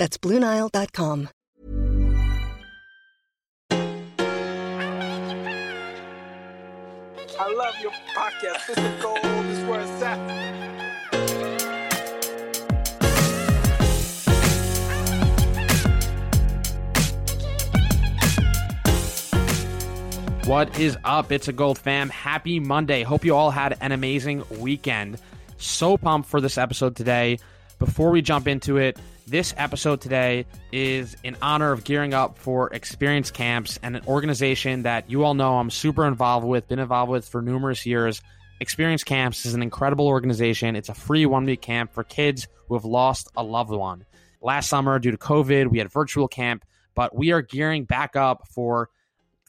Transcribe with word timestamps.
That's 0.00 0.16
BlueNile.com. 0.16 1.28
I 7.38 7.52
love 7.54 7.74
your 7.82 7.92
podcast. 8.16 8.66
This 8.66 8.78
is 8.78 9.02
gold. 9.02 9.18
This 9.22 9.58
is 9.58 9.64
where 9.66 9.80
it's 9.82 10.02
at. 10.02 10.18
What 20.46 20.78
is 20.78 20.96
up? 21.04 21.30
It's 21.30 21.48
a 21.48 21.52
Gold 21.52 21.76
fam. 21.76 22.08
Happy 22.08 22.58
Monday. 22.58 23.02
Hope 23.02 23.26
you 23.26 23.36
all 23.36 23.50
had 23.50 23.76
an 23.82 23.92
amazing 23.92 24.44
weekend. 24.58 25.18
So 25.58 25.98
pumped 25.98 26.30
for 26.30 26.40
this 26.40 26.56
episode 26.56 26.96
today. 26.96 27.38
Before 27.78 28.10
we 28.10 28.22
jump 28.22 28.48
into 28.48 28.78
it, 28.78 28.98
this 29.30 29.54
episode 29.56 30.00
today 30.00 30.44
is 30.72 31.16
in 31.22 31.36
honor 31.40 31.70
of 31.70 31.84
gearing 31.84 32.12
up 32.12 32.36
for 32.36 32.68
experience 32.74 33.30
camps 33.30 33.78
and 33.80 33.96
an 33.96 34.02
organization 34.06 34.82
that 34.82 35.08
you 35.08 35.22
all 35.22 35.34
know 35.34 35.56
I'm 35.56 35.70
super 35.70 36.04
involved 36.04 36.44
with, 36.44 36.66
been 36.66 36.80
involved 36.80 37.12
with 37.12 37.28
for 37.28 37.40
numerous 37.40 37.86
years. 37.86 38.20
Experience 38.58 39.04
Camps 39.04 39.46
is 39.46 39.54
an 39.54 39.62
incredible 39.62 40.08
organization. 40.08 40.74
It's 40.74 40.88
a 40.88 40.94
free 40.94 41.26
one 41.26 41.44
week 41.44 41.62
camp 41.62 41.92
for 41.92 42.02
kids 42.02 42.48
who 42.66 42.74
have 42.74 42.84
lost 42.84 43.28
a 43.36 43.42
loved 43.42 43.70
one. 43.70 44.04
Last 44.42 44.68
summer, 44.68 44.98
due 44.98 45.12
to 45.12 45.16
COVID, 45.16 45.68
we 45.68 45.78
had 45.78 45.92
virtual 45.92 46.26
camp, 46.26 46.64
but 46.96 47.14
we 47.14 47.30
are 47.30 47.40
gearing 47.40 47.84
back 47.84 48.16
up 48.16 48.48
for 48.48 48.90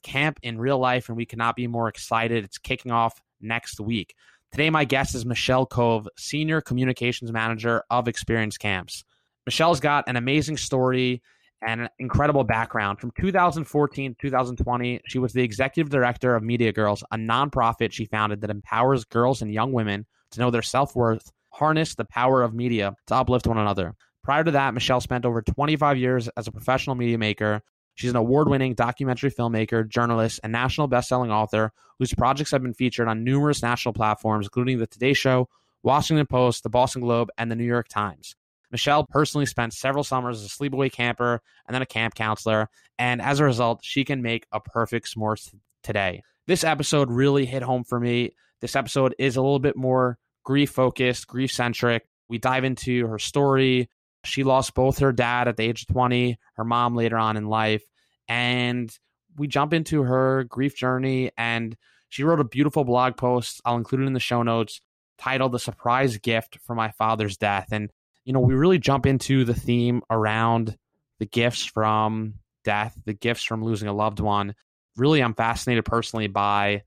camp 0.03 0.39
in 0.43 0.59
real 0.59 0.77
life, 0.77 1.09
and 1.09 1.17
we 1.17 1.25
cannot 1.25 1.55
be 1.55 1.65
more 1.65 1.87
excited. 1.87 2.43
It's 2.43 2.59
kicking 2.59 2.91
off 2.91 3.19
next 3.41 3.79
week. 3.79 4.15
Today, 4.51 4.69
my 4.69 4.85
guest 4.85 5.15
is 5.15 5.25
Michelle 5.25 5.65
Cove, 5.65 6.07
Senior 6.17 6.61
Communications 6.61 7.31
Manager 7.31 7.83
of 7.89 8.07
Experience 8.07 8.57
Camps. 8.57 9.03
Michelle's 9.51 9.81
got 9.81 10.07
an 10.07 10.15
amazing 10.15 10.55
story 10.55 11.21
and 11.61 11.81
an 11.81 11.89
incredible 11.99 12.45
background. 12.45 13.01
From 13.01 13.11
2014 13.19 14.15
to 14.15 14.17
2020, 14.17 15.01
she 15.05 15.19
was 15.19 15.33
the 15.33 15.43
executive 15.43 15.91
director 15.91 16.37
of 16.37 16.41
Media 16.41 16.71
Girls, 16.71 17.03
a 17.11 17.17
nonprofit 17.17 17.91
she 17.91 18.05
founded 18.05 18.39
that 18.39 18.49
empowers 18.49 19.03
girls 19.03 19.41
and 19.41 19.53
young 19.53 19.73
women 19.73 20.05
to 20.31 20.39
know 20.39 20.51
their 20.51 20.61
self 20.61 20.95
worth, 20.95 21.33
harness 21.49 21.95
the 21.95 22.05
power 22.05 22.43
of 22.43 22.53
media 22.53 22.95
to 23.07 23.15
uplift 23.15 23.45
one 23.45 23.57
another. 23.57 23.93
Prior 24.23 24.45
to 24.45 24.51
that, 24.51 24.73
Michelle 24.73 25.01
spent 25.01 25.25
over 25.25 25.41
25 25.41 25.97
years 25.97 26.29
as 26.37 26.47
a 26.47 26.51
professional 26.53 26.95
media 26.95 27.17
maker. 27.17 27.61
She's 27.95 28.11
an 28.11 28.15
award 28.15 28.47
winning 28.47 28.73
documentary 28.73 29.31
filmmaker, 29.31 29.85
journalist, 29.85 30.39
and 30.43 30.53
national 30.53 30.87
best 30.87 31.09
selling 31.09 31.29
author 31.29 31.73
whose 31.99 32.13
projects 32.13 32.51
have 32.51 32.63
been 32.63 32.73
featured 32.73 33.09
on 33.09 33.25
numerous 33.25 33.61
national 33.61 33.91
platforms, 33.91 34.45
including 34.45 34.79
The 34.79 34.87
Today 34.87 35.11
Show, 35.11 35.49
Washington 35.83 36.25
Post, 36.25 36.63
the 36.63 36.69
Boston 36.69 37.01
Globe, 37.01 37.27
and 37.37 37.51
the 37.51 37.57
New 37.57 37.65
York 37.65 37.89
Times. 37.89 38.37
Michelle 38.71 39.05
personally 39.09 39.45
spent 39.45 39.73
several 39.73 40.03
summers 40.03 40.39
as 40.39 40.45
a 40.45 40.49
sleepaway 40.49 40.91
camper 40.91 41.41
and 41.67 41.75
then 41.75 41.81
a 41.81 41.87
camp 41.87 42.15
counselor, 42.15 42.69
and 42.97 43.21
as 43.21 43.39
a 43.39 43.45
result, 43.45 43.79
she 43.83 44.03
can 44.05 44.21
make 44.21 44.45
a 44.51 44.59
perfect 44.59 45.13
s'mores 45.13 45.53
today. 45.83 46.23
This 46.47 46.63
episode 46.63 47.11
really 47.11 47.45
hit 47.45 47.63
home 47.63 47.83
for 47.83 47.99
me. 47.99 48.31
This 48.61 48.75
episode 48.75 49.15
is 49.19 49.35
a 49.35 49.41
little 49.41 49.59
bit 49.59 49.75
more 49.75 50.17
grief 50.43 50.71
focused, 50.71 51.27
grief 51.27 51.51
centric. 51.51 52.03
We 52.29 52.37
dive 52.37 52.63
into 52.63 53.07
her 53.07 53.19
story. 53.19 53.89
She 54.23 54.43
lost 54.43 54.73
both 54.73 54.99
her 54.99 55.11
dad 55.11 55.47
at 55.47 55.57
the 55.57 55.63
age 55.63 55.83
of 55.83 55.87
20, 55.93 56.37
her 56.55 56.63
mom 56.63 56.95
later 56.95 57.17
on 57.17 57.37
in 57.37 57.47
life, 57.47 57.83
and 58.27 58.95
we 59.37 59.47
jump 59.47 59.73
into 59.73 60.03
her 60.03 60.43
grief 60.45 60.75
journey. 60.75 61.31
And 61.37 61.75
she 62.09 62.23
wrote 62.23 62.39
a 62.39 62.45
beautiful 62.45 62.83
blog 62.83 63.17
post. 63.17 63.61
I'll 63.65 63.77
include 63.77 64.01
it 64.01 64.07
in 64.07 64.13
the 64.13 64.19
show 64.19 64.43
notes 64.43 64.81
titled 65.17 65.51
The 65.51 65.59
Surprise 65.59 66.17
Gift 66.17 66.59
for 66.65 66.75
My 66.75 66.91
Father's 66.91 67.37
Death. 67.37 67.67
And 67.71 67.89
you 68.23 68.33
know, 68.33 68.39
we 68.39 68.53
really 68.53 68.79
jump 68.79 69.05
into 69.05 69.45
the 69.45 69.53
theme 69.53 70.01
around 70.09 70.77
the 71.19 71.25
gifts 71.25 71.65
from 71.65 72.35
death, 72.63 72.97
the 73.05 73.13
gifts 73.13 73.43
from 73.43 73.63
losing 73.63 73.87
a 73.87 73.93
loved 73.93 74.19
one. 74.19 74.55
Really, 74.95 75.21
I'm 75.21 75.33
fascinated 75.33 75.85
personally 75.85 76.27
by 76.27 76.83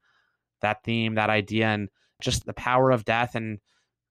that 0.60 0.84
theme, 0.84 1.16
that 1.16 1.30
idea, 1.30 1.66
and 1.68 1.88
just 2.20 2.46
the 2.46 2.52
power 2.52 2.90
of 2.90 3.04
death. 3.04 3.34
And 3.34 3.58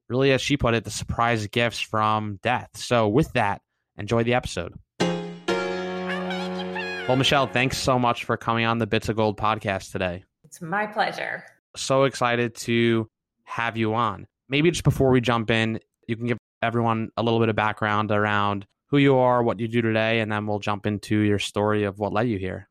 really, 0.09 0.31
as 0.31 0.41
she 0.41 0.57
put 0.57 0.73
it, 0.73 0.83
the 0.83 0.91
surprise 0.91 1.47
gifts 1.47 1.79
from 1.79 2.39
death. 2.43 2.69
So, 2.75 3.07
with 3.07 3.31
that, 3.33 3.61
enjoy 3.97 4.23
the 4.23 4.33
episode. 4.33 4.73
Well, 7.07 7.17
Michelle, 7.17 7.47
thanks 7.47 7.77
so 7.77 7.99
much 7.99 8.23
for 8.23 8.37
coming 8.37 8.65
on 8.65 8.77
the 8.79 8.87
Bits 8.87 9.09
of 9.09 9.17
Gold 9.17 9.37
podcast 9.37 9.91
today. 9.91 10.23
It's 10.43 10.61
my 10.61 10.87
pleasure. 10.87 11.43
So 11.75 12.03
excited 12.03 12.55
to 12.55 13.09
have 13.43 13.75
you 13.75 13.93
on. 13.93 14.27
Maybe 14.47 14.71
just 14.71 14.83
before 14.83 15.09
we 15.09 15.19
jump 15.19 15.51
in, 15.51 15.79
you 16.07 16.15
can 16.15 16.27
give 16.27 16.37
everyone 16.63 17.09
a 17.17 17.23
little 17.23 17.39
bit 17.39 17.49
of 17.49 17.55
background 17.55 18.11
around 18.11 18.65
who 18.87 18.97
you 18.97 19.17
are, 19.17 19.41
what 19.41 19.59
you 19.59 19.67
do 19.67 19.81
today, 19.81 20.19
and 20.19 20.31
then 20.31 20.45
we'll 20.45 20.59
jump 20.59 20.85
into 20.85 21.17
your 21.19 21.39
story 21.39 21.83
of 21.83 21.99
what 21.99 22.13
led 22.13 22.27
you 22.27 22.37
here. 22.37 22.67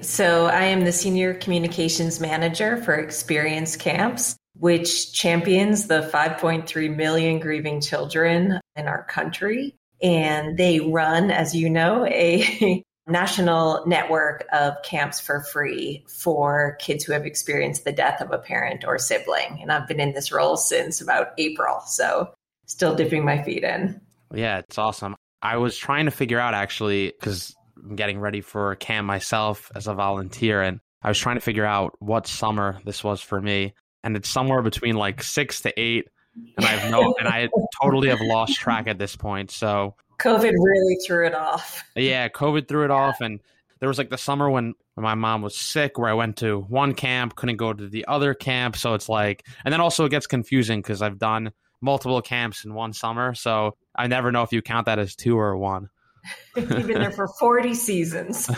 So, 0.00 0.46
I 0.46 0.64
am 0.64 0.84
the 0.84 0.92
Senior 0.92 1.34
Communications 1.34 2.20
Manager 2.20 2.78
for 2.78 2.94
Experience 2.94 3.76
Camps, 3.76 4.34
which 4.54 5.12
champions 5.12 5.88
the 5.88 6.10
5.3 6.12 6.96
million 6.96 7.38
grieving 7.38 7.82
children 7.82 8.58
in 8.76 8.88
our 8.88 9.04
country. 9.04 9.74
And 10.02 10.56
they 10.56 10.80
run, 10.80 11.30
as 11.30 11.54
you 11.54 11.68
know, 11.68 12.06
a 12.06 12.82
national 13.06 13.84
network 13.86 14.46
of 14.54 14.74
camps 14.82 15.20
for 15.20 15.42
free 15.42 16.06
for 16.08 16.76
kids 16.80 17.04
who 17.04 17.12
have 17.12 17.26
experienced 17.26 17.84
the 17.84 17.92
death 17.92 18.22
of 18.22 18.32
a 18.32 18.38
parent 18.38 18.84
or 18.86 18.98
sibling. 18.98 19.58
And 19.60 19.70
I've 19.70 19.86
been 19.86 20.00
in 20.00 20.14
this 20.14 20.32
role 20.32 20.56
since 20.56 21.02
about 21.02 21.32
April. 21.36 21.80
So, 21.86 22.32
still 22.70 22.94
dipping 22.94 23.24
my 23.24 23.42
feet 23.42 23.64
in. 23.64 24.00
Yeah, 24.32 24.58
it's 24.58 24.78
awesome. 24.78 25.16
I 25.42 25.56
was 25.56 25.76
trying 25.76 26.04
to 26.04 26.10
figure 26.10 26.38
out 26.38 26.54
actually 26.54 27.12
because 27.18 27.54
I'm 27.76 27.96
getting 27.96 28.20
ready 28.20 28.40
for 28.40 28.72
a 28.72 28.76
camp 28.76 29.06
myself 29.06 29.70
as 29.74 29.86
a 29.86 29.94
volunteer, 29.94 30.62
and 30.62 30.80
I 31.02 31.08
was 31.08 31.18
trying 31.18 31.36
to 31.36 31.40
figure 31.40 31.64
out 31.64 31.96
what 31.98 32.26
summer 32.26 32.78
this 32.84 33.02
was 33.02 33.20
for 33.20 33.40
me, 33.40 33.74
and 34.04 34.16
it's 34.16 34.28
somewhere 34.28 34.62
between 34.62 34.96
like 34.96 35.22
six 35.22 35.62
to 35.62 35.80
eight, 35.80 36.08
and 36.56 36.64
I've 36.64 36.90
no, 36.90 37.14
and 37.18 37.26
I 37.26 37.48
totally 37.82 38.08
have 38.08 38.20
lost 38.20 38.54
track 38.54 38.86
at 38.86 38.98
this 38.98 39.16
point. 39.16 39.50
So 39.50 39.96
COVID 40.20 40.52
really 40.52 40.96
threw 41.04 41.26
it 41.26 41.34
off. 41.34 41.82
Yeah, 41.96 42.28
COVID 42.28 42.68
threw 42.68 42.84
it 42.84 42.90
yeah. 42.90 42.94
off, 42.94 43.20
and 43.20 43.40
there 43.80 43.88
was 43.88 43.98
like 43.98 44.10
the 44.10 44.18
summer 44.18 44.48
when, 44.48 44.74
when 44.94 45.02
my 45.02 45.14
mom 45.14 45.42
was 45.42 45.56
sick, 45.56 45.98
where 45.98 46.10
I 46.10 46.14
went 46.14 46.36
to 46.38 46.60
one 46.60 46.94
camp, 46.94 47.34
couldn't 47.34 47.56
go 47.56 47.72
to 47.72 47.88
the 47.88 48.04
other 48.06 48.34
camp, 48.34 48.76
so 48.76 48.94
it's 48.94 49.08
like, 49.08 49.46
and 49.64 49.72
then 49.72 49.80
also 49.80 50.04
it 50.04 50.10
gets 50.10 50.26
confusing 50.26 50.80
because 50.80 51.00
I've 51.02 51.18
done 51.18 51.50
multiple 51.80 52.20
camps 52.22 52.64
in 52.64 52.74
one 52.74 52.92
summer. 52.92 53.34
So 53.34 53.76
I 53.94 54.06
never 54.06 54.32
know 54.32 54.42
if 54.42 54.52
you 54.52 54.62
count 54.62 54.86
that 54.86 54.98
as 54.98 55.16
two 55.16 55.38
or 55.38 55.56
one. 55.56 55.88
You've 56.56 56.68
been 56.68 57.00
there 57.00 57.10
for 57.10 57.28
40 57.28 57.74
seasons. 57.74 58.50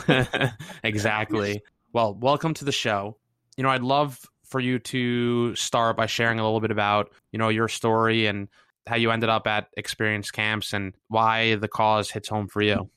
exactly. 0.85 1.63
Well, 1.93 2.15
welcome 2.15 2.55
to 2.55 2.65
the 2.65 2.73
show. 2.73 3.17
You 3.57 3.63
know, 3.63 3.71
I'd 3.71 3.83
love 3.83 4.19
for 4.47 4.61
you 4.61 4.79
to 4.79 5.55
start 5.55 5.97
by 5.97 6.07
sharing 6.07 6.39
a 6.39 6.45
little 6.45 6.61
bit 6.61 6.71
about, 6.71 7.13
you 7.33 7.39
know, 7.39 7.49
your 7.49 7.69
story 7.69 8.27
and 8.27 8.49
how 8.87 8.97
you 8.97 9.11
ended 9.11 9.31
up 9.31 9.47
at 9.47 9.69
experience 9.77 10.31
camps 10.31 10.73
and 10.73 10.95
why 11.09 11.55
the 11.55 11.69
cause 11.69 12.11
hits 12.11 12.29
home 12.29 12.49
for 12.49 12.63
you. 12.63 12.91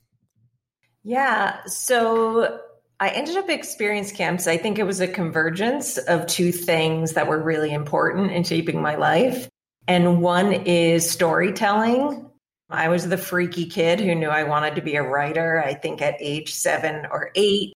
Yeah. 1.03 1.63
So 1.65 2.59
I 2.99 3.09
ended 3.09 3.37
up 3.37 3.45
at 3.45 3.51
experience 3.51 4.11
camps. 4.11 4.47
I 4.47 4.57
think 4.57 4.79
it 4.79 4.83
was 4.83 4.99
a 4.99 5.07
convergence 5.07 5.97
of 5.97 6.25
two 6.25 6.51
things 6.51 7.13
that 7.13 7.27
were 7.27 7.41
really 7.41 7.71
important 7.71 8.31
in 8.31 8.43
shaping 8.43 8.81
my 8.81 8.95
life. 8.95 9.47
And 9.87 10.21
one 10.21 10.51
is 10.51 11.09
storytelling. 11.09 12.29
I 12.69 12.89
was 12.89 13.07
the 13.07 13.17
freaky 13.17 13.67
kid 13.67 13.99
who 13.99 14.15
knew 14.15 14.29
I 14.29 14.43
wanted 14.43 14.75
to 14.75 14.81
be 14.81 14.95
a 14.95 15.03
writer, 15.03 15.63
I 15.63 15.75
think 15.75 16.01
at 16.01 16.15
age 16.19 16.53
seven 16.53 17.05
or 17.11 17.29
eight, 17.35 17.73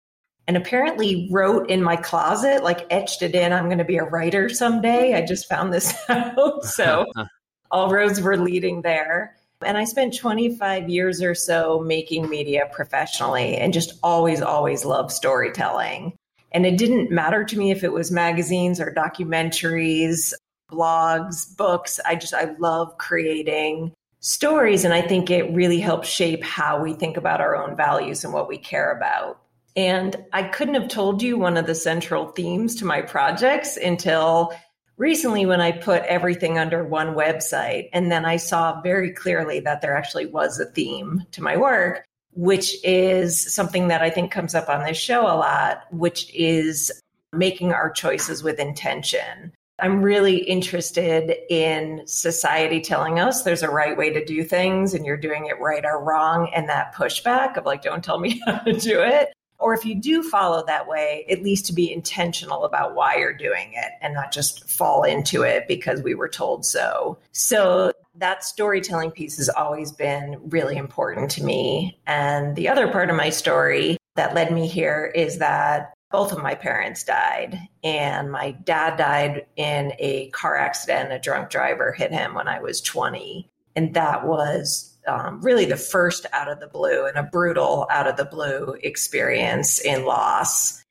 and 0.47 0.57
apparently 0.57 1.29
wrote 1.31 1.69
in 1.69 1.83
my 1.83 1.97
closet, 1.97 2.65
like 2.65 2.87
etched 2.91 3.23
it 3.23 3.35
in, 3.35 3.53
I'm 3.53 3.67
going 3.67 3.79
to 3.79 3.85
be 3.85 3.99
a 3.99 4.05
writer 4.05 4.49
someday. 4.49 5.15
I 5.15 5.27
just 5.27 5.49
found 5.49 5.73
this 5.73 5.95
out. 6.09 6.65
So 6.65 7.07
all 7.71 7.91
roads 7.91 8.21
were 8.21 8.39
leading 8.39 8.81
there. 8.81 9.37
And 9.61 9.77
I 9.77 9.85
spent 9.85 10.17
25 10.17 10.89
years 10.89 11.21
or 11.21 11.35
so 11.35 11.81
making 11.81 12.31
media 12.31 12.69
professionally 12.73 13.57
and 13.57 13.73
just 13.75 13.99
always, 14.03 14.41
always 14.41 14.85
loved 14.85 15.11
storytelling. 15.11 16.15
And 16.53 16.65
it 16.65 16.79
didn't 16.79 17.11
matter 17.11 17.45
to 17.45 17.59
me 17.59 17.71
if 17.71 17.85
it 17.85 17.93
was 17.93 18.11
magazines 18.11 18.81
or 18.81 18.95
documentaries 18.95 20.33
blogs, 20.71 21.57
books. 21.57 22.01
I 22.05 22.15
just, 22.15 22.35
I 22.35 22.55
love 22.59 22.97
creating 22.99 23.93
stories. 24.21 24.85
And 24.85 24.93
I 24.93 25.03
think 25.03 25.31
it 25.31 25.53
really 25.53 25.81
helps 25.81 26.09
shape 26.09 26.43
how 26.43 26.83
we 26.83 26.95
think 26.95 27.17
about 27.17 27.41
our 27.41 27.57
own 27.57 27.77
values 27.77 28.25
and 28.25 28.33
what 28.33 28.49
we 28.49 28.59
care 28.59 28.97
about. 28.97 29.41
And 29.77 30.17
I 30.33 30.43
couldn't 30.43 30.75
have 30.75 30.89
told 30.89 31.23
you 31.23 31.39
one 31.39 31.57
of 31.57 31.67
the 31.67 31.75
central 31.75 32.29
themes 32.29 32.75
to 32.77 32.85
my 32.85 33.01
projects 33.01 33.77
until 33.77 34.53
recently 34.97 35.47
when 35.47 35.61
I 35.61 35.71
put 35.71 36.03
everything 36.03 36.59
under 36.59 36.85
one 36.85 37.15
website. 37.15 37.89
And 37.93 38.11
then 38.11 38.25
I 38.25 38.37
saw 38.37 38.81
very 38.81 39.13
clearly 39.13 39.61
that 39.61 39.81
there 39.81 39.97
actually 39.97 40.27
was 40.27 40.59
a 40.59 40.67
theme 40.67 41.23
to 41.31 41.43
my 41.43 41.57
work, 41.57 42.05
which 42.33 42.77
is 42.85 43.55
something 43.55 43.89
that 43.89 44.03
I 44.03 44.11
think 44.11 44.33
comes 44.33 44.57
up 44.57 44.69
on 44.69 44.85
this 44.85 44.97
show 44.97 45.23
a 45.23 45.39
lot, 45.39 45.85
which 45.93 46.35
is 46.35 46.91
making 47.33 47.73
our 47.73 47.91
choices 47.91 48.43
with 48.43 48.59
intention. 48.59 49.53
I'm 49.81 50.03
really 50.03 50.39
interested 50.39 51.37
in 51.49 52.03
society 52.07 52.81
telling 52.81 53.21
us 53.21 53.43
there's 53.43 53.63
a 53.63 53.71
right 53.71 53.97
way 53.97 54.11
to 54.11 54.25
do 54.25 54.43
things 54.43 54.93
and 54.93 55.07
you're 55.07 55.17
doing 55.17 55.47
it 55.47 55.61
right 55.61 55.85
or 55.85 56.03
wrong, 56.03 56.51
and 56.55 56.69
that 56.69 56.95
pushback 56.95 57.57
of 57.57 57.65
like, 57.65 57.83
don't 57.83 58.03
tell 58.03 58.19
me 58.19 58.43
how 58.47 58.59
to 58.59 58.73
do 58.73 59.01
it. 59.01 59.33
Or 59.61 59.75
if 59.75 59.85
you 59.85 59.97
do 59.97 60.23
follow 60.23 60.65
that 60.67 60.87
way, 60.87 61.27
at 61.29 61.43
least 61.43 61.67
to 61.67 61.73
be 61.73 61.93
intentional 61.93 62.65
about 62.65 62.95
why 62.95 63.17
you're 63.17 63.33
doing 63.33 63.73
it 63.75 63.93
and 64.01 64.15
not 64.15 64.31
just 64.31 64.69
fall 64.69 65.03
into 65.03 65.43
it 65.43 65.67
because 65.67 66.01
we 66.01 66.15
were 66.15 66.29
told 66.29 66.65
so. 66.65 67.19
So 67.33 67.93
that 68.15 68.45
storytelling 68.45 69.11
piece 69.11 69.37
has 69.39 69.49
always 69.49 69.91
been 69.91 70.41
really 70.45 70.77
important 70.77 71.31
to 71.33 71.45
me. 71.45 71.99
And 72.07 72.55
the 72.55 72.69
other 72.69 72.89
part 72.89 73.11
of 73.11 73.17
my 73.17 73.31
story 73.31 73.97
that 74.15 74.35
led 74.35 74.53
me 74.53 74.69
here 74.69 75.13
is 75.15 75.39
that 75.39 75.93
both 76.11 76.33
of 76.33 76.43
my 76.43 76.55
parents 76.55 77.05
died 77.05 77.59
and 77.85 78.33
my 78.33 78.51
dad 78.51 78.97
died 78.97 79.47
in 79.57 79.93
a 79.99 80.29
car 80.31 80.57
accident 80.57 81.13
a 81.13 81.19
drunk 81.19 81.51
driver 81.51 81.93
hit 81.93 82.13
him 82.13 82.35
when 82.35 82.49
i 82.49 82.61
was 82.61 82.81
20 82.81 83.49
and 83.77 83.95
that 83.95 84.27
was 84.27 84.99
um, 85.09 85.41
really 85.41 85.65
the 85.65 85.77
first 85.77 86.27
out 86.33 86.51
of 86.51 86.61
the 86.61 86.67
blue 86.67 87.07
and 87.07 87.17
a 87.17 87.23
brutal 87.23 87.87
out 87.91 88.07
of 88.07 88.17
the 88.17 88.25
blue 88.25 88.77
experience 88.83 89.81
in 89.81 90.05
loss. 90.05 90.83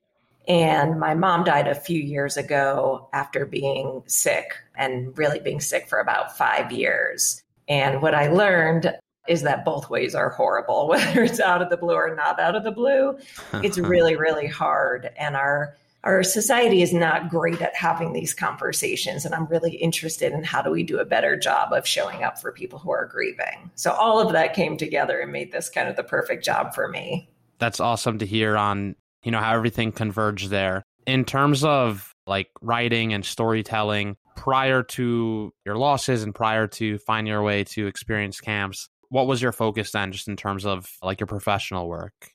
And 0.48 1.00
my 1.00 1.14
mom 1.14 1.44
died 1.44 1.68
a 1.68 1.76
few 1.76 2.00
years 2.00 2.38
ago 2.38 3.10
after 3.14 3.46
being 3.46 4.04
sick 4.08 4.54
and 4.76 5.18
really 5.18 5.40
being 5.40 5.60
sick 5.60 5.88
for 5.88 6.00
about 6.00 6.38
five 6.38 6.72
years. 6.72 7.44
And 7.68 8.02
what 8.02 8.16
I 8.16 8.30
learned 8.30 8.94
is 9.28 9.42
that 9.44 9.66
both 9.66 9.90
ways 9.90 10.16
are 10.16 10.30
horrible, 10.30 10.88
whether 10.90 11.24
it's 11.24 11.40
out 11.40 11.62
of 11.62 11.70
the 11.70 11.78
blue 11.78 11.96
or 11.96 12.16
not 12.16 12.40
out 12.40 12.56
of 12.56 12.64
the 12.64 12.72
blue. 12.72 13.18
it's 13.64 13.78
really, 13.78 14.16
really 14.16 14.48
hard. 14.48 15.10
And 15.18 15.36
our 15.36 15.76
our 16.04 16.24
society 16.24 16.82
is 16.82 16.94
not 16.94 17.30
great 17.30 17.62
at 17.62 17.76
having 17.76 18.14
these 18.14 18.34
conversations 18.34 19.26
and 19.26 19.34
i'm 19.34 19.46
really 19.48 19.76
interested 19.76 20.32
in 20.32 20.44
how 20.44 20.62
do 20.62 20.72
we 20.72 20.84
do 20.84 21.00
a 21.00 21.06
better 21.06 21.36
job 21.36 21.74
of 21.74 21.88
showing 21.88 22.24
up 22.24 22.40
for 22.40 22.52
people 22.52 22.80
who 22.80 22.92
are 22.92 23.06
grieving 23.06 23.70
so 23.76 23.92
all 23.92 24.20
of 24.20 24.32
that 24.32 24.54
came 24.54 24.78
together 24.78 25.20
and 25.20 25.32
made 25.32 25.52
this 25.52 25.70
kind 25.70 25.90
of 25.90 25.96
the 25.96 26.04
perfect 26.04 26.46
job 26.46 26.74
for 26.74 26.88
me 26.88 27.30
that's 27.60 27.80
awesome 27.80 28.20
to 28.20 28.26
hear 28.26 28.56
on 28.56 28.96
you 29.24 29.32
know 29.32 29.40
how 29.40 29.54
everything 29.54 29.92
converged 29.92 30.50
there 30.50 30.84
in 31.06 31.26
terms 31.26 31.64
of 31.64 32.14
like 32.26 32.50
writing 32.62 33.14
and 33.14 33.26
storytelling 33.26 34.16
prior 34.36 34.84
to 34.84 35.52
your 35.66 35.76
losses 35.76 36.24
and 36.24 36.36
prior 36.36 36.68
to 36.68 37.00
finding 37.00 37.32
your 37.32 37.42
way 37.42 37.64
to 37.64 37.88
experience 37.88 38.40
camps 38.40 38.88
what 39.10 39.28
was 39.28 39.42
your 39.42 39.52
focus 39.52 39.92
then 39.92 40.12
just 40.12 40.28
in 40.28 40.36
terms 40.36 40.66
of 40.66 40.90
like 41.02 41.20
your 41.20 41.28
professional 41.28 41.88
work 41.88 42.34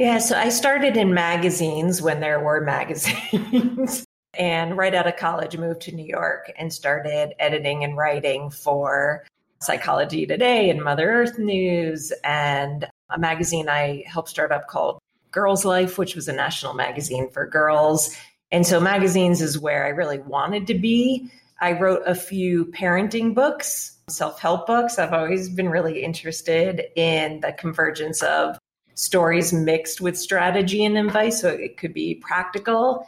yeah, 0.00 0.16
so 0.16 0.34
I 0.34 0.48
started 0.48 0.96
in 0.96 1.12
magazines 1.12 2.00
when 2.00 2.20
there 2.20 2.40
were 2.40 2.60
magazines. 2.64 4.06
and 4.32 4.74
right 4.74 4.94
out 4.94 5.06
of 5.06 5.16
college, 5.16 5.58
moved 5.58 5.82
to 5.82 5.94
New 5.94 6.06
York 6.06 6.50
and 6.58 6.72
started 6.72 7.34
editing 7.38 7.84
and 7.84 7.98
writing 7.98 8.48
for 8.48 9.26
Psychology 9.60 10.24
Today 10.24 10.70
and 10.70 10.82
Mother 10.82 11.10
Earth 11.10 11.38
News 11.38 12.14
and 12.24 12.88
a 13.10 13.18
magazine 13.18 13.68
I 13.68 14.04
helped 14.06 14.30
start 14.30 14.52
up 14.52 14.68
called 14.68 15.00
Girls 15.32 15.66
Life, 15.66 15.98
which 15.98 16.14
was 16.14 16.28
a 16.28 16.32
national 16.32 16.72
magazine 16.72 17.28
for 17.28 17.44
girls. 17.44 18.16
And 18.50 18.66
so 18.66 18.80
magazines 18.80 19.42
is 19.42 19.58
where 19.58 19.84
I 19.84 19.90
really 19.90 20.18
wanted 20.18 20.66
to 20.68 20.74
be. 20.78 21.30
I 21.60 21.72
wrote 21.72 22.02
a 22.06 22.14
few 22.14 22.66
parenting 22.66 23.34
books, 23.34 23.98
self 24.08 24.40
help 24.40 24.66
books. 24.66 24.98
I've 24.98 25.12
always 25.12 25.48
been 25.48 25.68
really 25.68 26.02
interested 26.02 26.86
in 26.96 27.40
the 27.40 27.52
convergence 27.52 28.22
of 28.22 28.58
stories 28.94 29.52
mixed 29.52 30.00
with 30.00 30.18
strategy 30.18 30.84
and 30.84 30.96
advice. 30.96 31.40
So 31.40 31.48
it 31.48 31.76
could 31.76 31.94
be 31.94 32.16
practical. 32.16 33.06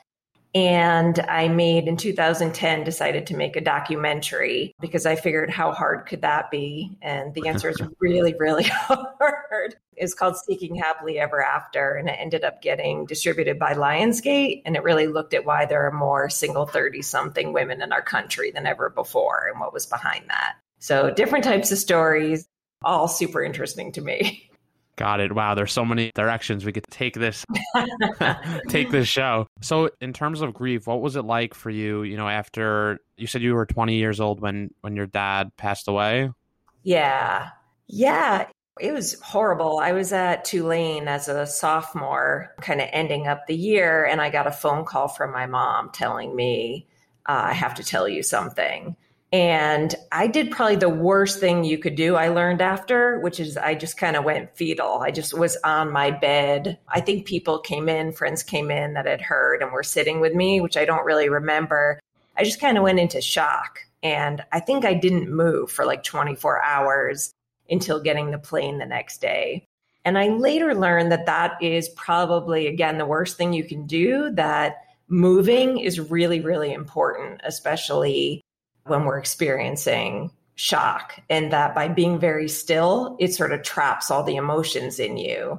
And 0.55 1.19
I 1.21 1.49
made 1.49 1.89
in 1.89 1.97
2010 1.97 2.85
decided 2.85 3.27
to 3.29 3.37
make 3.37 3.57
a 3.57 3.61
documentary 3.61 4.75
because 4.81 5.07
I 5.07 5.17
figured 5.17 5.49
how 5.49 5.73
hard 5.73 6.05
could 6.07 6.23
that 6.23 6.51
be? 6.51 6.99
And 7.01 7.33
the 7.33 7.49
answer 7.49 7.71
is 7.71 7.81
really, 8.01 8.35
really 8.39 8.65
hard. 8.71 9.77
It's 9.97 10.13
called 10.13 10.37
Seeking 10.37 10.75
Happily 10.75 11.19
Ever 11.19 11.43
After. 11.43 11.95
And 11.95 12.09
it 12.09 12.17
ended 12.19 12.45
up 12.45 12.61
getting 12.61 13.07
distributed 13.07 13.59
by 13.59 13.73
Lionsgate. 13.73 14.63
And 14.67 14.77
it 14.77 14.83
really 14.83 15.07
looked 15.07 15.33
at 15.33 15.47
why 15.47 15.65
there 15.65 15.87
are 15.87 15.93
more 15.93 16.29
single 16.29 16.67
30 16.67 17.01
something 17.01 17.55
women 17.55 17.81
in 17.81 17.93
our 17.93 18.03
country 18.03 18.51
than 18.51 18.67
ever 18.67 18.91
before 18.91 19.49
and 19.51 19.59
what 19.59 19.73
was 19.73 19.87
behind 19.87 20.25
that. 20.29 20.57
So 20.81 21.11
different 21.11 21.45
types 21.45 21.73
of 21.73 21.79
stories, 21.79 22.47
all 22.83 23.09
super 23.09 23.43
interesting 23.43 23.93
to 23.93 24.03
me. 24.03 24.51
Got 24.97 25.21
it. 25.21 25.35
Wow, 25.35 25.55
there's 25.55 25.73
so 25.73 25.85
many 25.85 26.13
directions 26.15 26.65
we 26.65 26.73
could 26.73 26.85
take 26.91 27.15
this 27.15 27.47
take 28.69 28.91
this 28.91 29.09
show. 29.09 29.47
So, 29.63 29.91
in 30.03 30.13
terms 30.13 30.43
of 30.43 30.53
grief, 30.53 30.87
what 30.87 31.01
was 31.01 31.17
it 31.17 31.25
like 31.25 31.55
for 31.55 31.71
you, 31.71 32.03
you 32.03 32.17
know, 32.19 32.29
after 32.29 32.99
you 33.17 33.27
said 33.27 33.41
you 33.41 33.55
were 33.55 33.65
20 33.65 33.95
years 33.95 34.21
old 34.21 34.41
when 34.41 34.71
when 34.83 34.95
your 34.95 35.07
dad 35.07 35.57
passed 35.57 35.89
away? 35.89 36.31
Yeah. 36.83 37.51
Yeah, 37.87 38.49
it 38.81 38.93
was 38.93 39.21
horrible. 39.21 39.79
I 39.79 39.93
was 39.93 40.13
at 40.13 40.45
Tulane 40.45 41.09
as 41.09 41.29
a 41.29 41.47
sophomore, 41.47 42.55
kind 42.61 42.81
of 42.81 42.89
ending 42.93 43.27
up 43.27 43.47
the 43.47 43.57
year, 43.57 44.05
and 44.05 44.21
I 44.21 44.31
got 44.31 44.47
a 44.47 44.53
phone 44.53 44.85
call 44.85 45.09
from 45.09 45.33
my 45.33 45.47
mom 45.47 45.91
telling 45.93 46.35
me, 46.35 46.87
uh, 47.27 47.43
I 47.47 47.53
have 47.53 47.75
to 47.75 47.85
tell 47.85 48.09
you 48.09 48.23
something. 48.23 48.97
And 49.33 49.95
I 50.13 50.27
did 50.27 50.51
probably 50.51 50.77
the 50.77 50.91
worst 50.91 51.41
thing 51.41 51.65
you 51.65 51.79
could 51.79 51.95
do, 51.95 52.17
I 52.17 52.29
learned 52.29 52.61
after, 52.61 53.19
which 53.21 53.41
is 53.41 53.57
I 53.57 53.75
just 53.75 53.97
kind 53.97 54.15
of 54.15 54.25
went 54.25 54.55
fetal. 54.55 55.01
I 55.01 55.11
just 55.11 55.37
was 55.37 55.57
on 55.65 55.91
my 55.91 56.11
bed. 56.11 56.79
I 56.87 57.01
think 57.01 57.25
people 57.25 57.59
came 57.59 57.89
in, 57.89 58.13
friends 58.13 58.43
came 58.43 58.71
in 58.71 58.93
that 58.93 59.07
had 59.07 59.23
heard 59.23 59.63
and 59.63 59.73
were 59.73 59.83
sitting 59.83 60.21
with 60.21 60.35
me, 60.35 60.61
which 60.61 60.77
I 60.77 60.85
don't 60.85 61.07
really 61.07 61.31
remember. 61.31 61.99
I 62.37 62.45
just 62.45 62.61
kind 62.61 62.77
of 62.77 62.85
went 62.85 63.01
into 63.01 63.23
shock. 63.23 63.79
And 64.03 64.45
I 64.53 64.61
think 64.61 64.85
I 64.85 64.93
didn't 64.93 65.35
move 65.35 65.71
for 65.71 65.87
like 65.87 66.03
24 66.03 66.63
hours 66.63 67.33
until 67.71 68.03
getting 68.03 68.33
the 68.33 68.39
plane 68.39 68.79
the 68.79 68.85
next 68.85 69.23
day. 69.23 69.65
And 70.05 70.19
I 70.19 70.29
later 70.29 70.75
learned 70.75 71.11
that 71.13 71.27
that 71.27 71.63
is 71.63 71.89
probably, 71.91 72.67
again, 72.67 72.99
the 72.99 73.07
worst 73.07 73.39
thing 73.39 73.55
you 73.55 73.65
can 73.65 73.87
do, 73.87 74.31
that 74.33 74.85
moving 75.09 75.79
is 75.79 76.01
really, 76.01 76.41
really 76.41 76.73
important, 76.73 77.41
especially 77.45 78.43
when 78.87 79.05
we're 79.05 79.19
experiencing 79.19 80.31
shock, 80.55 81.21
and 81.31 81.53
that 81.53 81.75
by 81.75 81.89
being 81.89 82.19
very 82.19 82.49
still, 82.49 83.17
it 83.19 83.35
sort 83.35 83.53
of 83.53 83.63
traps 83.63 84.11
all 84.11 84.23
the 84.23 84.37
emotions 84.37 84.99
in 84.99 85.17
you. 85.17 85.59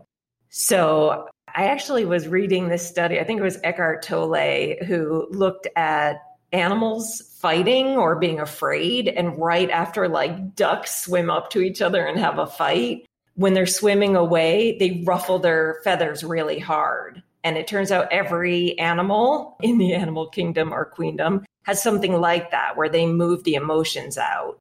So 0.50 1.28
I 1.56 1.66
actually 1.66 2.06
was 2.06 2.28
reading 2.28 2.68
this 2.68 2.88
study, 2.88 3.20
I 3.20 3.24
think 3.24 3.40
it 3.40 3.44
was 3.44 3.60
Eckhart 3.64 4.04
Tolle, 4.04 4.76
who 4.86 5.28
looked 5.32 5.68
at 5.76 6.18
animals 6.52 7.22
fighting 7.40 7.98
or 7.98 8.16
being 8.16 8.40
afraid. 8.40 9.08
And 9.08 9.38
right 9.40 9.70
after 9.70 10.08
like 10.08 10.56
ducks 10.56 11.04
swim 11.04 11.30
up 11.30 11.50
to 11.52 11.62
each 11.62 11.82
other 11.82 12.06
and 12.06 12.20
have 12.20 12.38
a 12.38 12.48
fight, 12.48 13.06
when 13.36 13.56
they're 13.56 13.66
swimming 13.66 14.16
away, 14.16 14.78
they 14.78 15.04
ruffle 15.06 15.40
their 15.40 15.82
feathers 15.84 16.24
really 16.24 16.60
hard. 16.60 17.24
And 17.44 17.58
it 17.58 17.68
turns 17.68 17.92
out 17.92 18.12
every 18.12 18.78
animal 18.80 19.58
in 19.62 19.78
the 19.78 19.94
animal 19.94 20.28
kingdom 20.28 20.74
or 20.74 20.86
queendom 20.86 21.46
has 21.64 21.82
something 21.82 22.20
like 22.20 22.52
that 22.52 22.78
where 22.78 22.90
they 22.90 23.06
move 23.06 23.44
the 23.44 23.56
emotions 23.56 24.18
out. 24.18 24.60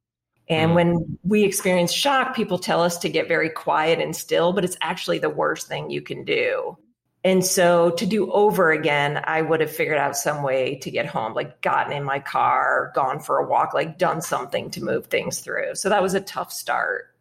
And 0.49 0.71
mm. 0.71 0.75
when 0.75 1.19
we 1.23 1.43
experience 1.43 1.93
shock, 1.93 2.35
people 2.35 2.59
tell 2.59 2.81
us 2.81 2.97
to 2.99 3.09
get 3.09 3.27
very 3.27 3.49
quiet 3.49 3.99
and 3.99 4.15
still, 4.15 4.53
but 4.53 4.65
it's 4.65 4.77
actually 4.81 5.19
the 5.19 5.29
worst 5.29 5.67
thing 5.67 5.89
you 5.89 6.01
can 6.01 6.25
do. 6.25 6.77
And 7.25 7.45
so 7.45 7.91
to 7.91 8.05
do 8.05 8.29
over 8.31 8.71
again, 8.71 9.21
I 9.23 9.41
would 9.41 9.61
have 9.61 9.73
figured 9.73 9.97
out 9.97 10.17
some 10.17 10.43
way 10.43 10.75
to 10.79 10.91
get 10.91 11.05
home, 11.05 11.33
like 11.33 11.61
gotten 11.61 11.93
in 11.93 12.03
my 12.03 12.19
car, 12.19 12.91
gone 12.93 13.21
for 13.21 13.37
a 13.37 13.47
walk, 13.47 13.73
like 13.73 13.97
done 13.97 14.21
something 14.21 14.69
to 14.71 14.83
move 14.83 15.07
things 15.07 15.39
through. 15.39 15.75
So 15.75 15.87
that 15.87 16.01
was 16.01 16.15
a 16.15 16.21
tough 16.21 16.51
start. 16.51 17.15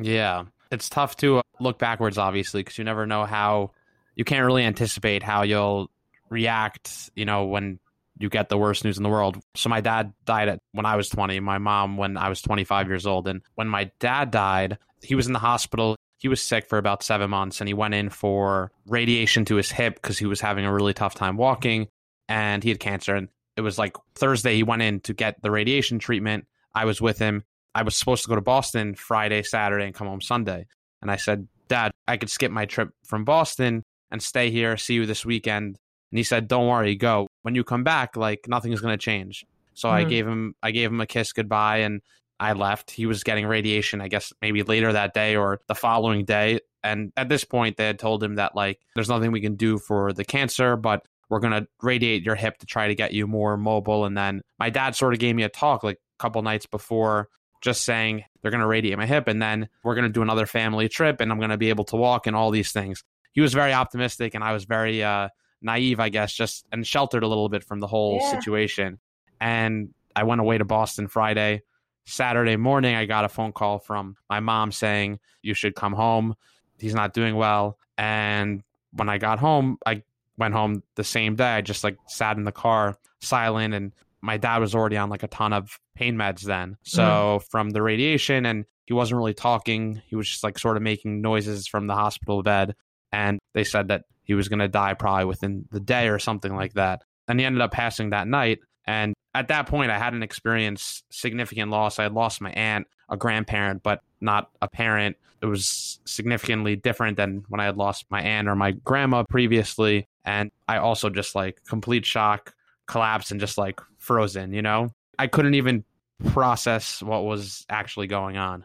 Yeah. 0.00 0.44
It's 0.70 0.88
tough 0.88 1.16
to 1.16 1.42
look 1.58 1.80
backwards, 1.80 2.16
obviously, 2.16 2.60
because 2.60 2.78
you 2.78 2.84
never 2.84 3.08
know 3.08 3.24
how 3.24 3.72
you 4.14 4.24
can't 4.24 4.44
really 4.44 4.64
anticipate 4.64 5.22
how 5.22 5.42
you'll 5.42 5.90
react, 6.28 7.10
you 7.14 7.24
know, 7.24 7.44
when 7.44 7.78
you 8.18 8.28
get 8.28 8.48
the 8.48 8.58
worst 8.58 8.84
news 8.84 8.98
in 8.98 9.02
the 9.02 9.08
world. 9.08 9.38
So 9.56 9.68
my 9.68 9.80
dad 9.80 10.12
died 10.26 10.48
at 10.48 10.58
when 10.72 10.86
I 10.86 10.96
was 10.96 11.08
20, 11.08 11.40
my 11.40 11.58
mom 11.58 11.96
when 11.96 12.16
I 12.16 12.28
was 12.28 12.42
25 12.42 12.88
years 12.88 13.06
old. 13.06 13.26
And 13.26 13.42
when 13.54 13.66
my 13.66 13.90
dad 13.98 14.30
died, 14.30 14.78
he 15.02 15.14
was 15.14 15.26
in 15.26 15.32
the 15.32 15.38
hospital. 15.38 15.96
He 16.18 16.28
was 16.28 16.42
sick 16.42 16.68
for 16.68 16.76
about 16.76 17.02
seven 17.02 17.30
months 17.30 17.60
and 17.60 17.68
he 17.68 17.72
went 17.72 17.94
in 17.94 18.10
for 18.10 18.70
radiation 18.86 19.46
to 19.46 19.56
his 19.56 19.70
hip 19.70 19.94
because 19.94 20.18
he 20.18 20.26
was 20.26 20.40
having 20.40 20.66
a 20.66 20.72
really 20.72 20.92
tough 20.92 21.14
time 21.14 21.38
walking 21.38 21.88
and 22.28 22.62
he 22.62 22.68
had 22.68 22.78
cancer. 22.78 23.14
And 23.14 23.28
it 23.56 23.62
was 23.62 23.78
like 23.78 23.96
Thursday, 24.14 24.54
he 24.54 24.62
went 24.62 24.82
in 24.82 25.00
to 25.00 25.14
get 25.14 25.40
the 25.40 25.50
radiation 25.50 25.98
treatment. 25.98 26.46
I 26.74 26.84
was 26.84 27.00
with 27.00 27.18
him. 27.18 27.44
I 27.74 27.84
was 27.84 27.96
supposed 27.96 28.24
to 28.24 28.28
go 28.28 28.34
to 28.34 28.42
Boston 28.42 28.94
Friday, 28.94 29.42
Saturday, 29.42 29.86
and 29.86 29.94
come 29.94 30.08
home 30.08 30.20
Sunday. 30.20 30.66
And 31.00 31.10
I 31.10 31.16
said, 31.16 31.48
Dad, 31.68 31.92
I 32.06 32.18
could 32.18 32.28
skip 32.28 32.52
my 32.52 32.66
trip 32.66 32.90
from 33.04 33.24
Boston 33.24 33.82
and 34.10 34.22
stay 34.22 34.50
here, 34.50 34.76
see 34.76 34.94
you 34.94 35.06
this 35.06 35.24
weekend. 35.24 35.78
And 36.10 36.18
he 36.18 36.24
said, 36.24 36.48
Don't 36.48 36.66
worry, 36.66 36.96
go. 36.96 37.28
When 37.42 37.54
you 37.54 37.64
come 37.64 37.84
back, 37.84 38.16
like 38.16 38.46
nothing's 38.48 38.80
gonna 38.80 38.96
change. 38.96 39.46
So 39.74 39.88
mm-hmm. 39.88 39.96
I 39.96 40.04
gave 40.04 40.26
him 40.26 40.54
I 40.62 40.70
gave 40.70 40.90
him 40.90 41.00
a 41.00 41.06
kiss 41.06 41.32
goodbye 41.32 41.78
and 41.78 42.00
I 42.38 42.54
left. 42.54 42.90
He 42.90 43.06
was 43.06 43.22
getting 43.22 43.46
radiation, 43.46 44.00
I 44.00 44.08
guess 44.08 44.32
maybe 44.40 44.62
later 44.62 44.92
that 44.92 45.14
day 45.14 45.36
or 45.36 45.60
the 45.68 45.74
following 45.74 46.24
day. 46.24 46.60
And 46.82 47.12
at 47.16 47.28
this 47.28 47.44
point 47.44 47.76
they 47.76 47.86
had 47.86 47.98
told 47.98 48.22
him 48.22 48.36
that 48.36 48.56
like 48.56 48.80
there's 48.94 49.08
nothing 49.08 49.32
we 49.32 49.40
can 49.40 49.56
do 49.56 49.78
for 49.78 50.12
the 50.12 50.24
cancer, 50.24 50.76
but 50.76 51.06
we're 51.28 51.40
gonna 51.40 51.66
radiate 51.82 52.22
your 52.22 52.34
hip 52.34 52.58
to 52.58 52.66
try 52.66 52.88
to 52.88 52.94
get 52.94 53.12
you 53.12 53.26
more 53.26 53.56
mobile. 53.56 54.04
And 54.04 54.16
then 54.16 54.42
my 54.58 54.70
dad 54.70 54.96
sort 54.96 55.12
of 55.12 55.20
gave 55.20 55.36
me 55.36 55.44
a 55.44 55.48
talk 55.48 55.84
like 55.84 55.96
a 55.96 56.22
couple 56.22 56.42
nights 56.42 56.66
before 56.66 57.28
just 57.60 57.84
saying 57.84 58.24
they're 58.40 58.50
going 58.50 58.62
to 58.62 58.66
radiate 58.66 58.96
my 58.96 59.06
hip 59.06 59.28
and 59.28 59.40
then 59.40 59.68
we're 59.84 59.94
going 59.94 60.06
to 60.06 60.12
do 60.12 60.22
another 60.22 60.46
family 60.46 60.88
trip 60.88 61.20
and 61.20 61.30
I'm 61.30 61.38
going 61.38 61.50
to 61.50 61.58
be 61.58 61.68
able 61.68 61.84
to 61.86 61.96
walk 61.96 62.26
and 62.26 62.34
all 62.34 62.50
these 62.50 62.72
things. 62.72 63.04
He 63.32 63.40
was 63.40 63.54
very 63.54 63.72
optimistic 63.72 64.34
and 64.34 64.42
I 64.42 64.52
was 64.52 64.64
very 64.64 65.02
uh, 65.02 65.28
naive, 65.62 66.00
I 66.00 66.08
guess, 66.08 66.32
just 66.32 66.66
and 66.72 66.86
sheltered 66.86 67.22
a 67.22 67.28
little 67.28 67.48
bit 67.48 67.64
from 67.64 67.80
the 67.80 67.86
whole 67.86 68.18
yeah. 68.20 68.30
situation. 68.30 68.98
And 69.40 69.94
I 70.14 70.24
went 70.24 70.40
away 70.40 70.58
to 70.58 70.64
Boston 70.64 71.08
Friday. 71.08 71.62
Saturday 72.06 72.56
morning, 72.56 72.96
I 72.96 73.04
got 73.04 73.24
a 73.24 73.28
phone 73.28 73.52
call 73.52 73.78
from 73.78 74.16
my 74.28 74.40
mom 74.40 74.72
saying, 74.72 75.20
You 75.42 75.54
should 75.54 75.74
come 75.74 75.92
home. 75.92 76.34
He's 76.78 76.94
not 76.94 77.12
doing 77.12 77.36
well. 77.36 77.78
And 77.98 78.62
when 78.92 79.08
I 79.08 79.18
got 79.18 79.38
home, 79.38 79.78
I 79.86 80.02
went 80.36 80.54
home 80.54 80.82
the 80.96 81.04
same 81.04 81.36
day. 81.36 81.52
I 81.52 81.60
just 81.60 81.84
like 81.84 81.96
sat 82.08 82.36
in 82.36 82.44
the 82.44 82.52
car 82.52 82.96
silent 83.20 83.74
and 83.74 83.92
my 84.22 84.36
dad 84.36 84.58
was 84.58 84.74
already 84.74 84.96
on 84.96 85.10
like 85.10 85.22
a 85.22 85.28
ton 85.28 85.52
of 85.52 85.78
pain 85.94 86.16
meds 86.16 86.42
then. 86.42 86.76
So 86.82 87.02
mm. 87.40 87.50
from 87.50 87.70
the 87.70 87.82
radiation 87.82 88.46
and 88.46 88.64
he 88.86 88.94
wasn't 88.94 89.18
really 89.18 89.34
talking. 89.34 90.02
He 90.06 90.16
was 90.16 90.28
just 90.28 90.42
like 90.42 90.58
sort 90.58 90.76
of 90.76 90.82
making 90.82 91.20
noises 91.20 91.66
from 91.68 91.86
the 91.86 91.94
hospital 91.94 92.42
bed. 92.42 92.74
And 93.12 93.38
they 93.54 93.64
said 93.64 93.88
that 93.88 94.04
he 94.22 94.34
was 94.34 94.48
going 94.48 94.60
to 94.60 94.68
die 94.68 94.94
probably 94.94 95.24
within 95.24 95.66
the 95.70 95.80
day 95.80 96.08
or 96.08 96.18
something 96.18 96.54
like 96.54 96.74
that. 96.74 97.02
And 97.28 97.38
he 97.38 97.46
ended 97.46 97.62
up 97.62 97.72
passing 97.72 98.10
that 98.10 98.28
night. 98.28 98.60
And 98.86 99.14
at 99.34 99.48
that 99.48 99.66
point, 99.66 99.90
I 99.90 99.98
hadn't 99.98 100.22
experienced 100.22 101.04
significant 101.10 101.70
loss. 101.70 101.98
I 101.98 102.04
had 102.04 102.12
lost 102.12 102.40
my 102.40 102.50
aunt, 102.52 102.86
a 103.08 103.16
grandparent, 103.16 103.82
but 103.82 104.00
not 104.20 104.50
a 104.60 104.68
parent. 104.68 105.16
It 105.42 105.46
was 105.46 106.00
significantly 106.04 106.76
different 106.76 107.16
than 107.16 107.44
when 107.48 107.60
I 107.60 107.64
had 107.64 107.76
lost 107.76 108.04
my 108.10 108.20
aunt 108.20 108.48
or 108.48 108.54
my 108.54 108.72
grandma 108.72 109.24
previously. 109.28 110.06
And 110.24 110.50
I 110.68 110.78
also 110.78 111.08
just 111.08 111.34
like 111.34 111.64
complete 111.64 112.04
shock, 112.04 112.54
collapse, 112.86 113.30
and 113.30 113.40
just 113.40 113.56
like 113.58 113.80
frozen, 113.98 114.52
you 114.52 114.62
know? 114.62 114.90
I 115.18 115.26
couldn't 115.26 115.54
even 115.54 115.84
process 116.32 117.02
what 117.02 117.24
was 117.24 117.64
actually 117.68 118.06
going 118.06 118.36
on. 118.36 118.64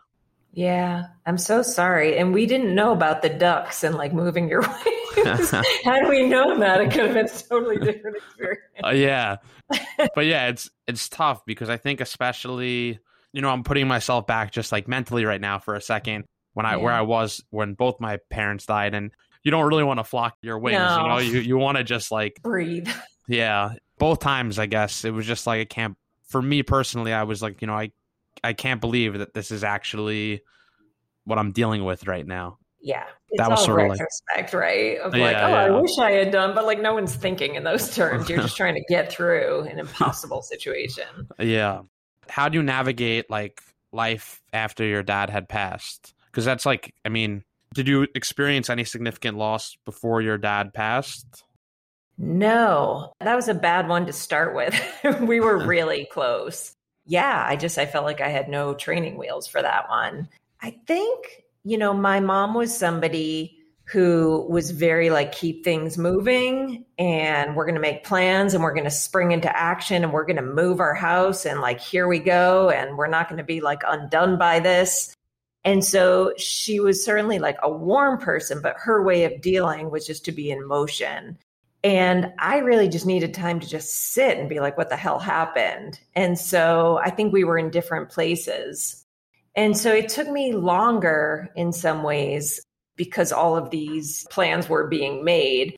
Yeah, 0.56 1.08
I'm 1.26 1.38
so 1.38 1.62
sorry. 1.62 2.18
And 2.18 2.34
we 2.34 2.46
didn't 2.46 2.74
know 2.74 2.94
about 2.94 3.22
the 3.22 3.30
ducks 3.30 3.84
and 3.84 3.96
like 3.96 4.14
moving 4.14 4.48
your 4.48 4.62
waves. 5.16 5.52
Had 5.84 6.08
we 6.08 6.28
known 6.28 6.62
that, 6.62 6.80
it 6.80 6.92
could 6.92 7.06
have 7.06 7.14
been 7.14 7.26
a 7.26 7.30
totally 7.30 7.78
different 7.78 8.18
experience. 8.28 8.62
Uh, 8.84 8.90
yeah, 8.90 9.38
but 10.16 10.26
yeah, 10.26 10.48
it's 10.48 10.70
it's 10.88 11.10
tough 11.10 11.46
because 11.46 11.70
I 11.70 11.76
think 11.76 12.00
especially 12.00 13.00
you 13.34 13.42
know 13.42 13.50
I'm 13.50 13.64
putting 13.64 13.88
myself 13.88 14.28
back 14.28 14.52
just 14.52 14.72
like 14.72 14.88
mentally 14.88 15.26
right 15.26 15.42
now 15.42 15.60
for 15.60 15.76
a 15.76 15.82
second 15.82 16.24
when 16.54 16.66
I 16.66 16.72
yeah. 16.72 16.78
where 16.78 16.94
I 16.94 17.02
was 17.02 17.44
when 17.50 17.74
both 17.74 18.00
my 18.00 18.20
parents 18.30 18.66
died, 18.66 18.94
and 18.94 19.12
you 19.44 19.52
don't 19.52 19.68
really 19.68 19.84
want 19.84 20.00
to 20.00 20.06
flock 20.06 20.36
your 20.42 20.58
wings. 20.58 20.80
No. 20.80 21.02
You 21.02 21.08
know, 21.10 21.18
you 21.18 21.40
you 21.40 21.58
want 21.58 21.78
to 21.78 21.84
just 21.84 22.12
like 22.12 22.40
breathe. 22.42 22.90
Yeah, 23.28 23.74
both 24.00 24.20
times 24.20 24.58
I 24.58 24.68
guess 24.68 25.04
it 25.04 25.12
was 25.12 25.26
just 25.26 25.46
like 25.48 25.60
I 25.60 25.66
can't 25.66 25.98
for 26.28 26.42
me 26.42 26.64
personally, 26.64 27.14
I 27.14 27.24
was 27.24 27.42
like, 27.42 27.62
you 27.62 27.68
know, 27.68 27.76
I 27.76 27.92
I 28.46 28.54
can't 28.54 28.82
believe 28.82 29.18
that 29.18 29.34
this 29.34 29.52
is 29.52 29.64
actually 29.64 30.42
what 31.26 31.40
I'm 31.40 31.52
dealing 31.52 31.84
with 31.84 32.08
right 32.08 32.26
now. 32.26 32.60
Yeah, 32.82 33.06
it's 33.30 33.40
that 33.40 33.50
was 33.50 33.60
all 33.60 33.66
sort 33.66 33.82
of 33.82 33.90
retrospect, 33.90 34.54
like, 34.54 34.54
right? 34.54 34.98
Of 35.00 35.14
like, 35.14 35.22
oh, 35.22 35.26
yeah, 35.26 35.46
oh, 35.46 35.50
yeah. 35.50 35.76
I 35.78 35.82
wish 35.82 35.98
I 35.98 36.12
had 36.12 36.32
done, 36.32 36.54
but 36.54 36.66
like 36.66 36.80
no 36.80 36.94
one's 36.94 37.16
thinking 37.16 37.56
in 37.56 37.64
those 37.64 37.96
terms. 37.96 38.30
You're 38.30 38.42
just 38.42 38.56
trying 38.56 38.76
to 38.76 38.84
get 38.88 39.12
through 39.12 39.62
an 39.62 39.80
impossible 39.80 40.44
situation. 40.44 41.06
Yeah. 41.40 41.82
How 42.30 42.48
do 42.50 42.58
you 42.58 42.64
navigate 42.64 43.30
like 43.30 43.62
life 43.92 44.44
after 44.54 44.84
your 44.84 45.02
dad 45.02 45.32
had 45.32 45.50
passed? 45.50 46.14
Because 46.32 46.46
that's 46.46 46.66
like, 46.66 46.94
I 47.04 47.10
mean, 47.10 47.44
did 47.74 47.88
you 47.88 48.08
experience 48.14 48.70
any 48.70 48.84
significant 48.84 49.38
loss 49.38 49.76
before 49.86 50.22
your 50.22 50.38
dad 50.38 50.74
passed? 50.74 51.44
No, 52.18 53.12
that 53.20 53.36
was 53.36 53.48
a 53.50 53.54
bad 53.54 53.88
one 53.88 54.06
to 54.06 54.14
start 54.14 54.56
with. 54.56 54.80
we 55.22 55.40
were 55.40 55.58
really 55.66 56.08
close. 56.12 56.75
Yeah, 57.06 57.46
I 57.48 57.56
just 57.56 57.78
I 57.78 57.86
felt 57.86 58.06
like 58.06 58.22
I 58.22 58.30
had 58.30 58.50
no 58.50 58.74
training 58.74 59.18
wheels 59.18 59.48
for 59.48 59.62
that 59.62 59.90
one. 59.90 60.28
I 60.62 60.72
think, 60.88 61.44
you 61.64 61.78
know, 61.78 61.94
my 61.94 62.20
mom 62.20 62.54
was 62.54 62.76
somebody 62.76 63.60
who 63.88 64.48
was 64.50 64.72
very 64.72 65.12
like 65.12 65.32
keep 65.32 65.64
things 65.64 65.98
moving 65.98 66.86
and 66.98 67.56
we're 67.56 67.66
going 67.66 67.76
to 67.76 67.82
make 67.82 68.04
plans 68.04 68.56
and 68.56 68.64
we're 68.64 68.74
going 68.74 68.84
to 68.84 68.90
spring 68.90 69.32
into 69.32 69.56
action 69.56 70.04
and 70.04 70.12
we're 70.12 70.26
going 70.26 70.36
to 70.36 70.42
move 70.42 70.80
our 70.80 70.96
house 70.96 71.46
and 71.46 71.62
like 71.62 71.80
here 71.80 72.08
we 72.08 72.18
go 72.18 72.72
and 72.72 72.98
we're 72.98 73.06
not 73.06 73.30
going 73.30 73.38
to 73.38 73.44
be 73.44 73.62
like 73.62 73.84
undone 73.88 74.40
by 74.40 74.60
this. 74.60 75.16
And 75.64 75.86
so 75.86 76.34
she 76.38 76.80
was 76.80 77.04
certainly 77.04 77.38
like 77.38 77.58
a 77.62 77.72
warm 77.72 78.20
person, 78.20 78.60
but 78.62 78.76
her 78.78 79.04
way 79.04 79.24
of 79.26 79.42
dealing 79.42 79.92
was 79.92 80.08
just 80.08 80.26
to 80.26 80.32
be 80.32 80.50
in 80.50 80.68
motion. 80.68 81.38
And 81.86 82.34
I 82.40 82.58
really 82.58 82.90
just 82.90 83.06
needed 83.06 83.36
time 83.36 83.60
to 83.60 83.68
just 83.68 83.94
sit 84.12 84.40
and 84.40 84.50
be 84.50 84.60
like, 84.60 84.76
what 84.76 84.90
the 84.90 84.98
hell 84.98 85.20
happened? 85.20 86.00
And 86.16 86.38
so 86.38 87.00
I 87.02 87.12
think 87.12 87.32
we 87.32 87.44
were 87.44 87.60
in 87.60 87.70
different 87.70 88.10
places. 88.10 89.06
And 89.56 89.78
so 89.78 89.94
it 89.94 90.10
took 90.10 90.28
me 90.28 90.54
longer 90.54 91.52
in 91.56 91.72
some 91.72 92.02
ways 92.02 92.60
because 92.96 93.32
all 93.32 93.56
of 93.56 93.70
these 93.70 94.26
plans 94.32 94.68
were 94.68 94.88
being 94.88 95.24
made. 95.24 95.78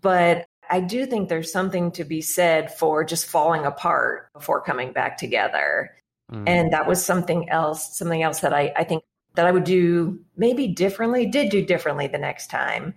But 0.00 0.46
I 0.70 0.78
do 0.78 1.06
think 1.06 1.28
there's 1.28 1.50
something 1.50 1.90
to 1.92 2.04
be 2.04 2.20
said 2.20 2.72
for 2.72 3.02
just 3.02 3.26
falling 3.26 3.66
apart 3.66 4.32
before 4.34 4.62
coming 4.62 4.92
back 4.92 5.18
together. 5.18 5.90
Mm. 6.30 6.44
And 6.46 6.72
that 6.72 6.86
was 6.86 7.04
something 7.04 7.50
else, 7.50 7.98
something 7.98 8.22
else 8.22 8.40
that 8.40 8.54
I, 8.54 8.72
I 8.76 8.84
think 8.84 9.02
that 9.34 9.46
I 9.46 9.50
would 9.50 9.64
do 9.64 10.20
maybe 10.36 10.68
differently, 10.68 11.26
did 11.26 11.50
do 11.50 11.66
differently 11.66 12.06
the 12.06 12.18
next 12.18 12.48
time 12.48 12.94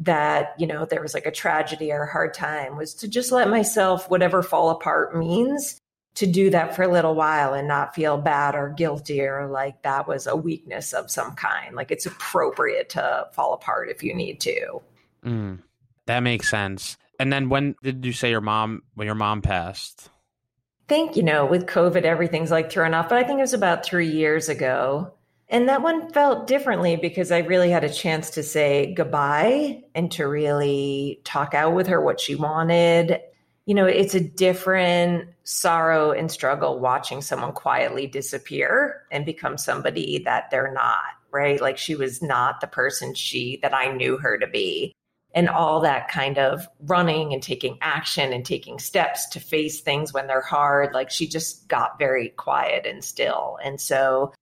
that 0.00 0.54
you 0.58 0.66
know 0.66 0.84
there 0.84 1.00
was 1.00 1.14
like 1.14 1.26
a 1.26 1.30
tragedy 1.30 1.92
or 1.92 2.02
a 2.02 2.12
hard 2.12 2.34
time 2.34 2.76
was 2.76 2.94
to 2.94 3.08
just 3.08 3.30
let 3.30 3.48
myself 3.48 4.10
whatever 4.10 4.42
fall 4.42 4.70
apart 4.70 5.16
means 5.16 5.80
to 6.14 6.26
do 6.26 6.50
that 6.50 6.76
for 6.76 6.82
a 6.82 6.88
little 6.88 7.14
while 7.14 7.54
and 7.54 7.66
not 7.66 7.94
feel 7.94 8.16
bad 8.16 8.54
or 8.54 8.68
guilty 8.68 9.20
or 9.20 9.48
like 9.48 9.82
that 9.82 10.06
was 10.06 10.26
a 10.26 10.36
weakness 10.36 10.92
of 10.92 11.10
some 11.10 11.34
kind. 11.34 11.74
Like 11.74 11.90
it's 11.90 12.06
appropriate 12.06 12.90
to 12.90 13.26
fall 13.32 13.52
apart 13.52 13.88
if 13.88 14.02
you 14.02 14.14
need 14.14 14.40
to. 14.42 14.80
Mm, 15.24 15.58
that 16.06 16.20
makes 16.20 16.48
sense. 16.48 16.96
And 17.18 17.32
then 17.32 17.48
when 17.48 17.74
did 17.82 18.04
you 18.04 18.12
say 18.12 18.30
your 18.30 18.40
mom 18.40 18.82
when 18.94 19.06
your 19.06 19.14
mom 19.16 19.42
passed? 19.42 20.08
I 20.86 20.86
think 20.86 21.16
you 21.16 21.22
know 21.22 21.46
with 21.46 21.64
covid 21.64 22.02
everything's 22.02 22.50
like 22.50 22.70
thrown 22.70 22.92
off 22.92 23.08
but 23.08 23.16
i 23.16 23.24
think 23.24 23.38
it 23.38 23.40
was 23.40 23.54
about 23.54 23.86
three 23.86 24.10
years 24.10 24.50
ago 24.50 25.14
and 25.54 25.68
that 25.68 25.82
one 25.82 26.10
felt 26.10 26.48
differently 26.48 26.96
because 26.96 27.30
I 27.30 27.38
really 27.38 27.70
had 27.70 27.84
a 27.84 27.88
chance 27.88 28.30
to 28.30 28.42
say 28.42 28.92
goodbye 28.92 29.84
and 29.94 30.10
to 30.10 30.26
really 30.26 31.20
talk 31.22 31.54
out 31.54 31.76
with 31.76 31.86
her 31.86 32.00
what 32.00 32.18
she 32.18 32.34
wanted. 32.34 33.20
You 33.64 33.76
know, 33.76 33.86
it's 33.86 34.16
a 34.16 34.20
different 34.20 35.28
sorrow 35.44 36.10
and 36.10 36.28
struggle 36.28 36.80
watching 36.80 37.22
someone 37.22 37.52
quietly 37.52 38.08
disappear 38.08 39.02
and 39.12 39.24
become 39.24 39.56
somebody 39.56 40.18
that 40.24 40.50
they're 40.50 40.72
not, 40.72 41.04
right? 41.30 41.60
Like 41.60 41.78
she 41.78 41.94
was 41.94 42.20
not 42.20 42.60
the 42.60 42.66
person 42.66 43.14
she 43.14 43.60
that 43.62 43.72
I 43.72 43.92
knew 43.92 44.16
her 44.16 44.36
to 44.36 44.48
be. 44.48 44.92
And 45.36 45.48
all 45.48 45.80
that 45.82 46.08
kind 46.08 46.36
of 46.36 46.66
running 46.80 47.32
and 47.32 47.40
taking 47.40 47.78
action 47.80 48.32
and 48.32 48.44
taking 48.44 48.80
steps 48.80 49.26
to 49.26 49.38
face 49.38 49.82
things 49.82 50.12
when 50.12 50.26
they're 50.26 50.40
hard. 50.40 50.94
Like 50.94 51.12
she 51.12 51.28
just 51.28 51.68
got 51.68 51.96
very 51.96 52.30
quiet 52.30 52.86
and 52.86 53.04
still. 53.04 53.56
And 53.64 53.80
so 53.80 54.32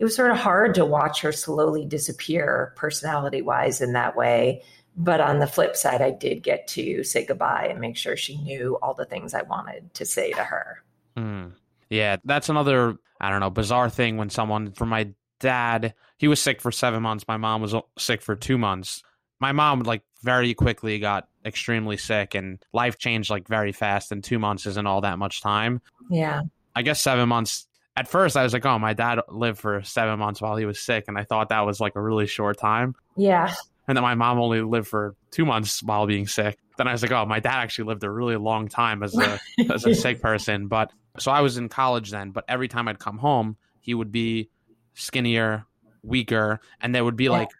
it 0.00 0.04
was 0.04 0.16
sort 0.16 0.30
of 0.30 0.38
hard 0.38 0.74
to 0.74 0.84
watch 0.84 1.20
her 1.20 1.30
slowly 1.30 1.84
disappear 1.84 2.72
personality 2.74 3.42
wise 3.42 3.82
in 3.82 3.92
that 3.92 4.16
way. 4.16 4.62
But 4.96 5.20
on 5.20 5.38
the 5.38 5.46
flip 5.46 5.76
side, 5.76 6.00
I 6.00 6.10
did 6.10 6.42
get 6.42 6.66
to 6.68 7.04
say 7.04 7.24
goodbye 7.24 7.68
and 7.70 7.80
make 7.80 7.96
sure 7.96 8.16
she 8.16 8.38
knew 8.38 8.78
all 8.82 8.94
the 8.94 9.04
things 9.04 9.34
I 9.34 9.42
wanted 9.42 9.92
to 9.94 10.04
say 10.06 10.32
to 10.32 10.42
her. 10.42 10.82
Mm. 11.16 11.52
Yeah, 11.90 12.16
that's 12.24 12.48
another, 12.48 12.96
I 13.20 13.30
don't 13.30 13.40
know, 13.40 13.50
bizarre 13.50 13.90
thing 13.90 14.16
when 14.16 14.30
someone, 14.30 14.72
for 14.72 14.86
my 14.86 15.10
dad, 15.38 15.94
he 16.16 16.28
was 16.28 16.40
sick 16.40 16.62
for 16.62 16.72
seven 16.72 17.02
months. 17.02 17.28
My 17.28 17.36
mom 17.36 17.60
was 17.60 17.74
sick 17.98 18.22
for 18.22 18.34
two 18.34 18.56
months. 18.58 19.02
My 19.38 19.52
mom, 19.52 19.80
like, 19.80 20.02
very 20.22 20.54
quickly 20.54 20.98
got 20.98 21.28
extremely 21.44 21.96
sick 21.98 22.34
and 22.34 22.58
life 22.72 22.98
changed, 22.98 23.30
like, 23.30 23.48
very 23.48 23.72
fast. 23.72 24.12
And 24.12 24.24
two 24.24 24.38
months 24.38 24.66
isn't 24.66 24.86
all 24.86 25.02
that 25.02 25.18
much 25.18 25.42
time. 25.42 25.82
Yeah. 26.08 26.42
I 26.74 26.82
guess 26.82 27.00
seven 27.00 27.28
months 27.28 27.66
at 27.96 28.08
first 28.08 28.36
I 28.36 28.42
was 28.42 28.52
like, 28.52 28.64
oh, 28.64 28.78
my 28.78 28.94
dad 28.94 29.20
lived 29.28 29.58
for 29.58 29.82
seven 29.82 30.18
months 30.18 30.40
while 30.40 30.56
he 30.56 30.64
was 30.64 30.80
sick, 30.80 31.04
and 31.08 31.18
I 31.18 31.24
thought 31.24 31.48
that 31.50 31.66
was 31.66 31.80
like 31.80 31.96
a 31.96 32.00
really 32.00 32.26
short 32.26 32.58
time. 32.58 32.94
Yeah. 33.16 33.52
And 33.88 33.96
then 33.96 34.02
my 34.02 34.14
mom 34.14 34.38
only 34.38 34.60
lived 34.62 34.86
for 34.86 35.16
two 35.30 35.44
months 35.44 35.82
while 35.82 36.06
being 36.06 36.26
sick. 36.26 36.58
Then 36.76 36.86
I 36.86 36.92
was 36.92 37.02
like, 37.02 37.10
oh, 37.10 37.26
my 37.26 37.40
dad 37.40 37.56
actually 37.56 37.86
lived 37.86 38.04
a 38.04 38.10
really 38.10 38.36
long 38.36 38.68
time 38.68 39.02
as 39.02 39.16
a 39.16 39.40
as 39.72 39.84
a 39.84 39.94
sick 39.94 40.22
person. 40.22 40.68
But 40.68 40.92
so 41.18 41.32
I 41.32 41.40
was 41.40 41.58
in 41.58 41.68
college 41.68 42.10
then, 42.10 42.30
but 42.30 42.44
every 42.48 42.68
time 42.68 42.88
I'd 42.88 42.98
come 42.98 43.18
home, 43.18 43.56
he 43.80 43.94
would 43.94 44.12
be 44.12 44.48
skinnier, 44.94 45.66
weaker, 46.02 46.60
and 46.80 46.94
there 46.94 47.04
would 47.04 47.16
be 47.16 47.28
like 47.28 47.50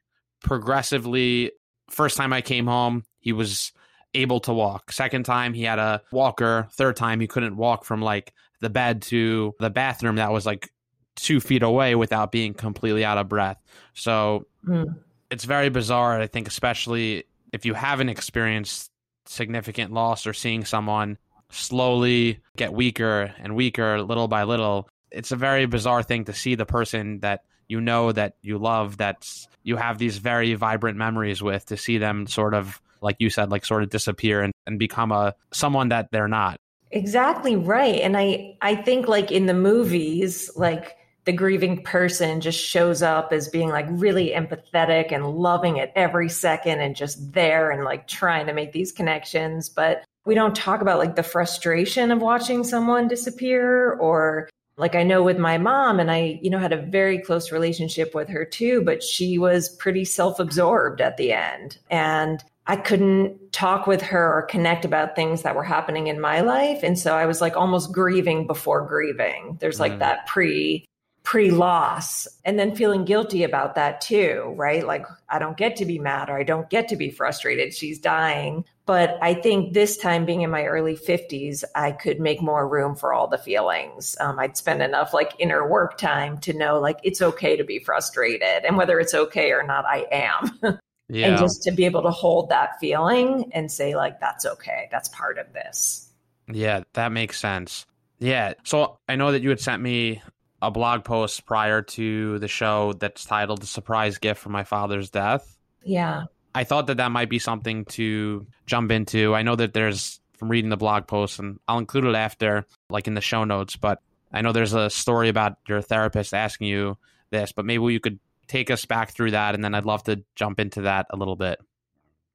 progressively. 0.42 1.52
First 1.90 2.16
time 2.16 2.32
I 2.32 2.40
came 2.40 2.66
home, 2.66 3.04
he 3.18 3.32
was 3.32 3.72
able 4.14 4.40
to 4.40 4.52
walk. 4.52 4.92
Second 4.92 5.24
time, 5.24 5.52
he 5.54 5.64
had 5.64 5.78
a 5.78 6.02
walker. 6.12 6.68
Third 6.72 6.96
time, 6.96 7.20
he 7.20 7.26
couldn't 7.26 7.56
walk 7.56 7.84
from 7.84 8.00
like 8.00 8.32
the 8.60 8.70
bed 8.70 9.02
to 9.02 9.54
the 9.58 9.70
bathroom 9.70 10.16
that 10.16 10.32
was 10.32 10.46
like 10.46 10.70
two 11.16 11.40
feet 11.40 11.62
away 11.62 11.94
without 11.94 12.32
being 12.32 12.54
completely 12.54 13.04
out 13.04 13.18
of 13.18 13.28
breath. 13.28 13.58
So 13.94 14.46
mm. 14.66 14.96
it's 15.30 15.44
very 15.44 15.68
bizarre. 15.68 16.20
I 16.20 16.26
think, 16.26 16.48
especially 16.48 17.24
if 17.52 17.66
you 17.66 17.74
haven't 17.74 18.08
experienced 18.08 18.90
significant 19.26 19.92
loss 19.92 20.26
or 20.26 20.32
seeing 20.32 20.64
someone 20.64 21.18
slowly 21.50 22.40
get 22.56 22.72
weaker 22.72 23.34
and 23.38 23.56
weaker 23.56 24.02
little 24.02 24.28
by 24.28 24.44
little, 24.44 24.88
it's 25.10 25.32
a 25.32 25.36
very 25.36 25.66
bizarre 25.66 26.02
thing 26.02 26.24
to 26.24 26.32
see 26.32 26.54
the 26.54 26.66
person 26.66 27.20
that 27.20 27.44
you 27.68 27.80
know 27.80 28.12
that 28.12 28.34
you 28.42 28.58
love 28.58 28.96
that 28.98 29.28
you 29.62 29.76
have 29.76 29.98
these 29.98 30.18
very 30.18 30.54
vibrant 30.54 30.96
memories 30.96 31.42
with 31.42 31.66
to 31.66 31.76
see 31.76 31.98
them 31.98 32.26
sort 32.26 32.54
of 32.54 32.80
like 33.00 33.16
you 33.18 33.30
said 33.30 33.50
like 33.50 33.64
sort 33.64 33.82
of 33.82 33.90
disappear 33.90 34.42
and, 34.42 34.52
and 34.66 34.78
become 34.78 35.12
a 35.12 35.34
someone 35.52 35.90
that 35.90 36.08
they're 36.10 36.28
not 36.28 36.58
exactly 36.90 37.56
right 37.56 38.00
and 38.00 38.16
i 38.16 38.56
i 38.62 38.74
think 38.74 39.06
like 39.06 39.30
in 39.30 39.46
the 39.46 39.54
movies 39.54 40.50
like 40.56 40.96
the 41.24 41.32
grieving 41.32 41.82
person 41.82 42.40
just 42.40 42.58
shows 42.58 43.02
up 43.02 43.32
as 43.32 43.48
being 43.48 43.68
like 43.68 43.86
really 43.90 44.30
empathetic 44.30 45.12
and 45.12 45.30
loving 45.30 45.76
it 45.76 45.92
every 45.94 46.28
second 46.28 46.80
and 46.80 46.96
just 46.96 47.32
there 47.32 47.70
and 47.70 47.84
like 47.84 48.08
trying 48.08 48.46
to 48.46 48.52
make 48.52 48.72
these 48.72 48.90
connections 48.90 49.68
but 49.68 50.02
we 50.24 50.34
don't 50.34 50.56
talk 50.56 50.80
about 50.80 50.98
like 50.98 51.16
the 51.16 51.22
frustration 51.22 52.10
of 52.10 52.20
watching 52.20 52.64
someone 52.64 53.08
disappear 53.08 53.92
or 53.94 54.48
like 54.76 54.94
I 54.94 55.02
know 55.02 55.22
with 55.22 55.38
my 55.38 55.58
mom 55.58 56.00
and 56.00 56.10
I 56.10 56.40
you 56.42 56.50
know 56.50 56.58
had 56.58 56.72
a 56.72 56.82
very 56.82 57.18
close 57.18 57.52
relationship 57.52 58.14
with 58.14 58.28
her 58.28 58.44
too 58.44 58.82
but 58.82 59.02
she 59.02 59.38
was 59.38 59.68
pretty 59.68 60.04
self-absorbed 60.04 61.00
at 61.00 61.16
the 61.16 61.32
end 61.32 61.78
and 61.90 62.42
I 62.66 62.76
couldn't 62.76 63.52
talk 63.52 63.86
with 63.86 64.02
her 64.02 64.32
or 64.32 64.42
connect 64.42 64.84
about 64.84 65.16
things 65.16 65.42
that 65.42 65.56
were 65.56 65.64
happening 65.64 66.06
in 66.06 66.20
my 66.20 66.40
life 66.40 66.82
and 66.82 66.98
so 66.98 67.14
I 67.14 67.26
was 67.26 67.40
like 67.40 67.56
almost 67.56 67.92
grieving 67.92 68.46
before 68.46 68.86
grieving 68.86 69.56
there's 69.60 69.80
like 69.80 69.92
mm. 69.92 69.98
that 70.00 70.26
pre 70.26 70.86
pre 71.22 71.50
loss 71.50 72.26
and 72.44 72.58
then 72.58 72.74
feeling 72.74 73.04
guilty 73.04 73.44
about 73.44 73.74
that 73.74 74.00
too, 74.00 74.52
right? 74.56 74.86
Like, 74.86 75.06
I 75.28 75.38
don't 75.38 75.56
get 75.56 75.76
to 75.76 75.84
be 75.84 75.98
mad 75.98 76.28
or 76.28 76.38
I 76.38 76.42
don't 76.42 76.68
get 76.70 76.88
to 76.88 76.96
be 76.96 77.10
frustrated. 77.10 77.74
She's 77.74 77.98
dying. 77.98 78.64
But 78.86 79.18
I 79.22 79.34
think 79.34 79.72
this 79.72 79.96
time 79.96 80.24
being 80.24 80.40
in 80.40 80.50
my 80.50 80.64
early 80.64 80.96
50s, 80.96 81.62
I 81.76 81.92
could 81.92 82.18
make 82.18 82.42
more 82.42 82.66
room 82.66 82.96
for 82.96 83.12
all 83.12 83.28
the 83.28 83.38
feelings. 83.38 84.16
Um, 84.18 84.38
I'd 84.38 84.56
spend 84.56 84.82
enough 84.82 85.14
like 85.14 85.32
inner 85.38 85.68
work 85.68 85.98
time 85.98 86.38
to 86.38 86.52
know 86.52 86.80
like 86.80 86.98
it's 87.04 87.22
okay 87.22 87.56
to 87.56 87.64
be 87.64 87.78
frustrated. 87.78 88.64
And 88.64 88.76
whether 88.76 88.98
it's 88.98 89.14
okay 89.14 89.52
or 89.52 89.62
not, 89.62 89.84
I 89.84 90.06
am. 90.10 90.80
yeah. 91.10 91.28
And 91.28 91.38
just 91.38 91.62
to 91.64 91.72
be 91.72 91.84
able 91.84 92.02
to 92.02 92.10
hold 92.10 92.48
that 92.50 92.78
feeling 92.80 93.50
and 93.52 93.70
say, 93.70 93.96
like, 93.96 94.20
that's 94.20 94.46
okay. 94.46 94.88
That's 94.90 95.08
part 95.08 95.38
of 95.38 95.52
this. 95.52 96.10
Yeah, 96.50 96.82
that 96.94 97.12
makes 97.12 97.38
sense. 97.38 97.86
Yeah. 98.18 98.54
So 98.64 98.98
I 99.08 99.16
know 99.16 99.32
that 99.32 99.42
you 99.42 99.48
had 99.48 99.60
sent 99.60 99.82
me 99.82 100.22
a 100.62 100.70
blog 100.70 101.04
post 101.04 101.46
prior 101.46 101.82
to 101.82 102.38
the 102.38 102.48
show 102.48 102.92
that's 102.92 103.24
titled 103.24 103.62
"The 103.62 103.66
Surprise 103.66 104.18
Gift 104.18 104.40
for 104.40 104.50
My 104.50 104.64
Father's 104.64 105.10
Death." 105.10 105.58
Yeah, 105.84 106.24
I 106.54 106.64
thought 106.64 106.86
that 106.88 106.98
that 106.98 107.10
might 107.10 107.30
be 107.30 107.38
something 107.38 107.86
to 107.86 108.46
jump 108.66 108.90
into. 108.92 109.34
I 109.34 109.42
know 109.42 109.56
that 109.56 109.72
there's 109.72 110.20
from 110.36 110.50
reading 110.50 110.70
the 110.70 110.76
blog 110.76 111.06
post, 111.06 111.38
and 111.38 111.58
I'll 111.68 111.78
include 111.78 112.04
it 112.04 112.14
after, 112.14 112.66
like 112.88 113.06
in 113.06 113.14
the 113.14 113.20
show 113.20 113.44
notes. 113.44 113.76
But 113.76 114.00
I 114.32 114.42
know 114.42 114.52
there's 114.52 114.74
a 114.74 114.90
story 114.90 115.28
about 115.28 115.56
your 115.66 115.80
therapist 115.80 116.34
asking 116.34 116.68
you 116.68 116.98
this, 117.30 117.52
but 117.52 117.64
maybe 117.64 117.84
you 117.84 118.00
could 118.00 118.18
take 118.50 118.70
us 118.70 118.84
back 118.84 119.12
through 119.12 119.30
that, 119.30 119.54
and 119.54 119.64
then 119.64 119.74
I'd 119.74 119.84
love 119.84 120.02
to 120.04 120.22
jump 120.34 120.60
into 120.60 120.82
that 120.82 121.06
a 121.10 121.16
little 121.16 121.36
bit. 121.36 121.58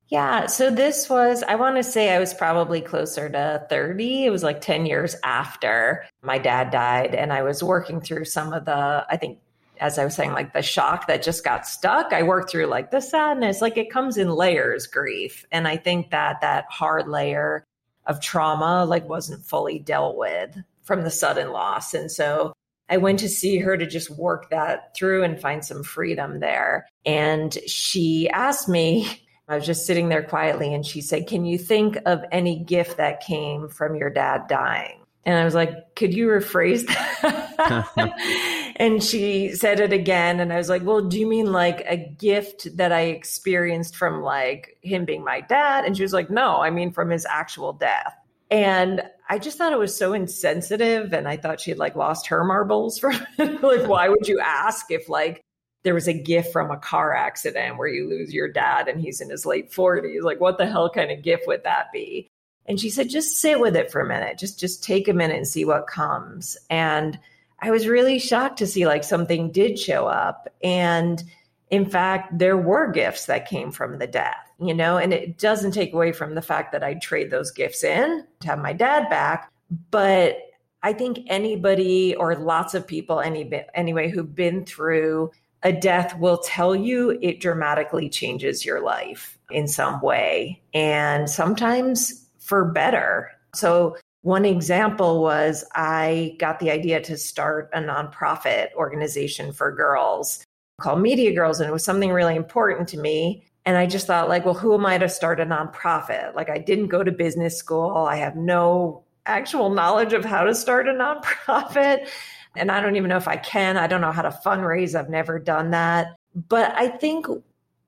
Yeah. 0.07 0.45
So 0.45 0.69
this 0.69 1.09
was, 1.09 1.43
I 1.43 1.55
want 1.55 1.77
to 1.77 1.83
say 1.83 2.13
I 2.13 2.19
was 2.19 2.33
probably 2.33 2.79
closer 2.79 3.27
to 3.27 3.65
30. 3.69 4.25
It 4.25 4.29
was 4.29 4.43
like 4.43 4.61
10 4.61 4.85
years 4.85 5.15
after 5.23 6.05
my 6.21 6.37
dad 6.37 6.69
died. 6.69 7.15
And 7.15 7.33
I 7.33 7.41
was 7.41 7.63
working 7.63 7.99
through 8.01 8.25
some 8.25 8.53
of 8.53 8.65
the, 8.65 9.05
I 9.09 9.17
think, 9.17 9.39
as 9.79 9.97
I 9.97 10.05
was 10.05 10.13
saying, 10.13 10.33
like 10.33 10.53
the 10.53 10.61
shock 10.61 11.07
that 11.07 11.23
just 11.23 11.43
got 11.43 11.67
stuck. 11.67 12.13
I 12.13 12.21
worked 12.21 12.51
through 12.51 12.67
like 12.67 12.91
the 12.91 13.01
sadness, 13.01 13.61
like 13.61 13.77
it 13.77 13.89
comes 13.89 14.17
in 14.17 14.29
layers, 14.29 14.85
grief. 14.85 15.43
And 15.51 15.67
I 15.67 15.75
think 15.75 16.11
that 16.11 16.39
that 16.41 16.65
hard 16.69 17.07
layer 17.07 17.65
of 18.05 18.21
trauma, 18.21 18.85
like, 18.85 19.09
wasn't 19.09 19.43
fully 19.43 19.79
dealt 19.79 20.17
with 20.17 20.55
from 20.83 21.03
the 21.03 21.09
sudden 21.09 21.51
loss. 21.51 21.95
And 21.95 22.11
so 22.11 22.53
I 22.89 22.97
went 22.97 23.19
to 23.19 23.29
see 23.29 23.57
her 23.59 23.77
to 23.77 23.85
just 23.85 24.09
work 24.09 24.49
that 24.49 24.95
through 24.95 25.23
and 25.23 25.39
find 25.39 25.65
some 25.65 25.83
freedom 25.83 26.39
there. 26.39 26.87
And 27.05 27.57
she 27.67 28.29
asked 28.29 28.69
me, 28.69 29.21
I 29.47 29.55
was 29.55 29.65
just 29.65 29.85
sitting 29.85 30.09
there 30.09 30.23
quietly 30.23 30.73
and 30.73 30.83
she 30.85 31.01
said, 31.01 31.27
Can 31.27 31.45
you 31.45 31.57
think 31.57 31.97
of 32.05 32.23
any 32.31 32.57
gift 32.57 32.97
that 32.97 33.21
came 33.21 33.69
from 33.69 33.95
your 33.95 34.09
dad 34.09 34.47
dying? 34.47 35.01
And 35.23 35.37
I 35.37 35.45
was 35.45 35.53
like, 35.53 35.95
Could 35.95 36.15
you 36.15 36.27
rephrase 36.27 36.87
that? 37.21 38.73
and 38.77 39.03
she 39.03 39.53
said 39.53 39.79
it 39.79 39.93
again. 39.93 40.39
And 40.39 40.51
I 40.51 40.57
was 40.57 40.69
like, 40.69 40.83
Well, 40.83 41.01
do 41.01 41.19
you 41.19 41.27
mean 41.27 41.51
like 41.51 41.85
a 41.87 41.95
gift 41.95 42.75
that 42.77 42.91
I 42.91 43.01
experienced 43.01 43.95
from 43.95 44.23
like 44.23 44.77
him 44.81 45.05
being 45.05 45.23
my 45.23 45.41
dad? 45.41 45.85
And 45.85 45.95
she 45.95 46.03
was 46.03 46.13
like, 46.13 46.31
No, 46.31 46.57
I 46.57 46.71
mean 46.71 46.91
from 46.91 47.11
his 47.11 47.25
actual 47.29 47.73
death. 47.73 48.15
And 48.49 49.03
I 49.27 49.39
just 49.39 49.57
thought 49.57 49.73
it 49.73 49.79
was 49.79 49.95
so 49.95 50.13
insensitive. 50.13 51.13
And 51.13 51.27
I 51.27 51.37
thought 51.37 51.59
she 51.59 51.71
had 51.71 51.79
like 51.79 51.95
lost 51.95 52.27
her 52.27 52.43
marbles 52.43 52.99
from 52.99 53.13
like, 53.37 53.87
why 53.87 54.09
would 54.09 54.27
you 54.27 54.39
ask 54.39 54.91
if 54.91 55.09
like 55.09 55.41
there 55.83 55.93
was 55.93 56.07
a 56.07 56.13
gift 56.13 56.51
from 56.51 56.71
a 56.71 56.77
car 56.77 57.13
accident 57.13 57.77
where 57.77 57.87
you 57.87 58.07
lose 58.07 58.33
your 58.33 58.47
dad 58.47 58.87
and 58.87 58.99
he's 58.99 59.21
in 59.21 59.29
his 59.29 59.45
late 59.45 59.71
40s 59.71 60.23
like 60.23 60.39
what 60.39 60.57
the 60.57 60.65
hell 60.65 60.89
kind 60.89 61.11
of 61.11 61.21
gift 61.23 61.47
would 61.47 61.63
that 61.63 61.91
be? 61.91 62.27
And 62.67 62.79
she 62.79 62.89
said 62.89 63.09
just 63.09 63.37
sit 63.39 63.59
with 63.59 63.75
it 63.75 63.91
for 63.91 64.01
a 64.01 64.07
minute. 64.07 64.37
Just 64.37 64.59
just 64.59 64.83
take 64.83 65.07
a 65.07 65.13
minute 65.13 65.37
and 65.37 65.47
see 65.47 65.65
what 65.65 65.87
comes. 65.87 66.57
And 66.69 67.19
i 67.59 67.71
was 67.71 67.87
really 67.87 68.19
shocked 68.19 68.57
to 68.57 68.67
see 68.67 68.85
like 68.85 69.03
something 69.03 69.51
did 69.51 69.79
show 69.79 70.07
up. 70.07 70.49
And 70.63 71.23
in 71.69 71.85
fact 71.85 72.37
there 72.37 72.57
were 72.57 72.91
gifts 72.91 73.25
that 73.25 73.47
came 73.47 73.71
from 73.71 73.97
the 73.97 74.07
death 74.07 74.51
you 74.59 74.73
know 74.73 74.97
and 74.97 75.13
it 75.13 75.37
doesn't 75.37 75.71
take 75.71 75.93
away 75.93 76.11
from 76.11 76.35
the 76.35 76.41
fact 76.41 76.71
that 76.71 76.83
i'd 76.83 77.01
trade 77.01 77.31
those 77.31 77.51
gifts 77.51 77.83
in 77.83 78.25
to 78.39 78.47
have 78.47 78.59
my 78.59 78.73
dad 78.73 79.09
back 79.09 79.51
but 79.91 80.37
i 80.83 80.93
think 80.93 81.19
anybody 81.27 82.15
or 82.15 82.35
lots 82.35 82.73
of 82.73 82.85
people 82.85 83.19
any 83.19 83.49
anyway 83.73 84.09
who've 84.09 84.35
been 84.35 84.65
through 84.65 85.31
a 85.65 85.71
death 85.71 86.17
will 86.19 86.37
tell 86.37 86.75
you 86.75 87.17
it 87.23 87.41
dramatically 87.41 88.07
changes 88.07 88.63
your 88.63 88.81
life 88.81 89.37
in 89.49 89.67
some 89.67 89.99
way, 89.99 90.61
and 90.75 91.27
sometimes 91.27 92.27
for 92.39 92.65
better. 92.65 93.31
So, 93.55 93.97
one 94.21 94.45
example 94.45 95.21
was 95.21 95.65
I 95.73 96.35
got 96.39 96.59
the 96.59 96.69
idea 96.71 97.01
to 97.01 97.17
start 97.17 97.69
a 97.73 97.79
nonprofit 97.79 98.73
organization 98.73 99.53
for 99.53 99.71
girls 99.71 100.43
called 100.81 101.01
Media 101.01 101.33
Girls, 101.33 101.59
and 101.59 101.69
it 101.69 101.73
was 101.73 101.83
something 101.83 102.11
really 102.11 102.35
important 102.35 102.89
to 102.89 102.99
me. 102.99 103.45
And 103.65 103.77
I 103.77 103.87
just 103.87 104.05
thought, 104.05 104.29
like, 104.29 104.45
well, 104.45 104.53
who 104.53 104.73
am 104.75 104.85
I 104.85 104.97
to 104.97 105.09
start 105.09 105.39
a 105.39 105.45
nonprofit? 105.45 106.35
Like, 106.35 106.49
I 106.49 106.59
didn't 106.59 106.87
go 106.87 107.03
to 107.03 107.11
business 107.11 107.57
school, 107.57 107.95
I 107.95 108.17
have 108.17 108.35
no 108.35 109.03
actual 109.25 109.69
knowledge 109.71 110.13
of 110.13 110.23
how 110.23 110.43
to 110.43 110.53
start 110.53 110.87
a 110.87 110.91
nonprofit. 110.91 112.07
And 112.55 112.71
I 112.71 112.79
don't 112.79 112.95
even 112.95 113.09
know 113.09 113.17
if 113.17 113.27
I 113.27 113.37
can. 113.37 113.75
I 113.75 113.87
don't 113.87 114.01
know 114.01 114.11
how 114.11 114.21
to 114.21 114.29
fundraise. 114.29 114.97
I've 114.97 115.09
never 115.09 115.39
done 115.39 115.71
that. 115.71 116.15
But 116.33 116.73
I 116.75 116.87
think 116.87 117.27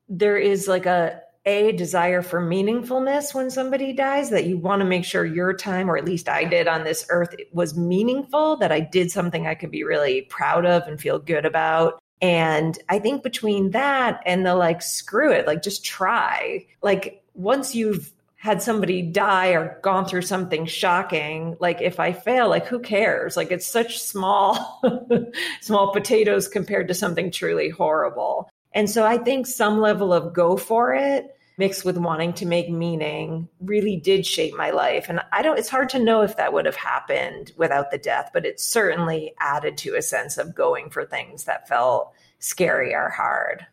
there 0.10 0.38
is 0.38 0.67
like 0.67 0.86
a 0.86 1.21
a 1.45 1.71
desire 1.71 2.21
for 2.21 2.41
meaningfulness 2.41 3.34
when 3.34 3.50
somebody 3.50 3.93
dies 3.93 4.30
that 4.32 4.47
you 4.47 4.58
want 4.58 4.82
to 4.82 4.86
make 4.86 5.06
sure 5.06 5.26
your 5.26 5.54
time 5.54 5.89
or 5.89 5.95
at 5.95 6.04
least 6.04 6.28
I 6.28 6.43
did 6.43 6.67
on 6.67 6.84
this 6.84 7.06
earth 7.10 7.34
was 7.54 7.78
meaningful 7.78 8.58
that 8.58 8.73
I 8.73 8.82
did 8.82 9.12
something 9.12 9.47
I 9.47 9.56
could 9.56 9.71
be 9.71 9.86
really 9.86 10.23
proud 10.23 10.65
of 10.65 10.84
and 10.88 11.00
feel 11.00 11.19
good 11.19 11.45
about 11.45 12.02
and 12.21 12.77
I 12.89 12.99
think 12.99 13.23
between 13.23 13.71
that 13.71 14.21
and 14.25 14.45
the 14.45 14.56
like 14.56 14.82
screw 14.82 15.32
it 15.32 15.45
like 15.45 15.62
just 15.62 15.86
try. 15.86 16.65
Like 16.82 17.23
once 17.36 17.75
you've 17.75 18.12
had 18.36 18.62
somebody 18.62 19.01
die 19.01 19.49
or 19.49 19.80
gone 19.82 20.06
through 20.06 20.21
something 20.21 20.67
shocking 20.67 21.58
like 21.60 21.82
if 21.82 21.99
i 21.99 22.13
fail 22.13 22.49
like 22.49 22.65
who 22.67 22.80
cares? 22.80 23.38
Like 23.38 23.51
it's 23.51 23.67
such 23.67 23.99
small 23.99 24.82
small 25.62 25.93
potatoes 25.93 26.47
compared 26.47 26.88
to 26.88 26.93
something 26.93 27.32
truly 27.32 27.69
horrible. 27.69 28.49
And 28.73 28.89
so 28.89 29.06
i 29.06 29.17
think 29.17 29.45
some 29.47 29.80
level 29.80 30.13
of 30.13 30.34
go 30.34 30.58
for 30.58 30.93
it 30.93 31.36
mixed 31.58 31.84
with 31.84 31.98
wanting 31.98 32.34
to 32.34 32.46
make 32.46 32.70
meaning 32.70 33.48
really 33.60 33.98
did 33.98 34.26
shape 34.26 34.56
my 34.56 34.70
life 34.70 35.08
and 35.10 35.20
i 35.32 35.41
don't 35.41 35.58
it's 35.58 35.70
hard 35.70 35.89
to 35.89 36.00
know 36.00 36.22
if 36.22 36.38
that 36.38 36.54
would 36.54 36.65
have 36.65 36.76
happened 36.76 37.52
without 37.58 37.91
the 37.91 37.98
death 37.98 38.30
but 38.34 38.46
it 38.46 38.60
certainly 38.60 39.34
added 39.39 39.78
to 39.78 39.96
a 39.96 40.02
sense 40.02 40.38
of 40.38 40.56
going 40.56 40.89
for 40.89 41.06
things 41.06 41.46
that 41.46 41.67
felt 41.67 42.13
scary 42.39 42.93
or 42.93 43.10
hard 43.10 43.65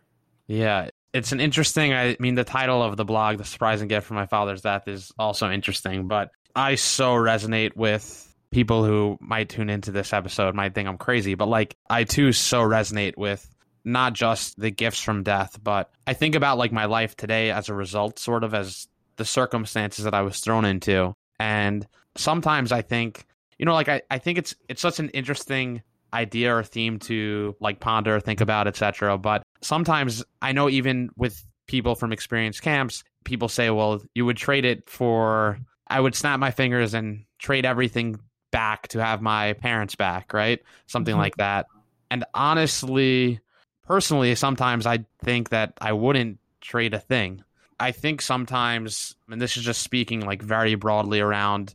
yeah 0.46 0.88
it's 1.14 1.30
an 1.30 1.40
interesting. 1.40 1.94
I 1.94 2.16
mean, 2.18 2.34
the 2.34 2.42
title 2.42 2.82
of 2.82 2.96
the 2.96 3.04
blog, 3.04 3.38
"The 3.38 3.44
Surprising 3.44 3.86
Gift 3.86 4.08
from 4.08 4.16
My 4.16 4.26
Father's 4.26 4.62
Death," 4.62 4.88
is 4.88 5.12
also 5.16 5.48
interesting. 5.48 6.08
But 6.08 6.32
I 6.56 6.74
so 6.74 7.14
resonate 7.14 7.76
with 7.76 8.34
people 8.50 8.84
who 8.84 9.16
might 9.20 9.48
tune 9.48 9.70
into 9.70 9.92
this 9.92 10.12
episode 10.12 10.54
might 10.54 10.74
think 10.74 10.88
I'm 10.88 10.98
crazy, 10.98 11.34
but 11.34 11.46
like 11.46 11.76
I 11.88 12.04
too 12.04 12.32
so 12.32 12.62
resonate 12.62 13.16
with 13.16 13.48
not 13.84 14.14
just 14.14 14.58
the 14.58 14.70
gifts 14.70 15.00
from 15.00 15.22
death, 15.22 15.58
but 15.62 15.90
I 16.06 16.14
think 16.14 16.34
about 16.34 16.58
like 16.58 16.72
my 16.72 16.86
life 16.86 17.16
today 17.16 17.50
as 17.50 17.68
a 17.68 17.74
result, 17.74 18.18
sort 18.18 18.44
of 18.44 18.54
as 18.54 18.88
the 19.16 19.24
circumstances 19.24 20.04
that 20.04 20.14
I 20.14 20.22
was 20.22 20.40
thrown 20.40 20.64
into. 20.64 21.14
And 21.38 21.86
sometimes 22.16 22.72
I 22.72 22.82
think, 22.82 23.26
you 23.58 23.66
know, 23.66 23.74
like 23.74 23.88
I, 23.88 24.02
I 24.10 24.18
think 24.18 24.38
it's 24.38 24.54
it's 24.68 24.82
such 24.82 24.98
an 24.98 25.10
interesting 25.10 25.82
idea 26.12 26.54
or 26.54 26.62
theme 26.62 26.98
to 27.00 27.56
like 27.60 27.80
ponder, 27.80 28.20
think 28.20 28.40
about, 28.40 28.66
etc. 28.66 29.18
But 29.18 29.42
sometimes 29.60 30.24
I 30.40 30.52
know 30.52 30.70
even 30.70 31.10
with 31.16 31.44
people 31.66 31.94
from 31.94 32.12
experienced 32.12 32.62
camps, 32.62 33.04
people 33.24 33.48
say, 33.48 33.70
well, 33.70 34.02
you 34.14 34.24
would 34.24 34.36
trade 34.36 34.64
it 34.64 34.88
for 34.88 35.58
I 35.88 36.00
would 36.00 36.14
snap 36.14 36.40
my 36.40 36.50
fingers 36.50 36.94
and 36.94 37.24
trade 37.38 37.66
everything 37.66 38.18
back 38.50 38.88
to 38.88 39.04
have 39.04 39.20
my 39.20 39.54
parents 39.54 39.96
back, 39.96 40.32
right? 40.32 40.60
Something 40.86 41.14
mm-hmm. 41.14 41.22
like 41.22 41.36
that. 41.36 41.66
And 42.10 42.24
honestly, 42.34 43.40
personally, 43.86 44.34
sometimes 44.34 44.86
I 44.86 45.04
think 45.22 45.50
that 45.50 45.74
I 45.80 45.92
wouldn't 45.92 46.38
trade 46.60 46.94
a 46.94 46.98
thing. 46.98 47.42
I 47.78 47.92
think 47.92 48.22
sometimes, 48.22 49.16
and 49.28 49.40
this 49.40 49.56
is 49.56 49.64
just 49.64 49.82
speaking 49.82 50.20
like 50.20 50.42
very 50.42 50.74
broadly 50.74 51.20
around 51.20 51.74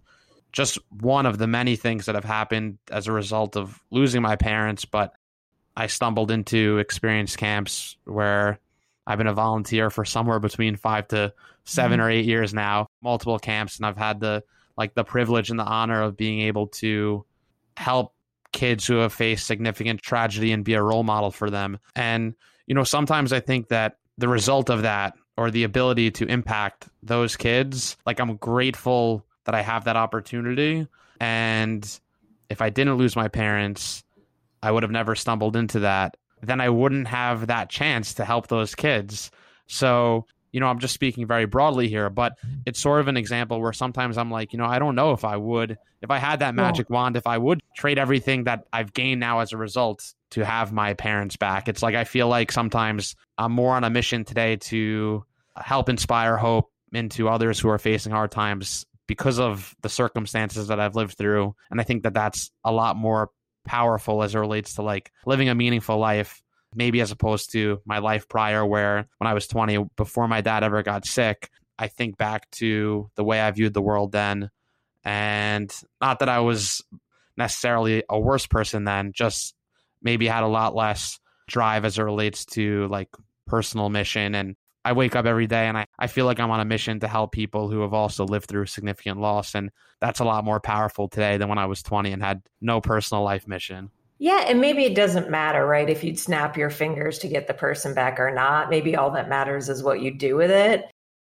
just 0.51 0.79
one 0.89 1.25
of 1.25 1.37
the 1.37 1.47
many 1.47 1.75
things 1.75 2.05
that 2.05 2.15
have 2.15 2.23
happened 2.23 2.77
as 2.91 3.07
a 3.07 3.11
result 3.11 3.55
of 3.55 3.79
losing 3.91 4.21
my 4.21 4.35
parents, 4.35 4.85
but 4.85 5.13
I 5.75 5.87
stumbled 5.87 6.31
into 6.31 6.79
experience 6.79 7.35
camps 7.35 7.97
where 8.05 8.59
I've 9.05 9.17
been 9.17 9.27
a 9.27 9.33
volunteer 9.33 9.89
for 9.89 10.05
somewhere 10.05 10.39
between 10.39 10.75
five 10.75 11.07
to 11.09 11.33
7 11.65 11.91
mm-hmm. 11.91 12.05
or 12.05 12.09
eight 12.09 12.25
years 12.25 12.53
now, 12.53 12.87
multiple 13.01 13.39
camps, 13.39 13.77
and 13.77 13.85
I've 13.85 13.97
had 13.97 14.19
the 14.19 14.43
like 14.77 14.93
the 14.93 15.03
privilege 15.03 15.49
and 15.49 15.59
the 15.59 15.65
honor 15.65 16.01
of 16.01 16.15
being 16.15 16.41
able 16.41 16.67
to 16.67 17.25
help 17.75 18.13
kids 18.59 18.85
who 18.85 18.97
have 18.97 19.13
faced 19.13 19.47
significant 19.47 20.01
tragedy 20.01 20.51
and 20.51 20.65
be 20.65 20.73
a 20.73 20.83
role 20.83 21.03
model 21.03 21.31
for 21.31 21.49
them. 21.49 21.79
And, 21.95 22.35
you 22.67 22.75
know, 22.75 22.83
sometimes 22.83 23.31
I 23.31 23.39
think 23.39 23.69
that 23.69 23.95
the 24.17 24.27
result 24.27 24.69
of 24.69 24.81
that 24.81 25.13
or 25.37 25.49
the 25.49 25.63
ability 25.63 26.11
to 26.11 26.25
impact 26.25 26.89
those 27.01 27.37
kids, 27.37 27.95
like 28.05 28.19
I'm 28.19 28.35
grateful 28.35 29.25
that 29.45 29.55
I 29.55 29.61
have 29.61 29.85
that 29.85 29.95
opportunity. 29.95 30.85
And 31.21 31.99
if 32.49 32.61
I 32.61 32.69
didn't 32.69 32.97
lose 32.97 33.15
my 33.15 33.29
parents, 33.29 34.03
I 34.61 34.71
would 34.71 34.83
have 34.83 34.91
never 34.91 35.15
stumbled 35.15 35.55
into 35.55 35.79
that. 35.79 36.17
Then 36.41 36.59
I 36.59 36.67
wouldn't 36.67 37.07
have 37.07 37.47
that 37.47 37.69
chance 37.69 38.15
to 38.15 38.25
help 38.25 38.47
those 38.47 38.75
kids. 38.75 39.31
So 39.67 40.25
you 40.51 40.59
know, 40.59 40.67
I'm 40.67 40.79
just 40.79 40.93
speaking 40.93 41.27
very 41.27 41.45
broadly 41.45 41.87
here, 41.87 42.09
but 42.09 42.33
it's 42.65 42.79
sort 42.79 42.99
of 42.99 43.07
an 43.07 43.17
example 43.17 43.61
where 43.61 43.73
sometimes 43.73 44.17
I'm 44.17 44.31
like, 44.31 44.53
you 44.53 44.59
know, 44.59 44.65
I 44.65 44.79
don't 44.79 44.95
know 44.95 45.11
if 45.11 45.23
I 45.23 45.37
would, 45.37 45.77
if 46.01 46.09
I 46.09 46.17
had 46.17 46.39
that 46.39 46.55
magic 46.55 46.89
wand, 46.89 47.15
if 47.15 47.27
I 47.27 47.37
would 47.37 47.61
trade 47.75 47.99
everything 47.99 48.45
that 48.45 48.65
I've 48.73 48.93
gained 48.93 49.19
now 49.19 49.39
as 49.39 49.53
a 49.53 49.57
result 49.57 50.13
to 50.31 50.45
have 50.45 50.71
my 50.71 50.93
parents 50.93 51.35
back. 51.35 51.67
It's 51.67 51.83
like 51.83 51.95
I 51.95 52.03
feel 52.03 52.27
like 52.27 52.51
sometimes 52.51 53.15
I'm 53.37 53.51
more 53.51 53.75
on 53.75 53.83
a 53.83 53.89
mission 53.89 54.25
today 54.25 54.55
to 54.57 55.23
help 55.55 55.89
inspire 55.89 56.37
hope 56.37 56.71
into 56.93 57.29
others 57.29 57.59
who 57.59 57.69
are 57.69 57.77
facing 57.77 58.11
hard 58.11 58.31
times 58.31 58.85
because 59.07 59.39
of 59.39 59.75
the 59.81 59.89
circumstances 59.89 60.67
that 60.67 60.79
I've 60.79 60.95
lived 60.95 61.17
through. 61.17 61.55
And 61.71 61.79
I 61.81 61.83
think 61.83 62.03
that 62.03 62.13
that's 62.13 62.51
a 62.63 62.71
lot 62.71 62.95
more 62.95 63.31
powerful 63.65 64.23
as 64.23 64.35
it 64.35 64.39
relates 64.39 64.75
to 64.75 64.81
like 64.81 65.11
living 65.25 65.49
a 65.49 65.55
meaningful 65.55 65.97
life 65.97 66.41
maybe 66.73 67.01
as 67.01 67.11
opposed 67.11 67.51
to 67.51 67.81
my 67.85 67.99
life 67.99 68.27
prior, 68.27 68.65
where 68.65 69.07
when 69.17 69.27
I 69.27 69.33
was 69.33 69.47
20, 69.47 69.85
before 69.95 70.27
my 70.27 70.41
dad 70.41 70.63
ever 70.63 70.83
got 70.83 71.05
sick, 71.05 71.49
I 71.77 71.87
think 71.87 72.17
back 72.17 72.49
to 72.51 73.09
the 73.15 73.23
way 73.23 73.39
I 73.39 73.49
viewed 73.51 73.73
the 73.73 73.81
world 73.81 74.11
then. 74.11 74.49
And 75.03 75.73
not 76.01 76.19
that 76.19 76.29
I 76.29 76.39
was 76.39 76.83
necessarily 77.37 78.03
a 78.09 78.19
worse 78.19 78.45
person 78.45 78.83
then, 78.83 79.13
just 79.13 79.55
maybe 80.01 80.27
had 80.27 80.43
a 80.43 80.47
lot 80.47 80.75
less 80.75 81.19
drive 81.47 81.85
as 81.85 81.97
it 81.97 82.03
relates 82.03 82.45
to 82.45 82.87
like 82.87 83.09
personal 83.47 83.89
mission. 83.89 84.35
And 84.35 84.55
I 84.85 84.93
wake 84.93 85.15
up 85.15 85.25
every 85.25 85.47
day 85.47 85.67
and 85.67 85.77
I, 85.77 85.87
I 85.97 86.07
feel 86.07 86.25
like 86.25 86.39
I'm 86.39 86.51
on 86.51 86.59
a 86.59 86.65
mission 86.65 86.99
to 86.99 87.07
help 87.07 87.31
people 87.31 87.69
who 87.69 87.81
have 87.81 87.93
also 87.93 88.25
lived 88.25 88.47
through 88.47 88.65
significant 88.67 89.19
loss. 89.19 89.55
And 89.55 89.71
that's 89.99 90.19
a 90.19 90.25
lot 90.25 90.45
more 90.45 90.59
powerful 90.59 91.07
today 91.07 91.37
than 91.37 91.49
when 91.49 91.57
I 91.57 91.65
was 91.65 91.81
20 91.81 92.11
and 92.11 92.21
had 92.21 92.41
no 92.61 92.81
personal 92.81 93.23
life 93.23 93.47
mission. 93.47 93.89
Yeah, 94.21 94.43
and 94.47 94.59
maybe 94.59 94.83
it 94.83 94.95
doesn't 94.95 95.29
matter, 95.29 95.65
right? 95.65 95.89
If 95.89 96.03
you'd 96.03 96.19
snap 96.19 96.57
your 96.57 96.69
fingers 96.69 97.19
to 97.19 97.29
get 97.29 97.47
the 97.47 97.53
person 97.53 97.93
back 97.93 98.19
or 98.19 98.31
not. 98.31 98.69
Maybe 98.69 98.95
all 98.95 99.11
that 99.11 99.29
matters 99.29 99.69
is 99.69 99.81
what 99.81 100.01
you 100.01 100.11
do 100.11 100.35
with 100.35 100.51
it. 100.51 100.85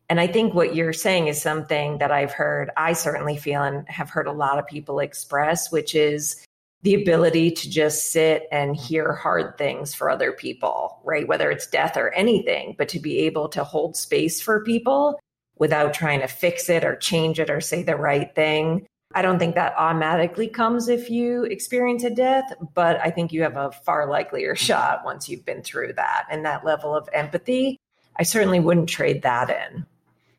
And 0.10 0.19
I 0.19 0.27
think 0.27 0.53
what 0.53 0.75
you're 0.75 0.93
saying 0.93 1.27
is 1.27 1.41
something 1.41 1.97
that 1.97 2.12
I've 2.12 2.32
heard, 2.34 2.69
I 2.77 2.93
certainly 2.93 3.36
feel 3.36 3.63
and 3.63 3.88
have 3.89 4.12
heard 4.12 4.27
a 4.27 4.32
lot 4.32 4.60
of 4.60 4.67
people 4.67 4.99
express, 4.99 5.71
which 5.71 5.95
is 5.95 6.45
the 6.84 6.93
ability 6.93 7.49
to 7.49 7.69
just 7.69 8.12
sit 8.12 8.43
and 8.51 8.75
hear 8.75 9.13
hard 9.13 9.58
things 9.58 9.95
for 9.95 10.10
other 10.10 10.32
people, 10.32 10.99
right? 11.03 11.27
Whether 11.27 11.49
it's 11.49 11.65
death 11.65 11.97
or 11.97 12.12
anything, 12.12 12.75
but 12.77 12.89
to 12.89 12.99
be 12.99 13.19
able 13.19 13.49
to 13.49 13.63
hold 13.63 13.95
space 13.95 14.39
for 14.39 14.63
people 14.63 15.19
without 15.58 15.93
trying 15.93 16.19
to 16.19 16.27
fix 16.27 16.69
it 16.69 16.84
or 16.84 16.95
change 16.95 17.39
it 17.39 17.49
or 17.49 17.62
say 17.62 17.82
the 17.82 17.95
right 17.95 18.36
thing 18.36 18.86
I 19.15 19.21
don't 19.21 19.39
think 19.39 19.56
that 19.56 19.73
automatically 19.78 20.47
comes 20.47 20.88
if 20.88 21.10
you 21.10 21.43
experience 21.43 22.04
a 22.04 22.10
death, 22.10 22.52
but 22.73 22.99
I 23.02 23.12
think 23.12 23.32
you 23.32 23.43
have 23.43 23.58
a 23.58 23.71
far 23.71 24.10
likelier 24.10 24.56
shot 24.56 25.04
once 25.06 25.30
you've 25.30 25.45
been 25.45 25.62
through 25.62 25.93
that. 25.93 26.26
And 26.32 26.45
that 26.45 26.65
level 26.65 26.95
of 26.95 27.08
empathy, 27.13 27.80
I 28.17 28.23
certainly 28.23 28.60
wouldn't 28.60 28.89
trade 28.89 29.21
that 29.21 29.49
in. 29.49 29.86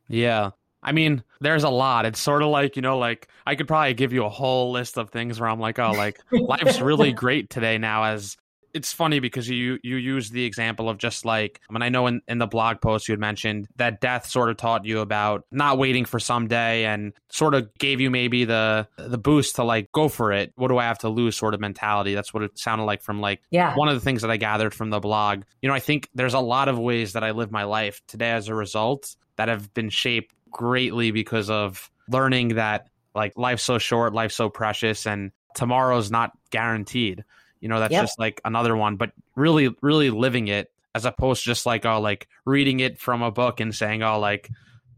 Yeah. 0.09 0.51
I 0.83 0.93
mean, 0.93 1.25
there's 1.41 1.65
a 1.65 1.71
lot. 1.71 2.05
It's 2.05 2.21
sort 2.21 2.43
of 2.43 2.49
like, 2.49 2.77
you 2.77 2.83
know, 2.83 2.99
like 2.99 3.29
I 3.47 3.55
could 3.55 3.67
probably 3.67 3.95
give 3.95 4.13
you 4.13 4.25
a 4.25 4.29
whole 4.29 4.71
list 4.71 4.99
of 4.99 5.11
things 5.11 5.41
where 5.41 5.49
I'm 5.49 5.61
like, 5.61 5.79
oh, 5.79 5.93
like 5.93 6.21
life's 6.31 6.81
really 6.81 7.13
great 7.15 7.49
today 7.49 7.79
now 7.79 8.05
as 8.05 8.37
it's 8.75 8.93
funny 8.93 9.21
because 9.21 9.49
you 9.49 9.79
you 9.83 9.97
use 9.97 10.31
the 10.31 10.45
example 10.45 10.89
of 10.89 10.99
just 10.99 11.25
like 11.25 11.61
I 11.69 11.73
mean 11.73 11.83
I 11.83 11.89
know 11.89 12.07
in, 12.07 12.21
in 12.29 12.39
the 12.39 12.47
blog 12.47 12.81
post 12.81 13.09
you 13.09 13.13
had 13.13 13.21
mentioned 13.21 13.69
that 13.77 14.01
death 14.01 14.27
sort 14.27 14.51
of 14.51 14.57
taught 14.57 14.85
you 14.85 15.01
about 15.01 15.45
not 15.51 15.79
waiting 15.79 16.05
for 16.05 16.19
someday 16.19 16.85
and 16.85 17.13
sort 17.31 17.55
of 17.55 17.73
gave 17.79 18.01
you 18.01 18.11
maybe 18.11 18.45
the 18.45 18.89
the 18.99 19.19
boost 19.19 19.57
to 19.57 19.65
like 19.65 19.91
go 19.93 20.09
for 20.09 20.33
it. 20.33 20.53
What 20.57 20.69
do 20.69 20.79
I 20.79 20.85
have 20.85 20.99
to 20.99 21.09
lose 21.09 21.37
sort 21.37 21.55
of 21.55 21.61
mentality. 21.61 22.15
That's 22.15 22.35
what 22.35 22.43
it 22.43 22.59
sounded 22.59 22.85
like 22.85 23.03
from 23.03 23.21
like 23.21 23.41
yeah. 23.51 23.75
one 23.75 23.89
of 23.89 23.95
the 23.95 24.01
things 24.01 24.23
that 24.23 24.31
I 24.31 24.37
gathered 24.37 24.75
from 24.75 24.91
the 24.91 25.01
blog. 25.01 25.43
You 25.63 25.69
know, 25.69 25.75
I 25.75 25.81
think 25.81 26.09
there's 26.15 26.35
a 26.35 26.41
lot 26.41 26.69
of 26.69 26.79
ways 26.79 27.15
that 27.15 27.25
I 27.25 27.31
live 27.31 27.51
my 27.51 27.65
life 27.65 28.03
today 28.07 28.31
as 28.31 28.49
a 28.49 28.55
result 28.55 29.17
that 29.37 29.49
have 29.49 29.73
been 29.73 29.91
shaped 29.91 30.35
greatly 30.51 31.11
because 31.11 31.51
of 31.51 31.91
learning 32.09 32.49
that 32.57 32.89
like 33.15 33.37
life's 33.37 33.63
so 33.63 33.79
short, 33.79 34.13
life's 34.13 34.35
so 34.35 34.49
precious 34.49 35.07
and 35.07 35.33
tomorrow's 35.55 36.11
not 36.11 36.33
guaranteed. 36.51 37.25
You 37.61 37.69
know, 37.69 37.81
that's 37.81 37.93
yep. 37.93 38.03
just 38.03 38.19
like 38.19 38.41
another 38.45 38.77
one, 38.77 38.97
but 38.97 39.13
really, 39.37 39.75
really 39.81 40.11
living 40.11 40.49
it 40.49 40.71
as 40.95 41.05
opposed 41.05 41.43
to 41.43 41.51
just 41.51 41.67
like, 41.67 41.87
oh, 41.87 42.01
like 42.01 42.29
reading 42.45 42.81
it 42.81 42.99
from 42.99 43.23
a 43.23 43.31
book 43.31 43.61
and 43.61 43.75
saying, 43.75 44.03
oh, 44.03 44.19
like, 44.19 44.51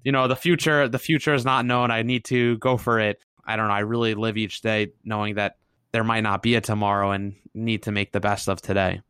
you 0.04 0.12
know, 0.12 0.28
the 0.28 0.36
future, 0.36 0.88
the 0.88 0.98
future 0.98 1.32
is 1.32 1.44
not 1.44 1.64
known. 1.64 1.90
I 1.90 2.02
need 2.02 2.24
to 2.26 2.58
go 2.58 2.76
for 2.76 2.98
it. 2.98 3.18
I 3.46 3.56
don't 3.56 3.68
know. 3.68 3.74
I 3.74 3.80
really 3.80 4.14
live 4.14 4.36
each 4.36 4.60
day 4.60 4.88
knowing 5.04 5.36
that 5.36 5.56
there 5.92 6.04
might 6.04 6.22
not 6.22 6.42
be 6.42 6.56
a 6.56 6.60
tomorrow 6.60 7.12
and 7.12 7.34
need 7.54 7.84
to 7.84 7.92
make 7.92 8.12
the 8.12 8.20
best 8.20 8.48
of 8.48 8.60
today. 8.60 9.00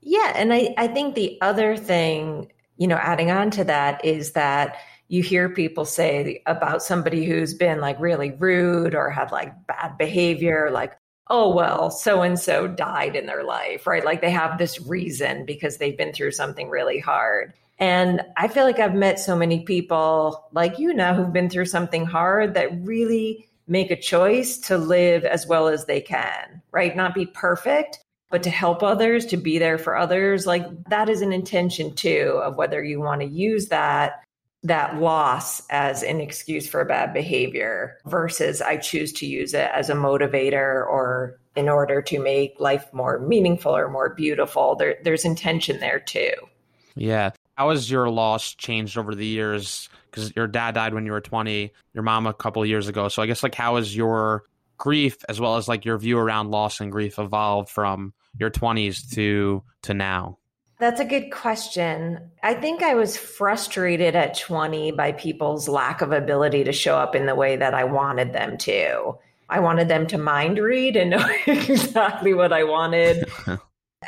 Yeah. 0.00 0.32
And 0.34 0.52
I, 0.52 0.74
I 0.76 0.88
think 0.88 1.14
the 1.14 1.38
other 1.40 1.76
thing, 1.76 2.52
you 2.76 2.88
know, 2.88 2.96
adding 2.96 3.30
on 3.30 3.50
to 3.52 3.64
that 3.64 4.04
is 4.04 4.32
that 4.32 4.76
you 5.08 5.22
hear 5.22 5.48
people 5.48 5.84
say 5.84 6.42
about 6.46 6.82
somebody 6.82 7.24
who's 7.24 7.54
been 7.54 7.80
like 7.80 7.98
really 8.00 8.32
rude 8.32 8.94
or 8.94 9.10
had 9.10 9.30
like 9.30 9.54
bad 9.66 9.96
behavior, 9.96 10.70
like, 10.72 10.92
oh, 11.28 11.54
well, 11.54 11.90
so 11.90 12.22
and 12.22 12.38
so 12.38 12.66
died 12.66 13.16
in 13.16 13.26
their 13.26 13.44
life, 13.44 13.86
right? 13.86 14.04
Like 14.04 14.20
they 14.20 14.30
have 14.30 14.58
this 14.58 14.80
reason 14.80 15.44
because 15.44 15.78
they've 15.78 15.96
been 15.96 16.12
through 16.12 16.32
something 16.32 16.68
really 16.68 16.98
hard. 16.98 17.52
And 17.78 18.22
I 18.36 18.48
feel 18.48 18.64
like 18.64 18.78
I've 18.78 18.94
met 18.94 19.18
so 19.18 19.34
many 19.34 19.60
people 19.64 20.44
like 20.52 20.78
you 20.78 20.94
now 20.94 21.14
who've 21.14 21.32
been 21.32 21.50
through 21.50 21.64
something 21.66 22.04
hard 22.04 22.54
that 22.54 22.84
really 22.84 23.48
make 23.66 23.90
a 23.90 24.00
choice 24.00 24.58
to 24.58 24.76
live 24.76 25.24
as 25.24 25.46
well 25.46 25.68
as 25.68 25.86
they 25.86 26.00
can, 26.00 26.62
right? 26.70 26.94
Not 26.94 27.14
be 27.14 27.26
perfect, 27.26 27.98
but 28.30 28.42
to 28.42 28.50
help 28.50 28.82
others, 28.82 29.26
to 29.26 29.36
be 29.36 29.58
there 29.58 29.78
for 29.78 29.96
others. 29.96 30.46
Like 30.46 30.66
that 30.90 31.08
is 31.08 31.22
an 31.22 31.32
intention 31.32 31.94
too 31.94 32.40
of 32.44 32.56
whether 32.56 32.82
you 32.84 33.00
want 33.00 33.22
to 33.22 33.26
use 33.26 33.68
that 33.68 34.23
that 34.64 34.96
loss 34.98 35.62
as 35.68 36.02
an 36.02 36.20
excuse 36.20 36.66
for 36.66 36.84
bad 36.86 37.12
behavior 37.12 37.98
versus 38.06 38.62
I 38.62 38.78
choose 38.78 39.12
to 39.14 39.26
use 39.26 39.52
it 39.52 39.70
as 39.74 39.90
a 39.90 39.94
motivator 39.94 40.86
or 40.86 41.38
in 41.54 41.68
order 41.68 42.00
to 42.02 42.18
make 42.18 42.58
life 42.58 42.92
more 42.92 43.20
meaningful 43.20 43.76
or 43.76 43.90
more 43.90 44.14
beautiful. 44.14 44.74
There, 44.74 44.96
there's 45.04 45.24
intention 45.24 45.80
there 45.80 46.00
too. 46.00 46.32
Yeah. 46.96 47.30
How 47.56 47.70
has 47.70 47.90
your 47.90 48.08
loss 48.08 48.54
changed 48.54 48.96
over 48.96 49.14
the 49.14 49.26
years? 49.26 49.88
Because 50.10 50.34
your 50.34 50.46
dad 50.46 50.74
died 50.74 50.94
when 50.94 51.04
you 51.04 51.12
were 51.12 51.20
20, 51.20 51.70
your 51.92 52.02
mom 52.02 52.26
a 52.26 52.32
couple 52.32 52.64
years 52.64 52.88
ago. 52.88 53.08
So 53.08 53.22
I 53.22 53.26
guess 53.26 53.42
like 53.42 53.54
how 53.54 53.76
has 53.76 53.94
your 53.94 54.44
grief 54.78 55.18
as 55.28 55.40
well 55.40 55.56
as 55.56 55.68
like 55.68 55.84
your 55.84 55.98
view 55.98 56.18
around 56.18 56.50
loss 56.50 56.80
and 56.80 56.90
grief 56.90 57.18
evolved 57.18 57.68
from 57.68 58.14
your 58.38 58.50
20s 58.50 59.10
to 59.14 59.62
to 59.82 59.94
now? 59.94 60.38
That's 60.78 61.00
a 61.00 61.04
good 61.04 61.30
question. 61.30 62.18
I 62.42 62.54
think 62.54 62.82
I 62.82 62.94
was 62.94 63.16
frustrated 63.16 64.16
at 64.16 64.38
20 64.38 64.92
by 64.92 65.12
people's 65.12 65.68
lack 65.68 66.00
of 66.00 66.12
ability 66.12 66.64
to 66.64 66.72
show 66.72 66.96
up 66.96 67.14
in 67.14 67.26
the 67.26 67.34
way 67.34 67.56
that 67.56 67.74
I 67.74 67.84
wanted 67.84 68.32
them 68.32 68.58
to. 68.58 69.16
I 69.48 69.60
wanted 69.60 69.88
them 69.88 70.06
to 70.08 70.18
mind 70.18 70.58
read 70.58 70.96
and 70.96 71.10
know 71.10 71.26
exactly 71.46 72.34
what 72.34 72.52
I 72.52 72.64
wanted. 72.64 73.24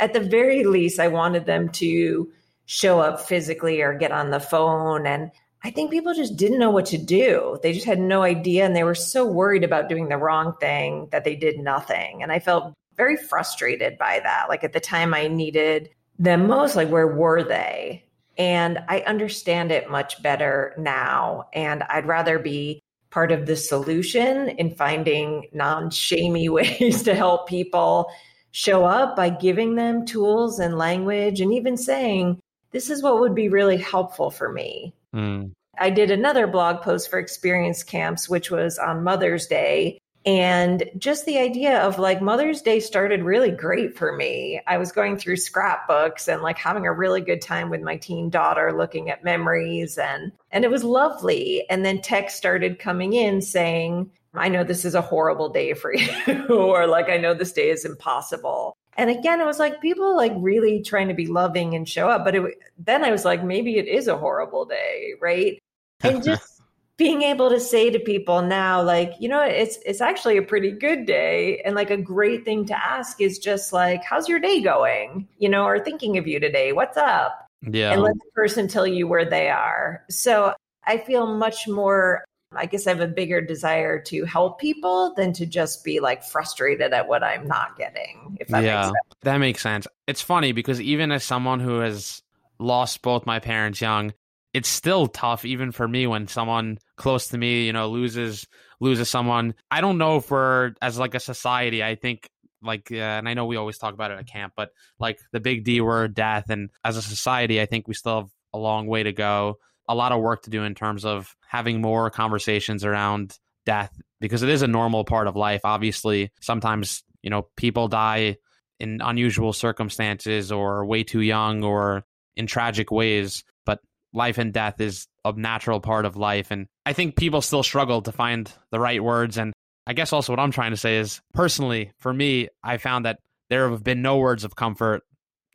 At 0.00 0.12
the 0.12 0.20
very 0.20 0.64
least, 0.64 0.98
I 0.98 1.08
wanted 1.08 1.46
them 1.46 1.68
to 1.70 2.30
show 2.66 3.00
up 3.00 3.20
physically 3.20 3.80
or 3.80 3.94
get 3.94 4.12
on 4.12 4.30
the 4.30 4.40
phone. 4.40 5.06
And 5.06 5.30
I 5.62 5.70
think 5.70 5.90
people 5.90 6.14
just 6.14 6.36
didn't 6.36 6.58
know 6.58 6.70
what 6.70 6.86
to 6.86 6.98
do. 6.98 7.58
They 7.62 7.72
just 7.72 7.86
had 7.86 8.00
no 8.00 8.22
idea. 8.22 8.66
And 8.66 8.74
they 8.74 8.84
were 8.84 8.94
so 8.94 9.24
worried 9.24 9.64
about 9.64 9.88
doing 9.88 10.08
the 10.08 10.18
wrong 10.18 10.54
thing 10.60 11.08
that 11.12 11.24
they 11.24 11.36
did 11.36 11.58
nothing. 11.58 12.22
And 12.22 12.32
I 12.32 12.40
felt 12.40 12.74
very 12.96 13.16
frustrated 13.16 13.96
by 13.98 14.20
that. 14.20 14.46
Like 14.48 14.64
at 14.64 14.72
the 14.72 14.80
time 14.80 15.14
I 15.14 15.28
needed 15.28 15.90
them 16.18 16.46
most, 16.46 16.76
like 16.76 16.88
where 16.88 17.06
were 17.06 17.42
they? 17.42 18.04
And 18.38 18.78
I 18.88 19.00
understand 19.00 19.72
it 19.72 19.90
much 19.90 20.22
better 20.22 20.74
now. 20.78 21.48
And 21.52 21.82
I'd 21.84 22.06
rather 22.06 22.38
be 22.38 22.80
part 23.10 23.32
of 23.32 23.46
the 23.46 23.56
solution 23.56 24.50
in 24.50 24.74
finding 24.74 25.48
non 25.52 25.90
shamey 25.90 26.48
ways 26.50 27.02
to 27.04 27.14
help 27.14 27.48
people 27.48 28.10
show 28.52 28.84
up 28.84 29.16
by 29.16 29.28
giving 29.28 29.74
them 29.74 30.06
tools 30.06 30.58
and 30.58 30.78
language 30.78 31.40
and 31.40 31.52
even 31.52 31.76
saying, 31.76 32.38
this 32.72 32.90
is 32.90 33.02
what 33.02 33.20
would 33.20 33.34
be 33.34 33.48
really 33.48 33.76
helpful 33.76 34.30
for 34.30 34.52
me. 34.52 34.94
Mm. 35.14 35.52
I 35.78 35.90
did 35.90 36.10
another 36.10 36.46
blog 36.46 36.82
post 36.82 37.10
for 37.10 37.18
experience 37.18 37.82
camps, 37.82 38.28
which 38.28 38.50
was 38.50 38.78
on 38.78 39.04
Mother's 39.04 39.46
Day. 39.46 39.98
And 40.26 40.90
just 40.98 41.24
the 41.24 41.38
idea 41.38 41.78
of 41.78 42.00
like 42.00 42.20
Mother's 42.20 42.60
Day 42.60 42.80
started 42.80 43.22
really 43.22 43.52
great 43.52 43.96
for 43.96 44.10
me. 44.12 44.60
I 44.66 44.76
was 44.76 44.90
going 44.90 45.16
through 45.16 45.36
scrapbooks 45.36 46.26
and 46.26 46.42
like 46.42 46.58
having 46.58 46.84
a 46.84 46.92
really 46.92 47.20
good 47.20 47.40
time 47.40 47.70
with 47.70 47.80
my 47.80 47.96
teen 47.96 48.28
daughter 48.28 48.76
looking 48.76 49.08
at 49.08 49.22
memories 49.22 49.98
and 49.98 50.32
and 50.50 50.64
it 50.64 50.70
was 50.70 50.82
lovely. 50.82 51.64
And 51.70 51.84
then 51.84 52.02
text 52.02 52.36
started 52.36 52.80
coming 52.80 53.12
in 53.12 53.40
saying, 53.40 54.10
I 54.34 54.48
know 54.48 54.64
this 54.64 54.84
is 54.84 54.96
a 54.96 55.00
horrible 55.00 55.48
day 55.48 55.74
for 55.74 55.94
you 56.26 56.46
or 56.48 56.88
like 56.88 57.08
I 57.08 57.18
know 57.18 57.32
this 57.32 57.52
day 57.52 57.70
is 57.70 57.84
impossible. 57.84 58.76
And 58.96 59.10
again, 59.10 59.40
it 59.40 59.46
was 59.46 59.60
like 59.60 59.80
people 59.80 60.16
like 60.16 60.32
really 60.36 60.82
trying 60.82 61.06
to 61.06 61.14
be 61.14 61.28
loving 61.28 61.74
and 61.74 61.88
show 61.88 62.08
up. 62.08 62.24
But 62.24 62.34
it, 62.34 62.58
then 62.78 63.04
I 63.04 63.12
was 63.12 63.24
like, 63.24 63.44
maybe 63.44 63.78
it 63.78 63.86
is 63.86 64.08
a 64.08 64.16
horrible 64.16 64.64
day, 64.64 65.12
right? 65.20 65.62
And 66.00 66.24
just 66.24 66.55
being 66.98 67.22
able 67.22 67.50
to 67.50 67.60
say 67.60 67.90
to 67.90 67.98
people 67.98 68.42
now, 68.42 68.82
like, 68.82 69.12
you 69.20 69.28
know, 69.28 69.42
it's 69.42 69.78
it's 69.84 70.00
actually 70.00 70.36
a 70.38 70.42
pretty 70.42 70.70
good 70.70 71.06
day, 71.06 71.60
and 71.64 71.74
like 71.74 71.90
a 71.90 71.96
great 71.96 72.44
thing 72.44 72.64
to 72.66 72.76
ask 72.76 73.20
is 73.20 73.38
just 73.38 73.72
like, 73.72 74.02
how's 74.04 74.28
your 74.28 74.38
day 74.38 74.62
going? 74.62 75.28
You 75.38 75.48
know, 75.48 75.64
or 75.64 75.78
thinking 75.78 76.18
of 76.18 76.26
you 76.26 76.40
today. 76.40 76.72
What's 76.72 76.96
up? 76.96 77.48
Yeah. 77.62 77.92
And 77.92 78.02
let 78.02 78.14
the 78.14 78.30
person 78.34 78.68
tell 78.68 78.86
you 78.86 79.06
where 79.06 79.28
they 79.28 79.48
are. 79.48 80.04
So 80.08 80.54
I 80.84 80.98
feel 80.98 81.26
much 81.36 81.66
more 81.66 82.24
I 82.54 82.66
guess 82.66 82.86
I 82.86 82.90
have 82.90 83.00
a 83.00 83.08
bigger 83.08 83.40
desire 83.40 83.98
to 84.02 84.24
help 84.24 84.60
people 84.60 85.14
than 85.16 85.32
to 85.34 85.46
just 85.46 85.84
be 85.84 86.00
like 86.00 86.22
frustrated 86.22 86.92
at 86.92 87.08
what 87.08 87.22
I'm 87.22 87.46
not 87.46 87.76
getting. 87.76 88.36
If 88.40 88.48
that 88.48 88.62
yeah, 88.62 88.76
makes 88.76 88.86
sense. 88.86 88.96
that 89.22 89.38
makes 89.38 89.62
sense. 89.62 89.86
It's 90.06 90.22
funny 90.22 90.52
because 90.52 90.80
even 90.80 91.12
as 91.12 91.24
someone 91.24 91.60
who 91.60 91.80
has 91.80 92.22
lost 92.58 93.02
both 93.02 93.26
my 93.26 93.40
parents 93.40 93.80
young, 93.80 94.14
it's 94.56 94.70
still 94.70 95.06
tough 95.06 95.44
even 95.44 95.70
for 95.70 95.86
me 95.86 96.06
when 96.06 96.28
someone 96.28 96.78
close 96.96 97.28
to 97.28 97.36
me, 97.36 97.66
you 97.66 97.74
know, 97.74 97.88
loses 97.88 98.46
loses 98.80 99.10
someone. 99.10 99.54
I 99.70 99.82
don't 99.82 99.98
know 99.98 100.16
if 100.16 100.30
we're 100.30 100.72
as 100.80 100.98
like 100.98 101.14
a 101.14 101.20
society. 101.20 101.84
I 101.84 101.94
think 101.94 102.30
like, 102.62 102.88
uh, 102.90 102.94
and 102.94 103.28
I 103.28 103.34
know 103.34 103.44
we 103.44 103.56
always 103.56 103.76
talk 103.76 103.92
about 103.92 104.12
it 104.12 104.18
at 104.18 104.26
camp, 104.26 104.54
but 104.56 104.70
like 104.98 105.18
the 105.30 105.40
big 105.40 105.64
D 105.64 105.82
word, 105.82 106.14
death, 106.14 106.48
and 106.48 106.70
as 106.82 106.96
a 106.96 107.02
society, 107.02 107.60
I 107.60 107.66
think 107.66 107.86
we 107.86 107.92
still 107.92 108.20
have 108.22 108.30
a 108.54 108.58
long 108.58 108.86
way 108.86 109.02
to 109.02 109.12
go 109.12 109.58
a 109.86 109.94
lot 109.94 110.12
of 110.12 110.22
work 110.22 110.44
to 110.44 110.50
do 110.50 110.64
in 110.64 110.74
terms 110.74 111.04
of 111.04 111.36
having 111.46 111.82
more 111.82 112.08
conversations 112.08 112.82
around 112.82 113.38
death 113.66 113.94
because 114.20 114.42
it 114.42 114.48
is 114.48 114.62
a 114.62 114.66
normal 114.66 115.04
part 115.04 115.26
of 115.26 115.36
life. 115.36 115.60
Obviously, 115.64 116.32
sometimes, 116.40 117.04
you 117.20 117.28
know, 117.28 117.46
people 117.56 117.88
die 117.88 118.38
in 118.80 119.02
unusual 119.04 119.52
circumstances 119.52 120.50
or 120.50 120.86
way 120.86 121.04
too 121.04 121.20
young 121.20 121.62
or 121.62 122.06
in 122.36 122.46
tragic 122.46 122.90
ways, 122.90 123.44
but 123.66 123.80
life 124.16 124.38
and 124.38 124.52
death 124.52 124.80
is 124.80 125.06
a 125.24 125.32
natural 125.32 125.78
part 125.78 126.06
of 126.06 126.16
life. 126.16 126.50
And 126.50 126.66
I 126.86 126.94
think 126.94 127.16
people 127.16 127.42
still 127.42 127.62
struggle 127.62 128.00
to 128.02 128.12
find 128.12 128.50
the 128.70 128.80
right 128.80 129.02
words. 129.02 129.36
And 129.36 129.52
I 129.86 129.92
guess 129.92 130.12
also 130.12 130.32
what 130.32 130.40
I'm 130.40 130.50
trying 130.50 130.70
to 130.70 130.76
say 130.76 130.96
is 130.96 131.20
personally, 131.34 131.92
for 131.98 132.12
me, 132.12 132.48
I 132.64 132.78
found 132.78 133.04
that 133.04 133.18
there 133.50 133.68
have 133.70 133.84
been 133.84 134.02
no 134.02 134.16
words 134.16 134.42
of 134.42 134.56
comfort 134.56 135.02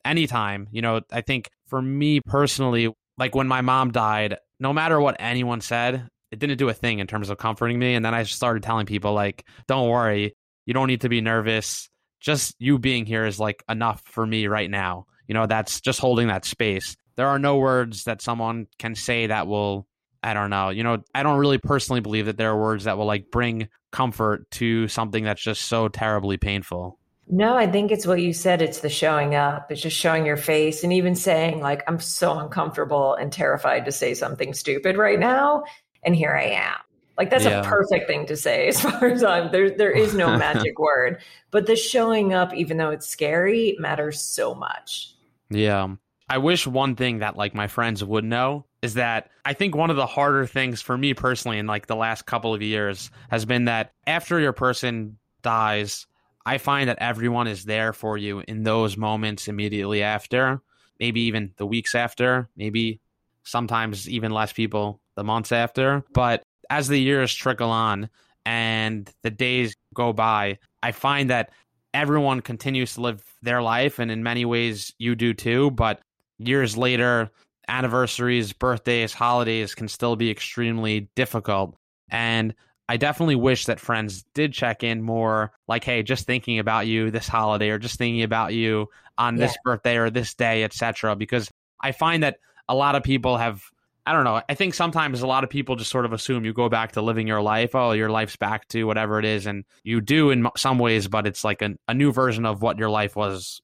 anytime. 0.06 0.67
You 0.71 0.84
know, 0.84 1.02
I 1.12 1.21
think 1.21 1.50
for 1.67 1.82
me 1.82 2.21
personally, 2.21 2.93
like 3.17 3.34
when 3.36 3.47
my 3.47 3.62
mom 3.62 3.91
died, 3.91 4.38
no 4.60 4.71
matter 4.71 5.02
what 5.02 5.17
anyone 5.19 5.62
said, 5.62 6.08
it 6.32 6.39
didn't 6.39 6.58
do 6.58 6.69
a 6.69 6.74
thing 6.74 7.00
in 7.00 7.08
terms 7.08 7.30
of 7.30 7.38
comforting 7.38 7.80
me. 7.80 7.95
And 7.95 8.06
then 8.06 8.13
I 8.13 8.24
started 8.24 8.63
telling 8.63 8.86
people, 8.86 9.13
like, 9.13 9.43
don't 9.67 9.89
worry, 9.89 10.36
you 10.65 10.74
don't 10.74 10.88
need 10.88 11.02
to 11.02 11.10
be 11.10 11.19
nervous. 11.19 11.89
Just 12.19 12.56
you 12.60 12.78
being 12.78 13.08
here 13.08 13.26
is 13.26 13.39
like 13.39 13.63
enough 13.67 14.04
for 14.06 14.26
me 14.26 14.45
right 14.45 14.69
now. 14.69 15.08
You 15.28 15.34
know, 15.34 15.47
that's 15.47 15.82
just 15.82 16.00
holding 16.00 16.28
that 16.28 16.45
space. 16.45 16.95
There 17.21 17.27
are 17.27 17.38
no 17.38 17.57
words 17.57 18.05
that 18.05 18.19
someone 18.19 18.65
can 18.79 18.95
say 18.95 19.27
that 19.27 19.45
will, 19.45 19.86
I 20.23 20.34
don't 20.34 20.49
know, 20.49 20.69
you 20.69 20.81
know, 20.81 21.03
I 21.13 21.21
don't 21.21 21.38
really 21.38 21.60
personally 21.60 21.99
believe 21.99 22.25
that 22.25 22.36
there 22.36 22.49
are 22.49 22.60
words 22.60 22.86
that 22.86 22.97
will 22.97 23.05
like 23.05 23.29
bring 23.29 23.69
comfort 23.91 24.49
to 24.53 24.88
something 24.88 25.23
that's 25.23 25.43
just 25.43 25.67
so 25.67 25.88
terribly 25.88 26.38
painful. 26.38 26.97
No, 27.27 27.55
I 27.55 27.67
think 27.67 27.91
it's 27.91 28.07
what 28.07 28.21
you 28.23 28.34
said. 28.34 28.63
It's 28.63 28.79
the 28.79 28.89
showing 28.89 29.36
up. 29.36 29.71
It's 29.71 29.84
just 29.84 29.95
showing 29.95 30.25
your 30.25 30.36
face 30.36 30.84
and 30.84 30.91
even 30.91 31.13
saying, 31.13 31.60
like, 31.60 31.84
I'm 31.88 31.99
so 31.99 32.39
uncomfortable 32.39 33.13
and 33.13 33.31
terrified 33.31 33.86
to 33.86 33.91
say 33.91 34.15
something 34.15 34.55
stupid 34.55 34.97
right 34.97 35.19
now. 35.19 35.65
And 36.01 36.15
here 36.15 36.34
I 36.34 36.45
am. 36.45 36.79
Like 37.19 37.29
that's 37.29 37.45
yeah. 37.45 37.62
a 37.62 37.63
perfect 37.63 38.07
thing 38.07 38.25
to 38.25 38.36
say 38.36 38.67
as 38.69 38.81
far 38.81 39.05
as 39.05 39.23
I'm 39.23 39.51
there 39.51 39.69
there 39.69 39.91
is 39.91 40.15
no 40.15 40.36
magic 40.39 40.79
word. 40.79 41.21
But 41.51 41.67
the 41.67 41.75
showing 41.75 42.34
up, 42.34 42.51
even 42.55 42.77
though 42.77 42.89
it's 42.89 43.07
scary, 43.07 43.75
matters 43.77 44.23
so 44.23 44.55
much. 44.55 45.13
Yeah. 45.51 45.88
I 46.32 46.38
wish 46.38 46.65
one 46.65 46.96
thing 46.96 47.20
that 47.20 47.36
like 47.36 47.54
my 47.54 47.67
friends 47.67 48.02
would 48.02 48.24
know 48.24 48.65
is 48.82 48.94
that 48.94 49.30
I 49.44 49.52
think 49.52 49.76
one 49.76 49.89
of 49.89 49.98
the 49.98 50.06
harder 50.06 50.48
things 50.48 50.82
for 50.82 50.98
me 50.98 51.13
personally 51.13 51.60
in 51.60 51.67
like 51.67 51.88
the 51.88 51.96
last 51.98 52.26
couple 52.26 52.54
of 52.54 52.62
years 52.62 53.12
has 53.30 53.44
been 53.44 53.65
that 53.65 53.91
after 54.08 54.39
your 54.39 54.54
person 54.54 55.17
dies, 55.41 56.08
I 56.46 56.58
find 56.58 56.88
that 56.88 57.00
everyone 57.02 57.48
is 57.48 57.65
there 57.65 57.91
for 57.91 58.17
you 58.17 58.44
in 58.48 58.63
those 58.63 58.96
moments 58.96 59.50
immediately 59.50 60.04
after, 60.04 60.62
maybe 61.02 61.20
even 61.24 61.52
the 61.58 61.65
weeks 61.65 61.96
after, 61.96 62.48
maybe 62.56 63.02
sometimes 63.44 64.08
even 64.08 64.32
less 64.32 64.54
people 64.54 65.02
the 65.15 65.26
months 65.26 65.52
after. 65.52 66.02
But 66.13 66.44
as 66.70 66.88
the 66.88 66.98
years 66.98 67.36
trickle 67.36 67.72
on 67.72 68.10
and 68.46 69.12
the 69.22 69.32
days 69.32 69.76
go 69.94 70.13
by, 70.13 70.60
I 70.82 70.94
find 70.94 71.30
that 71.30 71.50
everyone 71.94 72.39
continues 72.39 72.94
to 72.94 73.02
live 73.02 73.22
their 73.41 73.62
life. 73.62 74.00
And 74.00 74.10
in 74.10 74.24
many 74.24 74.46
ways, 74.46 74.94
you 74.98 75.13
do 75.15 75.34
too. 75.34 75.72
But 75.72 76.00
years 76.47 76.77
later, 76.77 77.30
anniversaries, 77.67 78.54
birthdays, 78.54 79.13
holidays 79.13 79.75
can 79.75 79.88
still 79.88 80.15
be 80.15 80.30
extremely 80.30 81.10
difficult. 81.15 81.77
And 82.10 82.54
I 82.89 82.97
definitely 82.97 83.36
wish 83.36 83.67
that 83.67 83.80
friends 83.80 84.25
did 84.34 84.54
check 84.54 84.84
in 84.84 85.01
more 85.01 85.54
like, 85.67 85.84
hey, 85.84 86.04
just 86.04 86.25
thinking 86.25 86.60
about 86.60 86.88
you 86.88 87.10
this 87.10 87.27
holiday 87.27 87.69
or 87.69 87.80
just 87.80 87.97
thinking 87.97 88.23
about 88.23 88.54
you 88.54 88.88
on 89.17 89.38
yeah. 89.38 89.45
this 89.45 89.58
birthday 89.63 89.97
or 89.97 90.10
this 90.10 90.34
day, 90.34 90.63
etc. 90.63 91.15
Because 91.15 91.49
I 91.80 91.93
find 91.93 92.23
that 92.23 92.38
a 92.67 92.75
lot 92.75 92.95
of 92.95 93.04
people 93.04 93.38
have 93.38 93.63
I 94.06 94.13
don't 94.13 94.23
know. 94.23 94.41
I 94.49 94.56
think 94.56 94.73
sometimes 94.73 95.21
a 95.21 95.27
lot 95.27 95.43
of 95.43 95.49
people 95.49 95.75
just 95.75 95.91
sort 95.91 96.06
of 96.06 96.13
assume 96.13 96.43
you 96.43 96.54
go 96.54 96.69
back 96.69 96.93
to 96.93 97.04
living 97.04 97.27
your 97.27 97.41
life. 97.41 97.75
Oh, 97.75 97.91
your 97.91 98.10
life's 98.10 98.36
back 98.36 98.67
to 98.69 98.86
whatever 98.86 99.19
it 99.19 99.25
is. 99.25 99.45
And 99.45 99.63
you 99.84 100.01
do 100.01 100.32
in 100.32 100.47
some 100.58 100.80
ways, 100.80 101.08
but 101.08 101.27
it's 101.27 101.43
like 101.43 101.62
a, 101.62 101.75
a 101.88 101.93
new 101.93 102.12
version 102.12 102.45
of 102.45 102.63
what 102.63 102.80
your 102.80 102.89
life 102.89 103.15
was. 103.15 103.62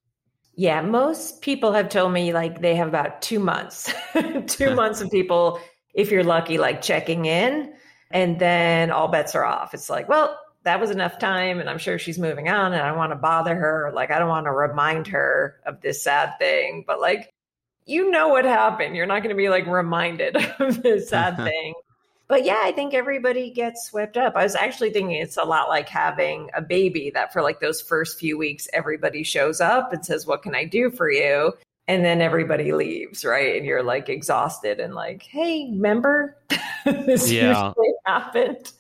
Yeah. 0.58 0.82
Most 0.82 1.42
people 1.42 1.72
have 1.74 1.88
told 1.88 2.12
me 2.12 2.34
like 2.34 2.62
they 2.62 2.76
have 2.76 2.88
about 2.88 3.22
two 3.22 3.40
months, 3.40 3.94
two 4.48 4.76
months 4.76 5.02
of 5.02 5.12
people, 5.12 5.60
if 5.94 6.12
you're 6.12 6.24
lucky, 6.24 6.58
like 6.58 6.82
checking 6.82 7.26
in 7.26 7.74
and 8.12 8.40
then 8.40 8.90
all 8.92 9.08
bets 9.08 9.36
are 9.36 9.46
off. 9.46 9.74
It's 9.76 9.90
like, 9.90 10.10
well, 10.10 10.38
that 10.64 10.80
was 10.80 10.90
enough 10.90 11.20
time 11.20 11.60
and 11.60 11.70
I'm 11.70 11.78
sure 11.78 12.00
she's 12.00 12.18
moving 12.18 12.50
on 12.50 12.74
and 12.74 12.82
I 12.82 12.90
don't 12.90 12.98
want 12.98 13.12
to 13.12 13.18
bother 13.18 13.56
her. 13.56 13.92
Like, 13.94 14.12
I 14.12 14.18
don't 14.18 14.30
want 14.30 14.48
to 14.48 14.52
remind 14.52 15.08
her 15.08 15.62
of 15.66 15.80
this 15.82 16.02
sad 16.04 16.34
thing, 16.40 16.84
but 16.88 17.00
like, 17.00 17.32
you 17.86 18.10
know 18.12 18.30
what 18.30 18.44
happened. 18.44 18.96
You're 18.96 19.06
not 19.06 19.24
going 19.24 19.36
to 19.36 19.40
be 19.40 19.50
like 19.50 19.68
reminded 19.68 20.36
of 20.60 20.82
this 20.82 21.10
sad 21.12 21.38
thing. 21.38 21.74
But 22.28 22.44
yeah, 22.44 22.60
I 22.64 22.72
think 22.74 22.94
everybody 22.94 23.50
gets 23.50 23.88
swept 23.88 24.18
up. 24.18 24.36
I 24.36 24.44
was 24.44 24.56
actually 24.56 24.92
thinking 24.92 25.16
it's 25.16 25.38
a 25.38 25.46
lot 25.46 25.70
like 25.70 25.88
having 25.88 26.50
a 26.54 26.62
baby 26.62 27.10
that 27.14 27.32
for 27.32 27.42
like 27.42 27.62
those 27.62 27.82
first 27.82 28.20
few 28.20 28.38
weeks, 28.38 28.68
everybody 28.74 29.24
shows 29.24 29.62
up 29.62 29.94
and 29.94 30.06
says, 30.06 30.28
What 30.28 30.44
can 30.44 30.54
I 30.54 30.66
do 30.66 30.92
for 30.92 31.10
you? 31.10 31.54
and 31.88 32.04
then 32.04 32.22
everybody 32.22 32.74
leaves, 32.74 33.24
right? 33.24 33.56
And 33.56 33.66
you're 33.66 33.84
like 33.84 34.10
exhausted 34.10 34.80
and 34.80 34.94
like, 34.94 35.24
hey, 35.24 35.70
remember 35.72 36.38
this 36.86 37.32
yeah. 37.32 37.68
usually 37.68 37.94
happened. 38.06 38.72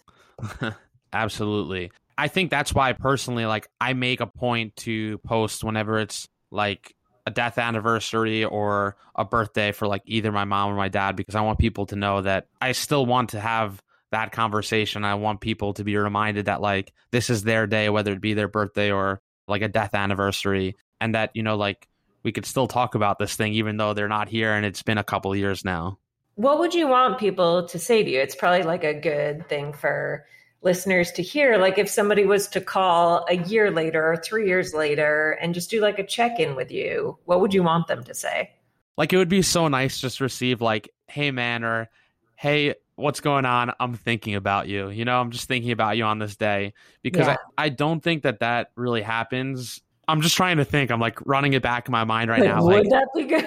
Absolutely. 1.13 1.91
I 2.17 2.27
think 2.27 2.51
that's 2.51 2.73
why 2.73 2.93
personally, 2.93 3.45
like, 3.45 3.69
I 3.79 3.93
make 3.93 4.19
a 4.19 4.27
point 4.27 4.75
to 4.77 5.19
post 5.19 5.63
whenever 5.63 5.99
it's 5.99 6.27
like 6.51 6.95
a 7.27 7.29
death 7.29 7.57
anniversary 7.57 8.45
or 8.45 8.95
a 9.13 9.25
birthday 9.25 9.73
for 9.73 9.85
like 9.85 10.01
either 10.05 10.31
my 10.31 10.45
mom 10.45 10.71
or 10.71 10.75
my 10.75 10.87
dad 10.87 11.17
because 11.17 11.35
I 11.35 11.41
want 11.41 11.59
people 11.59 11.85
to 11.87 11.97
know 11.97 12.21
that 12.21 12.47
I 12.61 12.71
still 12.71 13.05
want 13.05 13.31
to 13.31 13.39
have 13.41 13.83
that 14.11 14.31
conversation. 14.31 15.03
I 15.03 15.15
want 15.15 15.41
people 15.41 15.73
to 15.73 15.83
be 15.83 15.97
reminded 15.97 16.45
that 16.45 16.61
like 16.61 16.93
this 17.11 17.29
is 17.29 17.43
their 17.43 17.67
day, 17.67 17.89
whether 17.89 18.13
it 18.13 18.21
be 18.21 18.33
their 18.33 18.47
birthday 18.47 18.93
or 18.93 19.19
like 19.45 19.61
a 19.61 19.67
death 19.67 19.93
anniversary, 19.93 20.77
and 21.01 21.15
that 21.15 21.31
you 21.33 21.43
know 21.43 21.57
like 21.57 21.89
we 22.23 22.31
could 22.31 22.45
still 22.45 22.65
talk 22.65 22.95
about 22.95 23.19
this 23.19 23.35
thing 23.35 23.53
even 23.53 23.75
though 23.75 23.93
they're 23.93 24.07
not 24.07 24.29
here 24.29 24.53
and 24.53 24.65
it's 24.65 24.83
been 24.83 24.97
a 24.97 25.03
couple 25.03 25.35
years 25.35 25.65
now. 25.65 25.99
What 26.35 26.59
would 26.59 26.73
you 26.73 26.87
want 26.87 27.19
people 27.19 27.67
to 27.67 27.77
say 27.77 28.03
to 28.03 28.09
you? 28.09 28.21
It's 28.21 28.35
probably 28.35 28.63
like 28.63 28.85
a 28.85 28.93
good 28.93 29.49
thing 29.49 29.73
for 29.73 30.25
listeners 30.61 31.11
to 31.13 31.21
hear. 31.21 31.57
Like 31.57 31.77
if 31.77 31.89
somebody 31.89 32.25
was 32.25 32.47
to 32.49 32.61
call 32.61 33.25
a 33.29 33.37
year 33.37 33.71
later 33.71 34.05
or 34.05 34.17
three 34.17 34.47
years 34.47 34.73
later 34.73 35.37
and 35.41 35.53
just 35.53 35.69
do 35.69 35.81
like 35.81 35.99
a 35.99 36.05
check 36.05 36.39
in 36.39 36.55
with 36.55 36.71
you, 36.71 37.17
what 37.25 37.41
would 37.41 37.53
you 37.53 37.63
want 37.63 37.87
them 37.87 38.03
to 38.03 38.13
say? 38.13 38.51
Like 38.97 39.13
it 39.13 39.17
would 39.17 39.29
be 39.29 39.41
so 39.41 39.67
nice 39.67 39.99
just 39.99 40.19
receive 40.19 40.61
like, 40.61 40.89
hey 41.07 41.31
man, 41.31 41.63
or 41.63 41.89
hey, 42.35 42.75
what's 42.95 43.19
going 43.19 43.45
on? 43.45 43.71
I'm 43.79 43.93
thinking 43.95 44.35
about 44.35 44.67
you. 44.67 44.89
You 44.89 45.05
know, 45.05 45.19
I'm 45.19 45.31
just 45.31 45.47
thinking 45.47 45.71
about 45.71 45.97
you 45.97 46.03
on 46.03 46.19
this 46.19 46.35
day 46.35 46.73
because 47.03 47.27
yeah. 47.27 47.37
I, 47.57 47.65
I 47.65 47.69
don't 47.69 48.01
think 48.01 48.23
that 48.23 48.39
that 48.39 48.71
really 48.75 49.01
happens 49.01 49.81
I'm 50.07 50.21
just 50.21 50.37
trying 50.37 50.57
to 50.57 50.65
think. 50.65 50.89
I'm 50.89 50.99
like 50.99 51.19
running 51.25 51.53
it 51.53 51.61
back 51.61 51.87
in 51.87 51.91
my 51.91 52.05
mind 52.05 52.29
right 52.29 52.43
now. 52.43 52.63
Would 52.63 52.87
like, 52.87 52.89
that 52.89 53.07
be 53.13 53.23
good? 53.23 53.45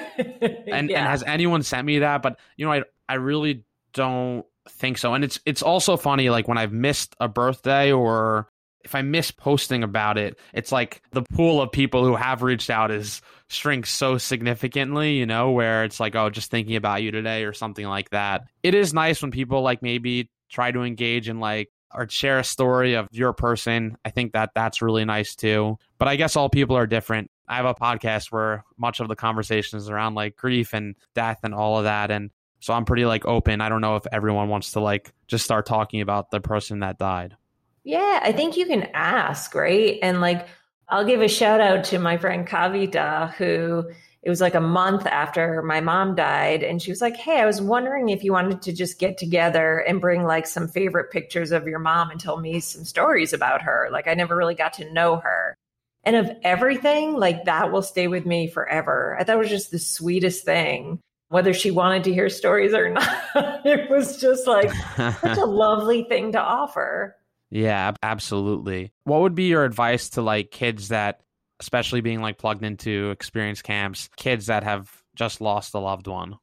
and, 0.68 0.90
yeah. 0.90 0.98
and 0.98 1.08
has 1.08 1.22
anyone 1.22 1.62
sent 1.62 1.86
me 1.86 2.00
that? 2.00 2.20
But 2.22 2.38
you 2.56 2.66
know, 2.66 2.72
I 2.72 2.82
I 3.08 3.14
really 3.14 3.64
don't 3.92 4.44
think 4.70 4.98
so. 4.98 5.14
And 5.14 5.24
it's 5.24 5.40
it's 5.44 5.62
also 5.62 5.96
funny 5.96 6.30
like 6.30 6.48
when 6.48 6.58
I've 6.58 6.72
missed 6.72 7.14
a 7.20 7.28
birthday 7.28 7.92
or 7.92 8.48
if 8.82 8.94
I 8.94 9.02
miss 9.02 9.30
posting 9.30 9.82
about 9.82 10.16
it, 10.16 10.38
it's 10.54 10.72
like 10.72 11.02
the 11.12 11.22
pool 11.22 11.60
of 11.60 11.70
people 11.70 12.04
who 12.04 12.16
have 12.16 12.42
reached 12.42 12.70
out 12.70 12.90
is 12.90 13.20
shrinks 13.48 13.90
so 13.90 14.16
significantly, 14.16 15.14
you 15.18 15.26
know, 15.26 15.50
where 15.50 15.84
it's 15.84 16.00
like, 16.00 16.16
oh, 16.16 16.30
just 16.30 16.50
thinking 16.50 16.76
about 16.76 17.02
you 17.02 17.10
today 17.10 17.44
or 17.44 17.52
something 17.52 17.86
like 17.86 18.10
that. 18.10 18.44
It 18.62 18.74
is 18.74 18.94
nice 18.94 19.20
when 19.20 19.32
people 19.32 19.62
like 19.62 19.82
maybe 19.82 20.30
try 20.48 20.70
to 20.70 20.82
engage 20.82 21.28
in 21.28 21.40
like 21.40 21.70
or 21.92 22.08
share 22.08 22.38
a 22.38 22.44
story 22.44 22.94
of 22.94 23.08
your 23.10 23.32
person. 23.32 23.96
I 24.04 24.10
think 24.10 24.32
that 24.32 24.50
that's 24.54 24.80
really 24.80 25.04
nice 25.04 25.34
too. 25.34 25.76
But 25.98 26.08
I 26.08 26.16
guess 26.16 26.36
all 26.36 26.48
people 26.48 26.76
are 26.76 26.86
different. 26.86 27.30
I 27.48 27.56
have 27.56 27.66
a 27.66 27.74
podcast 27.74 28.30
where 28.30 28.64
much 28.78 29.00
of 29.00 29.08
the 29.08 29.16
conversation 29.16 29.78
is 29.78 29.90
around 29.90 30.14
like 30.14 30.36
grief 30.36 30.72
and 30.72 30.94
death 31.14 31.40
and 31.42 31.52
all 31.52 31.78
of 31.78 31.84
that. 31.84 32.10
And 32.10 32.30
so 32.60 32.72
I'm 32.72 32.84
pretty 32.84 33.04
like 33.04 33.26
open. 33.26 33.60
I 33.60 33.68
don't 33.68 33.80
know 33.80 33.96
if 33.96 34.06
everyone 34.12 34.48
wants 34.48 34.72
to 34.72 34.80
like 34.80 35.12
just 35.26 35.44
start 35.44 35.66
talking 35.66 36.00
about 36.00 36.30
the 36.30 36.40
person 36.40 36.80
that 36.80 36.98
died. 36.98 37.36
Yeah, 37.82 38.20
I 38.22 38.32
think 38.32 38.56
you 38.56 38.66
can 38.66 38.88
ask, 38.94 39.54
right? 39.54 39.98
And 40.02 40.20
like, 40.20 40.46
I'll 40.88 41.04
give 41.04 41.22
a 41.22 41.28
shout 41.28 41.60
out 41.60 41.84
to 41.84 41.98
my 41.98 42.18
friend 42.18 42.46
Kavita, 42.46 43.32
who 43.34 43.84
it 44.22 44.28
was 44.28 44.40
like 44.40 44.54
a 44.54 44.60
month 44.60 45.06
after 45.06 45.62
my 45.62 45.80
mom 45.80 46.14
died 46.14 46.62
and 46.62 46.82
she 46.82 46.90
was 46.90 47.00
like 47.00 47.16
hey 47.16 47.40
i 47.40 47.46
was 47.46 47.60
wondering 47.60 48.08
if 48.08 48.22
you 48.22 48.32
wanted 48.32 48.60
to 48.62 48.72
just 48.72 48.98
get 48.98 49.16
together 49.16 49.78
and 49.78 50.00
bring 50.00 50.24
like 50.24 50.46
some 50.46 50.68
favorite 50.68 51.10
pictures 51.10 51.52
of 51.52 51.66
your 51.66 51.78
mom 51.78 52.10
and 52.10 52.20
tell 52.20 52.38
me 52.38 52.60
some 52.60 52.84
stories 52.84 53.32
about 53.32 53.62
her 53.62 53.88
like 53.90 54.06
i 54.06 54.14
never 54.14 54.36
really 54.36 54.54
got 54.54 54.74
to 54.74 54.92
know 54.92 55.16
her 55.16 55.56
and 56.04 56.16
of 56.16 56.30
everything 56.42 57.14
like 57.14 57.44
that 57.44 57.72
will 57.72 57.82
stay 57.82 58.08
with 58.08 58.26
me 58.26 58.46
forever 58.46 59.16
i 59.18 59.24
thought 59.24 59.36
it 59.36 59.38
was 59.38 59.48
just 59.48 59.70
the 59.70 59.78
sweetest 59.78 60.44
thing 60.44 61.00
whether 61.30 61.52
she 61.54 61.70
wanted 61.70 62.04
to 62.04 62.12
hear 62.12 62.28
stories 62.28 62.74
or 62.74 62.90
not 62.90 63.08
it 63.64 63.90
was 63.90 64.20
just 64.20 64.46
like 64.46 64.70
such 64.96 65.38
a 65.38 65.44
lovely 65.46 66.04
thing 66.04 66.32
to 66.32 66.40
offer 66.40 67.16
yeah 67.50 67.92
absolutely 68.02 68.92
what 69.04 69.22
would 69.22 69.34
be 69.34 69.44
your 69.44 69.64
advice 69.64 70.10
to 70.10 70.22
like 70.22 70.50
kids 70.50 70.88
that 70.88 71.20
especially 71.60 72.00
being 72.00 72.20
like 72.20 72.38
plugged 72.38 72.64
into 72.64 73.10
experience 73.10 73.62
camps, 73.62 74.08
kids 74.16 74.46
that 74.46 74.64
have 74.64 74.90
just 75.14 75.40
lost 75.40 75.74
a 75.74 75.78
loved 75.78 76.08
one? 76.08 76.38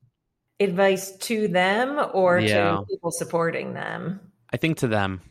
Advice 0.60 1.12
to 1.18 1.48
them 1.48 2.00
or 2.14 2.40
yeah. 2.40 2.78
to 2.78 2.86
people 2.90 3.12
supporting 3.12 3.74
them? 3.74 4.20
I 4.54 4.58
think 4.58 4.78
to 4.78 4.88
them. 4.88 5.22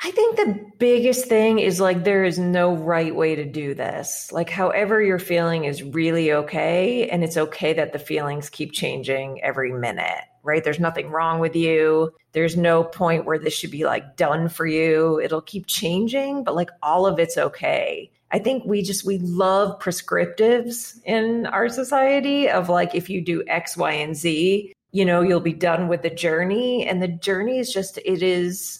I 0.00 0.12
think 0.12 0.36
the 0.36 0.60
biggest 0.78 1.26
thing 1.26 1.58
is 1.58 1.80
like 1.80 2.04
there 2.04 2.24
is 2.24 2.38
no 2.38 2.74
right 2.74 3.14
way 3.14 3.34
to 3.34 3.44
do 3.44 3.74
this. 3.74 4.30
Like, 4.30 4.48
however 4.48 5.02
you're 5.02 5.18
feeling 5.18 5.64
is 5.64 5.82
really 5.82 6.32
okay. 6.32 7.08
And 7.08 7.24
it's 7.24 7.36
okay 7.36 7.72
that 7.72 7.92
the 7.92 7.98
feelings 7.98 8.48
keep 8.48 8.72
changing 8.72 9.42
every 9.42 9.72
minute, 9.72 10.22
right? 10.44 10.62
There's 10.62 10.78
nothing 10.78 11.10
wrong 11.10 11.40
with 11.40 11.56
you. 11.56 12.14
There's 12.32 12.56
no 12.56 12.84
point 12.84 13.24
where 13.24 13.40
this 13.40 13.54
should 13.54 13.72
be 13.72 13.84
like 13.84 14.16
done 14.16 14.48
for 14.48 14.66
you. 14.66 15.20
It'll 15.20 15.42
keep 15.42 15.66
changing, 15.66 16.44
but 16.44 16.54
like 16.54 16.70
all 16.80 17.04
of 17.04 17.18
it's 17.18 17.36
okay. 17.36 18.12
I 18.30 18.38
think 18.38 18.64
we 18.64 18.82
just 18.82 19.04
we 19.04 19.18
love 19.18 19.80
prescriptives 19.80 21.00
in 21.04 21.46
our 21.46 21.68
society 21.68 22.48
of 22.48 22.68
like 22.68 22.94
if 22.94 23.10
you 23.10 23.20
do 23.20 23.42
X, 23.48 23.76
Y, 23.76 23.92
and 23.92 24.14
Z, 24.14 24.72
you 24.92 25.04
know, 25.04 25.22
you'll 25.22 25.40
be 25.40 25.52
done 25.52 25.88
with 25.88 26.02
the 26.02 26.10
journey. 26.10 26.86
And 26.86 27.02
the 27.02 27.08
journey 27.08 27.58
is 27.58 27.72
just 27.72 27.98
it 28.04 28.22
is 28.22 28.77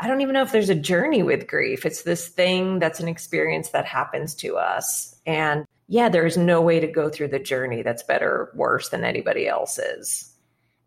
I 0.00 0.08
don't 0.08 0.22
even 0.22 0.32
know 0.32 0.42
if 0.42 0.50
there's 0.50 0.70
a 0.70 0.74
journey 0.74 1.22
with 1.22 1.46
grief. 1.46 1.84
It's 1.84 2.02
this 2.02 2.28
thing 2.28 2.78
that's 2.78 3.00
an 3.00 3.08
experience 3.08 3.68
that 3.70 3.84
happens 3.84 4.34
to 4.36 4.56
us. 4.56 5.14
And 5.26 5.66
yeah, 5.88 6.08
there 6.08 6.24
is 6.24 6.38
no 6.38 6.62
way 6.62 6.80
to 6.80 6.86
go 6.86 7.10
through 7.10 7.28
the 7.28 7.38
journey 7.38 7.82
that's 7.82 8.02
better 8.02 8.30
or 8.30 8.52
worse 8.54 8.88
than 8.88 9.04
anybody 9.04 9.46
else's. 9.46 10.34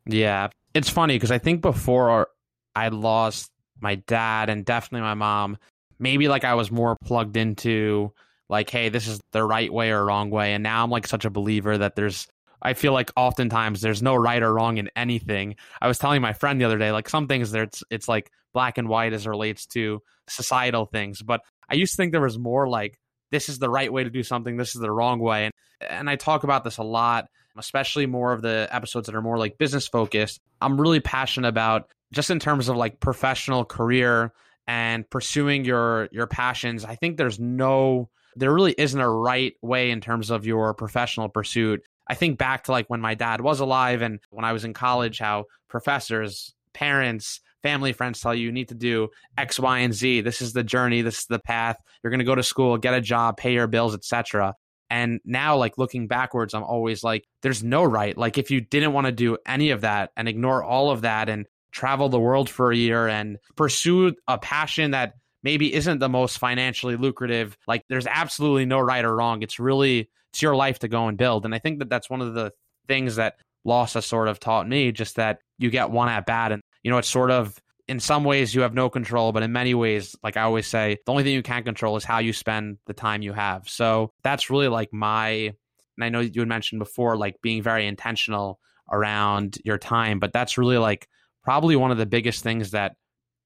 Yeah. 0.08 0.50
It's 0.74 0.90
funny 0.90 1.16
because 1.16 1.30
I 1.30 1.38
think 1.38 1.62
before 1.62 2.28
I 2.76 2.88
lost 2.88 3.52
my 3.80 3.96
dad 3.96 4.50
and 4.50 4.66
definitely 4.66 5.02
my 5.02 5.14
mom, 5.14 5.58
maybe 6.00 6.28
like 6.28 6.44
I 6.44 6.56
was 6.56 6.72
more 6.72 6.96
plugged 7.04 7.38
into 7.38 8.14
like, 8.50 8.70
hey, 8.70 8.90
this 8.90 9.08
is 9.08 9.22
the 9.32 9.44
right 9.44 9.72
way 9.72 9.92
or 9.92 10.04
wrong 10.04 10.32
way. 10.32 10.54
And 10.54 10.64
now 10.64 10.84
I'm 10.84 10.90
like 10.90 11.06
such 11.06 11.26
a 11.26 11.30
believer 11.30 11.78
that 11.78 11.96
there's 11.96 12.28
I 12.64 12.74
feel 12.74 12.94
like 12.94 13.12
oftentimes 13.16 13.82
there's 13.82 14.02
no 14.02 14.16
right 14.16 14.42
or 14.42 14.54
wrong 14.54 14.78
in 14.78 14.90
anything. 14.96 15.56
I 15.82 15.88
was 15.88 16.00
telling 16.00 16.22
my 16.22 16.34
friend 16.34 16.60
the 16.60 16.66
other 16.66 16.78
day, 16.78 16.92
like 16.92 17.10
some 17.10 17.28
things 17.28 17.52
there 17.52 17.64
it's 17.64 17.84
it's 17.92 18.08
like 18.08 18.32
black 18.54 18.78
and 18.78 18.88
white 18.88 19.14
as 19.14 19.28
relates 19.28 19.66
to 19.68 20.02
societal 20.28 20.86
things. 20.86 21.22
But 21.22 21.42
I 21.70 21.76
used 21.76 21.94
to 21.94 21.98
think 21.98 22.12
there 22.12 22.22
was 22.22 22.40
more 22.40 22.68
like 22.68 23.00
this 23.32 23.50
is 23.50 23.60
the 23.60 23.70
right 23.70 23.92
way 23.92 24.04
to 24.04 24.10
do 24.10 24.24
something, 24.24 24.58
this 24.58 24.76
is 24.76 24.82
the 24.82 24.92
wrong 24.92 25.20
way. 25.20 25.46
And 25.46 25.54
and 25.90 26.10
I 26.10 26.16
talk 26.16 26.44
about 26.44 26.64
this 26.64 26.78
a 26.78 26.84
lot, 26.84 27.26
especially 27.58 28.06
more 28.06 28.32
of 28.32 28.42
the 28.42 28.68
episodes 28.72 29.08
that 29.08 29.16
are 29.16 29.22
more 29.22 29.38
like 29.38 29.58
business 29.58 29.88
focused. 29.88 30.40
I'm 30.62 30.80
really 30.80 31.02
passionate 31.02 31.50
about 31.50 31.92
just 32.14 32.30
in 32.30 32.40
terms 32.40 32.70
of 32.70 32.78
like 32.78 33.00
professional 33.00 33.66
career 33.66 34.32
and 34.68 35.10
pursuing 35.10 35.66
your 35.66 36.08
your 36.12 36.28
passions 36.28 36.86
i 36.86 36.96
think 36.96 37.18
there's 37.18 37.40
no 37.40 38.10
there 38.36 38.54
really 38.54 38.74
isn't 38.78 39.00
a 39.00 39.10
right 39.10 39.54
way 39.62 39.92
in 39.92 40.00
terms 40.00 40.32
of 40.32 40.46
your 40.46 40.74
professional 40.74 41.28
pursuit 41.28 41.84
i 42.08 42.16
think 42.16 42.38
back 42.38 42.64
to 42.64 42.72
like 42.72 42.90
when 42.90 43.02
my 43.02 43.16
dad 43.16 43.42
was 43.42 43.60
alive 43.60 44.02
and 44.02 44.20
when 44.30 44.46
i 44.46 44.54
was 44.54 44.66
in 44.66 44.74
college 44.74 45.20
how 45.20 45.46
professors 45.70 46.54
parents 46.74 47.42
family 47.64 47.94
friends 47.94 48.20
tell 48.20 48.36
you 48.36 48.46
you 48.46 48.52
need 48.52 48.68
to 48.68 48.76
do 48.76 49.08
x 49.38 49.60
y 49.60 49.80
and 49.80 49.94
z. 49.94 50.22
This 50.22 50.42
is 50.42 50.54
the 50.54 50.64
journey. 50.64 51.02
This 51.02 51.20
is 51.20 51.26
the 51.26 51.40
path. 51.40 51.78
You're 52.04 52.12
going 52.12 52.20
to 52.20 52.26
go 52.26 52.36
to 52.36 52.44
school 52.44 52.78
get 52.78 52.94
a 52.94 53.02
job 53.02 53.38
pay 53.38 53.54
your 53.54 53.68
bills 53.68 53.96
etc 53.96 54.54
and 54.90 55.22
now 55.26 55.56
like 55.56 55.78
looking 55.78 56.08
backwards 56.08 56.54
i'm 56.54 56.64
always 56.64 57.04
like 57.04 57.26
there's 57.42 57.64
no 57.64 57.84
right. 57.84 58.18
Like 58.18 58.38
if 58.38 58.52
you 58.52 58.62
didn't 58.62 58.94
want 58.94 59.08
to 59.08 59.12
do 59.12 59.38
any 59.48 59.72
of 59.72 59.82
that 59.82 60.12
and 60.16 60.28
ignore 60.28 60.64
all 60.64 60.92
of 60.92 61.02
that 61.02 61.30
and 61.30 61.48
travel 61.72 62.10
the 62.10 62.20
world 62.20 62.50
for 62.50 62.72
a 62.72 62.76
year 62.76 63.08
and 63.08 63.38
pursue 63.56 64.14
a 64.28 64.38
passion 64.38 64.92
that 64.92 65.14
maybe 65.42 65.74
isn't 65.74 66.00
the 66.00 66.10
most 66.10 66.38
financially 66.38 66.96
lucrative 66.96 67.58
like 67.68 67.84
there's 67.90 68.08
absolutely 68.08 68.66
no 68.66 68.80
right 68.80 69.06
or 69.06 69.16
wrong. 69.16 69.42
It's 69.42 69.60
really 69.60 70.10
it's 70.34 70.42
your 70.42 70.56
life 70.56 70.80
to 70.80 70.88
go 70.88 71.08
and 71.08 71.18
build. 71.18 71.46
And 71.46 71.54
i 71.56 71.60
think 71.60 71.80
that 71.80 71.90
that's 71.90 72.10
one 72.10 72.22
of 72.22 72.34
the 72.34 72.52
things 72.88 73.16
that 73.16 73.36
loss 73.64 73.94
has 73.94 74.06
sort 74.06 74.28
of 74.28 74.40
taught 74.40 74.68
me 74.68 74.92
just 74.92 75.16
that 75.16 75.40
you 75.58 75.70
get 75.70 75.90
one 75.90 76.10
at 76.10 76.26
bat 76.26 76.52
and 76.52 76.62
you 76.84 76.92
know 76.92 76.98
it's 76.98 77.08
sort 77.08 77.32
of 77.32 77.58
in 77.88 77.98
some 78.00 78.26
ways 78.26 78.54
you 78.54 78.62
have 78.62 78.74
no 78.74 78.90
control 78.90 79.32
but 79.32 79.42
in 79.42 79.54
many 79.54 79.74
ways 79.74 80.18
like 80.22 80.36
i 80.36 80.42
always 80.42 80.68
say 80.68 80.98
the 81.06 81.12
only 81.12 81.24
thing 81.24 81.34
you 81.34 81.42
can 81.42 81.64
control 81.64 81.96
is 81.96 82.04
how 82.04 82.20
you 82.20 82.34
spend 82.34 82.78
the 82.88 82.94
time 82.94 83.22
you 83.22 83.32
have. 83.32 83.70
So 83.70 84.12
that's 84.22 84.50
really 84.50 84.68
like 84.68 84.90
my 84.92 85.30
and 85.30 86.04
i 86.04 86.10
know 86.10 86.20
you 86.20 86.42
had 86.42 86.50
mentioned 86.50 86.80
before 86.80 87.16
like 87.16 87.36
being 87.42 87.62
very 87.62 87.88
intentional 87.88 88.60
around 88.92 89.58
your 89.64 89.78
time 89.78 90.20
but 90.20 90.34
that's 90.34 90.58
really 90.58 90.78
like 90.78 91.08
probably 91.44 91.76
one 91.76 91.92
of 91.92 91.98
the 91.98 92.06
biggest 92.06 92.42
things 92.44 92.72
that 92.72 92.96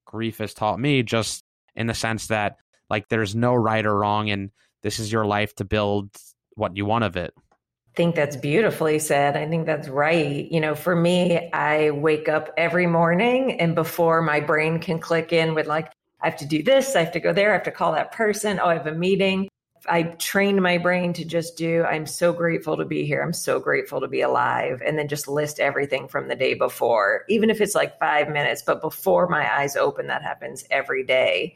grief 0.05 0.37
has 0.39 0.53
taught 0.53 0.79
me, 0.79 1.03
just 1.03 1.43
in 1.75 1.87
the 1.87 1.93
sense 1.93 2.27
that 2.27 2.55
like 2.89 3.07
there's 3.09 3.35
no 3.35 3.53
right 3.53 3.85
or 3.85 3.95
wrong, 3.95 4.29
and 4.29 4.49
this 4.81 4.99
is 4.99 5.11
your 5.11 5.25
life 5.25 5.53
to 5.55 5.65
build 5.65 6.09
what 6.57 6.75
you 6.75 6.85
want 6.85 7.03
of 7.03 7.15
it. 7.15 7.33
I 7.37 7.95
think 7.95 8.15
that's 8.15 8.35
beautifully 8.35 8.99
said. 8.99 9.37
I 9.37 9.47
think 9.47 9.65
that's 9.65 9.87
right. 9.87 10.51
You 10.51 10.59
know, 10.59 10.75
for 10.75 10.95
me, 10.95 11.49
I 11.51 11.91
wake 11.91 12.29
up 12.29 12.53
every 12.57 12.87
morning, 12.87 13.59
and 13.59 13.73
before 13.73 14.21
my 14.21 14.39
brain 14.39 14.79
can 14.79 14.99
click 14.99 15.33
in 15.33 15.55
with 15.55 15.67
like, 15.67 15.91
I 16.21 16.29
have 16.29 16.37
to 16.37 16.45
do 16.45 16.61
this, 16.63 16.95
I 16.95 16.99
have 16.99 17.13
to 17.13 17.19
go 17.19 17.31
there, 17.31 17.51
I 17.51 17.53
have 17.53 17.63
to 17.63 17.71
call 17.71 17.93
that 17.93 18.11
person, 18.11 18.59
oh, 18.59 18.67
I 18.67 18.73
have 18.73 18.87
a 18.87 18.91
meeting. 18.91 19.47
I 19.87 20.03
trained 20.03 20.61
my 20.61 20.77
brain 20.79 21.13
to 21.13 21.23
just 21.23 21.55
do, 21.55 21.83
I'm 21.83 22.05
so 22.05 22.33
grateful 22.33 22.75
to 22.77 22.85
be 22.85 23.05
here. 23.05 23.21
I'm 23.21 23.31
so 23.31 23.59
grateful 23.59 24.01
to 24.01 24.07
be 24.07 24.21
alive. 24.21 24.81
And 24.85 24.97
then 24.97 25.07
just 25.07 25.27
list 25.27 25.59
everything 25.59 26.07
from 26.07 26.27
the 26.27 26.35
day 26.35 26.55
before, 26.55 27.23
even 27.29 27.49
if 27.49 27.61
it's 27.61 27.75
like 27.75 27.99
five 27.99 28.29
minutes, 28.29 28.63
but 28.65 28.81
before 28.81 29.29
my 29.29 29.59
eyes 29.59 29.75
open, 29.75 30.07
that 30.07 30.23
happens 30.23 30.65
every 30.71 31.03
day. 31.03 31.55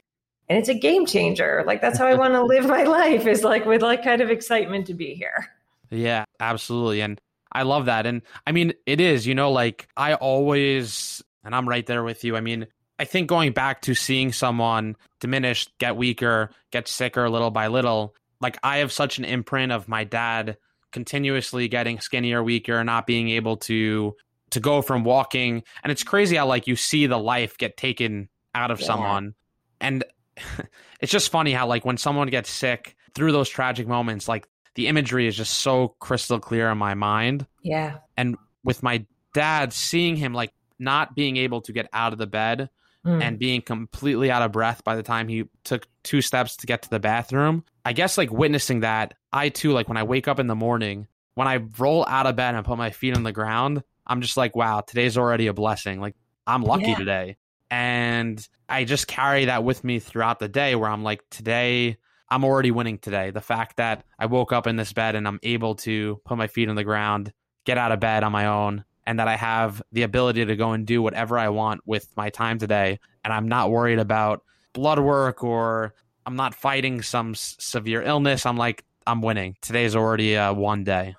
And 0.51 0.59
it's 0.59 0.67
a 0.67 0.73
game 0.73 1.05
changer. 1.05 1.63
Like 1.65 1.79
that's 1.79 1.97
how 1.97 2.07
I 2.07 2.15
want 2.15 2.33
to 2.33 2.43
live 2.43 2.67
my 2.67 2.83
life 2.83 3.25
is 3.25 3.41
like 3.41 3.65
with 3.65 3.81
like 3.81 4.03
kind 4.03 4.19
of 4.19 4.29
excitement 4.29 4.85
to 4.87 4.93
be 4.93 5.13
here. 5.13 5.47
Yeah, 5.89 6.25
absolutely. 6.41 6.99
And 6.99 7.21
I 7.53 7.63
love 7.63 7.85
that. 7.85 8.05
And 8.05 8.21
I 8.45 8.51
mean, 8.51 8.73
it 8.85 8.99
is, 8.99 9.25
you 9.25 9.33
know, 9.33 9.53
like 9.53 9.87
I 9.95 10.15
always, 10.15 11.23
and 11.45 11.55
I'm 11.55 11.69
right 11.69 11.85
there 11.85 12.03
with 12.03 12.25
you. 12.25 12.35
I 12.35 12.41
mean, 12.41 12.67
I 12.99 13.05
think 13.05 13.29
going 13.29 13.53
back 13.53 13.83
to 13.83 13.95
seeing 13.95 14.33
someone 14.33 14.97
diminish, 15.21 15.69
get 15.77 15.95
weaker, 15.95 16.51
get 16.69 16.89
sicker 16.89 17.29
little 17.29 17.51
by 17.51 17.67
little, 17.67 18.13
like 18.41 18.57
I 18.61 18.79
have 18.79 18.91
such 18.91 19.19
an 19.19 19.23
imprint 19.23 19.71
of 19.71 19.87
my 19.87 20.03
dad 20.03 20.57
continuously 20.91 21.69
getting 21.69 22.01
skinnier, 22.01 22.43
weaker, 22.43 22.83
not 22.83 23.07
being 23.07 23.29
able 23.29 23.55
to 23.55 24.17
to 24.49 24.59
go 24.59 24.81
from 24.81 25.05
walking 25.05 25.63
and 25.81 25.91
it's 25.93 26.03
crazy 26.03 26.35
how 26.35 26.45
like 26.45 26.67
you 26.67 26.75
see 26.75 27.07
the 27.07 27.17
life 27.17 27.57
get 27.57 27.77
taken 27.77 28.27
out 28.53 28.69
of 28.69 28.81
yeah. 28.81 28.85
someone 28.85 29.33
and 29.79 30.03
it's 31.01 31.11
just 31.11 31.29
funny 31.29 31.51
how 31.51 31.67
like 31.67 31.85
when 31.85 31.97
someone 31.97 32.27
gets 32.27 32.49
sick 32.49 32.95
through 33.13 33.31
those 33.31 33.49
tragic 33.49 33.87
moments 33.87 34.27
like 34.27 34.47
the 34.75 34.87
imagery 34.87 35.27
is 35.27 35.35
just 35.35 35.59
so 35.59 35.89
crystal 35.99 36.39
clear 36.39 36.69
in 36.69 36.77
my 36.77 36.93
mind 36.93 37.45
yeah 37.63 37.97
and 38.17 38.37
with 38.63 38.83
my 38.83 39.05
dad 39.33 39.73
seeing 39.73 40.15
him 40.15 40.33
like 40.33 40.53
not 40.79 41.15
being 41.15 41.37
able 41.37 41.61
to 41.61 41.71
get 41.71 41.87
out 41.93 42.13
of 42.13 42.19
the 42.19 42.27
bed 42.27 42.69
mm. 43.05 43.21
and 43.21 43.37
being 43.37 43.61
completely 43.61 44.31
out 44.31 44.41
of 44.41 44.51
breath 44.51 44.83
by 44.83 44.95
the 44.95 45.03
time 45.03 45.27
he 45.27 45.43
took 45.63 45.87
two 46.03 46.21
steps 46.21 46.55
to 46.57 46.67
get 46.67 46.81
to 46.81 46.89
the 46.89 46.99
bathroom 46.99 47.63
i 47.85 47.93
guess 47.93 48.17
like 48.17 48.31
witnessing 48.31 48.81
that 48.81 49.13
i 49.33 49.49
too 49.49 49.71
like 49.71 49.87
when 49.87 49.97
i 49.97 50.03
wake 50.03 50.27
up 50.27 50.39
in 50.39 50.47
the 50.47 50.55
morning 50.55 51.07
when 51.35 51.47
i 51.47 51.57
roll 51.77 52.05
out 52.07 52.25
of 52.25 52.35
bed 52.35 52.55
and 52.55 52.65
put 52.65 52.77
my 52.77 52.89
feet 52.89 53.15
on 53.15 53.23
the 53.23 53.31
ground 53.31 53.83
i'm 54.07 54.21
just 54.21 54.37
like 54.37 54.55
wow 54.55 54.81
today's 54.81 55.17
already 55.17 55.47
a 55.47 55.53
blessing 55.53 55.99
like 55.99 56.15
i'm 56.47 56.63
lucky 56.63 56.87
yeah. 56.87 56.97
today 56.97 57.37
and 57.71 58.45
I 58.67 58.83
just 58.83 59.07
carry 59.07 59.45
that 59.45 59.63
with 59.63 59.83
me 59.83 59.99
throughout 59.99 60.39
the 60.39 60.49
day 60.49 60.75
where 60.75 60.89
I'm 60.89 61.03
like, 61.03 61.23
today, 61.31 61.97
I'm 62.29 62.43
already 62.43 62.69
winning 62.69 62.97
today. 62.97 63.31
The 63.31 63.41
fact 63.41 63.77
that 63.77 64.05
I 64.19 64.25
woke 64.25 64.51
up 64.51 64.67
in 64.67 64.75
this 64.75 64.91
bed 64.91 65.15
and 65.15 65.25
I'm 65.25 65.39
able 65.41 65.75
to 65.75 66.19
put 66.25 66.37
my 66.37 66.47
feet 66.47 66.69
on 66.69 66.75
the 66.75 66.83
ground, 66.83 67.31
get 67.65 67.77
out 67.77 67.93
of 67.93 68.01
bed 68.01 68.23
on 68.23 68.33
my 68.33 68.45
own, 68.47 68.83
and 69.07 69.19
that 69.19 69.29
I 69.29 69.37
have 69.37 69.81
the 69.93 70.03
ability 70.03 70.45
to 70.45 70.55
go 70.57 70.73
and 70.73 70.85
do 70.85 71.01
whatever 71.01 71.39
I 71.39 71.49
want 71.49 71.81
with 71.85 72.07
my 72.17 72.29
time 72.29 72.59
today. 72.59 72.99
And 73.23 73.33
I'm 73.33 73.47
not 73.47 73.71
worried 73.71 73.99
about 73.99 74.43
blood 74.73 74.99
work 74.99 75.43
or 75.43 75.93
I'm 76.25 76.35
not 76.35 76.53
fighting 76.53 77.01
some 77.01 77.31
s- 77.31 77.55
severe 77.59 78.01
illness. 78.01 78.45
I'm 78.45 78.57
like, 78.57 78.83
I'm 79.07 79.21
winning. 79.21 79.55
Today's 79.61 79.95
already 79.95 80.35
one 80.35 80.83
day. 80.83 81.15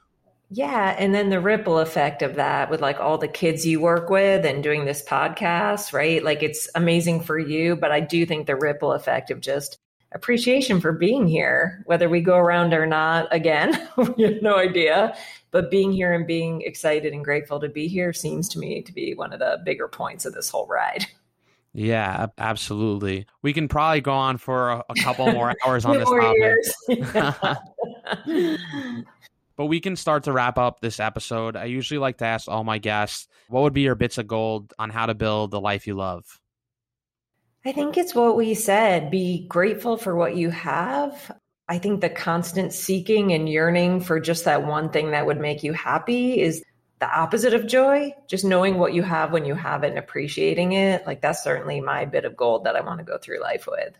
Yeah. 0.55 0.94
And 0.98 1.14
then 1.14 1.30
the 1.30 1.40
ripple 1.40 1.78
effect 1.78 2.20
of 2.20 2.34
that 2.34 2.68
with 2.68 2.82
like 2.82 3.00
all 3.00 3.16
the 3.16 3.26
kids 3.26 3.66
you 3.66 3.80
work 3.80 4.11
with 4.11 4.44
and 4.44 4.62
doing 4.62 4.84
this 4.84 5.03
podcast, 5.03 5.94
right? 5.94 6.22
Like 6.22 6.42
it's 6.42 6.68
amazing 6.74 7.22
for 7.22 7.38
you. 7.38 7.74
But 7.74 7.90
I 7.90 8.00
do 8.00 8.26
think 8.26 8.46
the 8.46 8.57
ripple 8.57 8.92
effect 8.92 9.30
of 9.30 9.40
just 9.40 9.78
appreciation 10.14 10.78
for 10.78 10.92
being 10.92 11.26
here, 11.26 11.82
whether 11.86 12.07
we 12.07 12.20
go 12.20 12.36
around 12.36 12.74
or 12.74 12.84
not, 12.84 13.34
again, 13.34 13.88
we 13.96 14.24
have 14.24 14.42
no 14.42 14.57
idea. 14.57 15.16
But 15.53 15.70
being 15.70 15.90
here 15.90 16.12
and 16.12 16.26
being 16.26 16.61
excited 16.61 17.14
and 17.14 17.24
grateful 17.24 17.59
to 17.61 17.70
be 17.70 17.88
here 17.88 18.12
seems 18.12 18.46
to 18.50 18.59
me 18.59 18.82
to 18.82 18.92
be 18.92 19.14
one 19.14 19.32
of 19.32 19.38
the 19.38 19.59
bigger 19.64 19.88
points 19.88 20.26
of 20.26 20.34
this 20.34 20.50
whole 20.50 20.66
ride. 20.66 21.07
Yeah, 21.72 22.26
absolutely. 22.36 23.26
We 23.40 23.55
can 23.55 23.68
probably 23.68 24.03
go 24.03 24.12
on 24.12 24.36
for 24.36 24.70
a, 24.70 24.84
a 24.90 24.94
couple 24.96 25.32
more 25.32 25.55
hours 25.66 25.86
on 25.86 25.96
this 25.96 26.09
topic. 26.09 27.38
But 29.62 29.68
we 29.68 29.78
can 29.78 29.94
start 29.94 30.24
to 30.24 30.32
wrap 30.32 30.58
up 30.58 30.80
this 30.80 30.98
episode. 30.98 31.54
I 31.54 31.66
usually 31.66 31.98
like 31.98 32.18
to 32.18 32.24
ask 32.24 32.48
all 32.48 32.64
my 32.64 32.78
guests, 32.78 33.28
what 33.46 33.60
would 33.60 33.72
be 33.72 33.82
your 33.82 33.94
bits 33.94 34.18
of 34.18 34.26
gold 34.26 34.74
on 34.76 34.90
how 34.90 35.06
to 35.06 35.14
build 35.14 35.52
the 35.52 35.60
life 35.60 35.86
you 35.86 35.94
love? 35.94 36.40
I 37.64 37.70
think 37.70 37.96
it's 37.96 38.12
what 38.12 38.36
we 38.36 38.54
said 38.54 39.08
be 39.08 39.46
grateful 39.46 39.96
for 39.96 40.16
what 40.16 40.34
you 40.34 40.50
have. 40.50 41.30
I 41.68 41.78
think 41.78 42.00
the 42.00 42.10
constant 42.10 42.72
seeking 42.72 43.32
and 43.32 43.48
yearning 43.48 44.00
for 44.00 44.18
just 44.18 44.46
that 44.46 44.66
one 44.66 44.90
thing 44.90 45.12
that 45.12 45.26
would 45.26 45.38
make 45.38 45.62
you 45.62 45.72
happy 45.74 46.40
is 46.40 46.64
the 46.98 47.08
opposite 47.08 47.54
of 47.54 47.68
joy. 47.68 48.12
Just 48.26 48.44
knowing 48.44 48.78
what 48.78 48.94
you 48.94 49.04
have 49.04 49.30
when 49.30 49.44
you 49.44 49.54
have 49.54 49.84
it 49.84 49.90
and 49.90 49.98
appreciating 49.98 50.72
it. 50.72 51.06
Like 51.06 51.20
that's 51.20 51.44
certainly 51.44 51.80
my 51.80 52.04
bit 52.04 52.24
of 52.24 52.36
gold 52.36 52.64
that 52.64 52.74
I 52.74 52.80
want 52.80 52.98
to 52.98 53.04
go 53.04 53.16
through 53.16 53.40
life 53.40 53.68
with. 53.70 53.94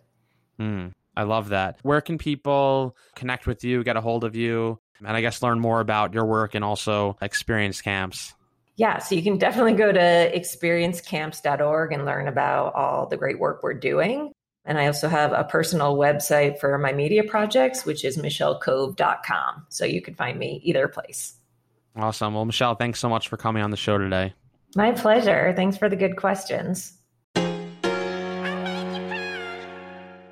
Mm, 0.58 0.90
I 1.16 1.22
love 1.22 1.50
that. 1.50 1.78
Where 1.84 2.00
can 2.00 2.18
people 2.18 2.96
connect 3.14 3.46
with 3.46 3.62
you, 3.62 3.84
get 3.84 3.96
a 3.96 4.00
hold 4.00 4.24
of 4.24 4.34
you? 4.34 4.80
And 5.05 5.16
I 5.16 5.20
guess 5.20 5.42
learn 5.42 5.61
more 5.61 5.80
about 5.80 6.14
your 6.14 6.24
work 6.24 6.55
and 6.55 6.64
also 6.64 7.16
experience 7.20 7.80
camps? 7.80 8.34
Yeah, 8.76 8.98
so 8.98 9.14
you 9.14 9.22
can 9.22 9.38
definitely 9.38 9.74
go 9.74 9.92
to 9.92 9.98
experiencecamps.org 9.98 11.92
and 11.92 12.05
learn 12.05 12.26
about 12.28 12.74
all 12.74 13.07
the 13.07 13.16
great 13.16 13.38
work 13.38 13.62
we're 13.62 13.74
doing. 13.74 14.32
And 14.64 14.78
I 14.78 14.86
also 14.86 15.09
have 15.09 15.32
a 15.32 15.44
personal 15.44 15.96
website 15.96 16.59
for 16.59 16.78
my 16.78 16.92
media 16.92 17.24
projects, 17.24 17.84
which 17.84 18.05
is 18.05 18.16
michellecove.com. 18.16 19.66
So 19.68 19.84
you 19.84 20.00
can 20.00 20.14
find 20.14 20.38
me 20.38 20.61
either 20.64 20.88
place. 20.88 21.34
Awesome. 21.96 22.34
Well, 22.34 22.44
Michelle, 22.44 22.74
thanks 22.74 23.00
so 23.00 23.09
much 23.09 23.28
for 23.28 23.36
coming 23.36 23.62
on 23.62 23.70
the 23.70 23.76
show 23.76 23.98
today. 23.98 24.34
My 24.74 24.92
pleasure. 24.92 25.53
Thanks 25.55 25.76
for 25.76 25.88
the 25.88 25.96
good 25.96 26.16
questions. 26.16 26.92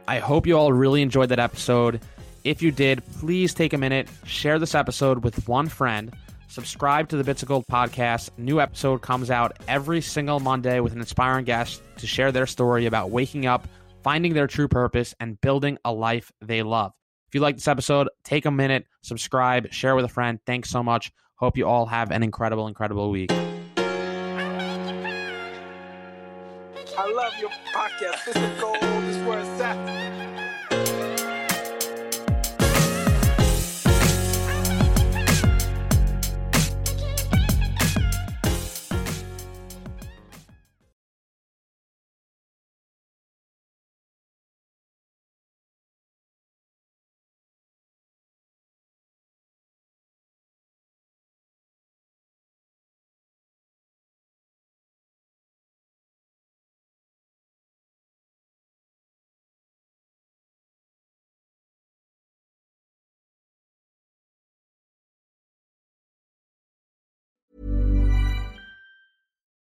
I 0.09 0.19
hope 0.19 0.47
you 0.47 0.57
all 0.57 0.73
really 0.73 1.03
enjoyed 1.03 1.29
that 1.29 1.39
episode. 1.39 2.01
If 2.43 2.63
you 2.63 2.71
did, 2.71 3.03
please 3.19 3.53
take 3.53 3.75
a 3.75 3.79
minute, 3.79 4.09
share 4.25 4.59
this 4.59 4.75
episode 4.75 5.23
with 5.23 5.47
one 5.47 5.69
friend, 5.69 6.11
subscribe 6.49 7.11
to 7.11 7.19
the 7.19 7.25
Bits 7.25 7.43
of 7.43 7.49
Gold 7.49 7.67
podcast. 7.71 8.31
New 8.39 8.63
episode 8.63 9.03
comes 9.03 9.31
out 9.31 9.59
every 9.69 10.01
single 10.01 10.41
Monday 10.41 10.81
with 10.81 10.95
an 10.95 11.01
inspiring 11.01 11.45
guest 11.45 11.83
to 11.99 12.07
share 12.07 12.33
their 12.33 12.47
story 12.47 12.87
about 12.87 13.11
waking 13.11 13.45
up, 13.45 13.69
finding 14.03 14.33
their 14.33 14.47
true 14.47 14.69
purpose, 14.69 15.15
and 15.21 15.39
building 15.43 15.77
a 15.85 15.93
life 15.93 16.33
they 16.41 16.63
love. 16.63 16.93
If 17.29 17.35
you 17.35 17.43
like 17.43 17.57
this 17.57 17.69
episode, 17.69 18.09
take 18.25 18.47
a 18.47 18.51
minute, 18.51 18.87
subscribe, 19.03 19.71
share 19.71 19.95
with 19.95 20.07
a 20.07 20.09
friend. 20.09 20.41
Thanks 20.47 20.71
so 20.71 20.83
much. 20.83 21.13
Hope 21.37 21.59
you 21.59 21.67
all 21.67 21.85
have 21.87 22.11
an 22.11 22.23
incredible, 22.23 22.69
incredible 22.69 23.11
week. 23.11 23.31
I 26.97 27.13
love 27.15 27.35
your 27.39 27.51
podcast. 27.75 28.25
This 28.25 28.37
is 28.37 28.61
gold. 28.61 28.81
This 28.81 29.17
is 29.17 29.27
where 29.27 29.41
it's 29.41 29.61
at. 29.61 30.50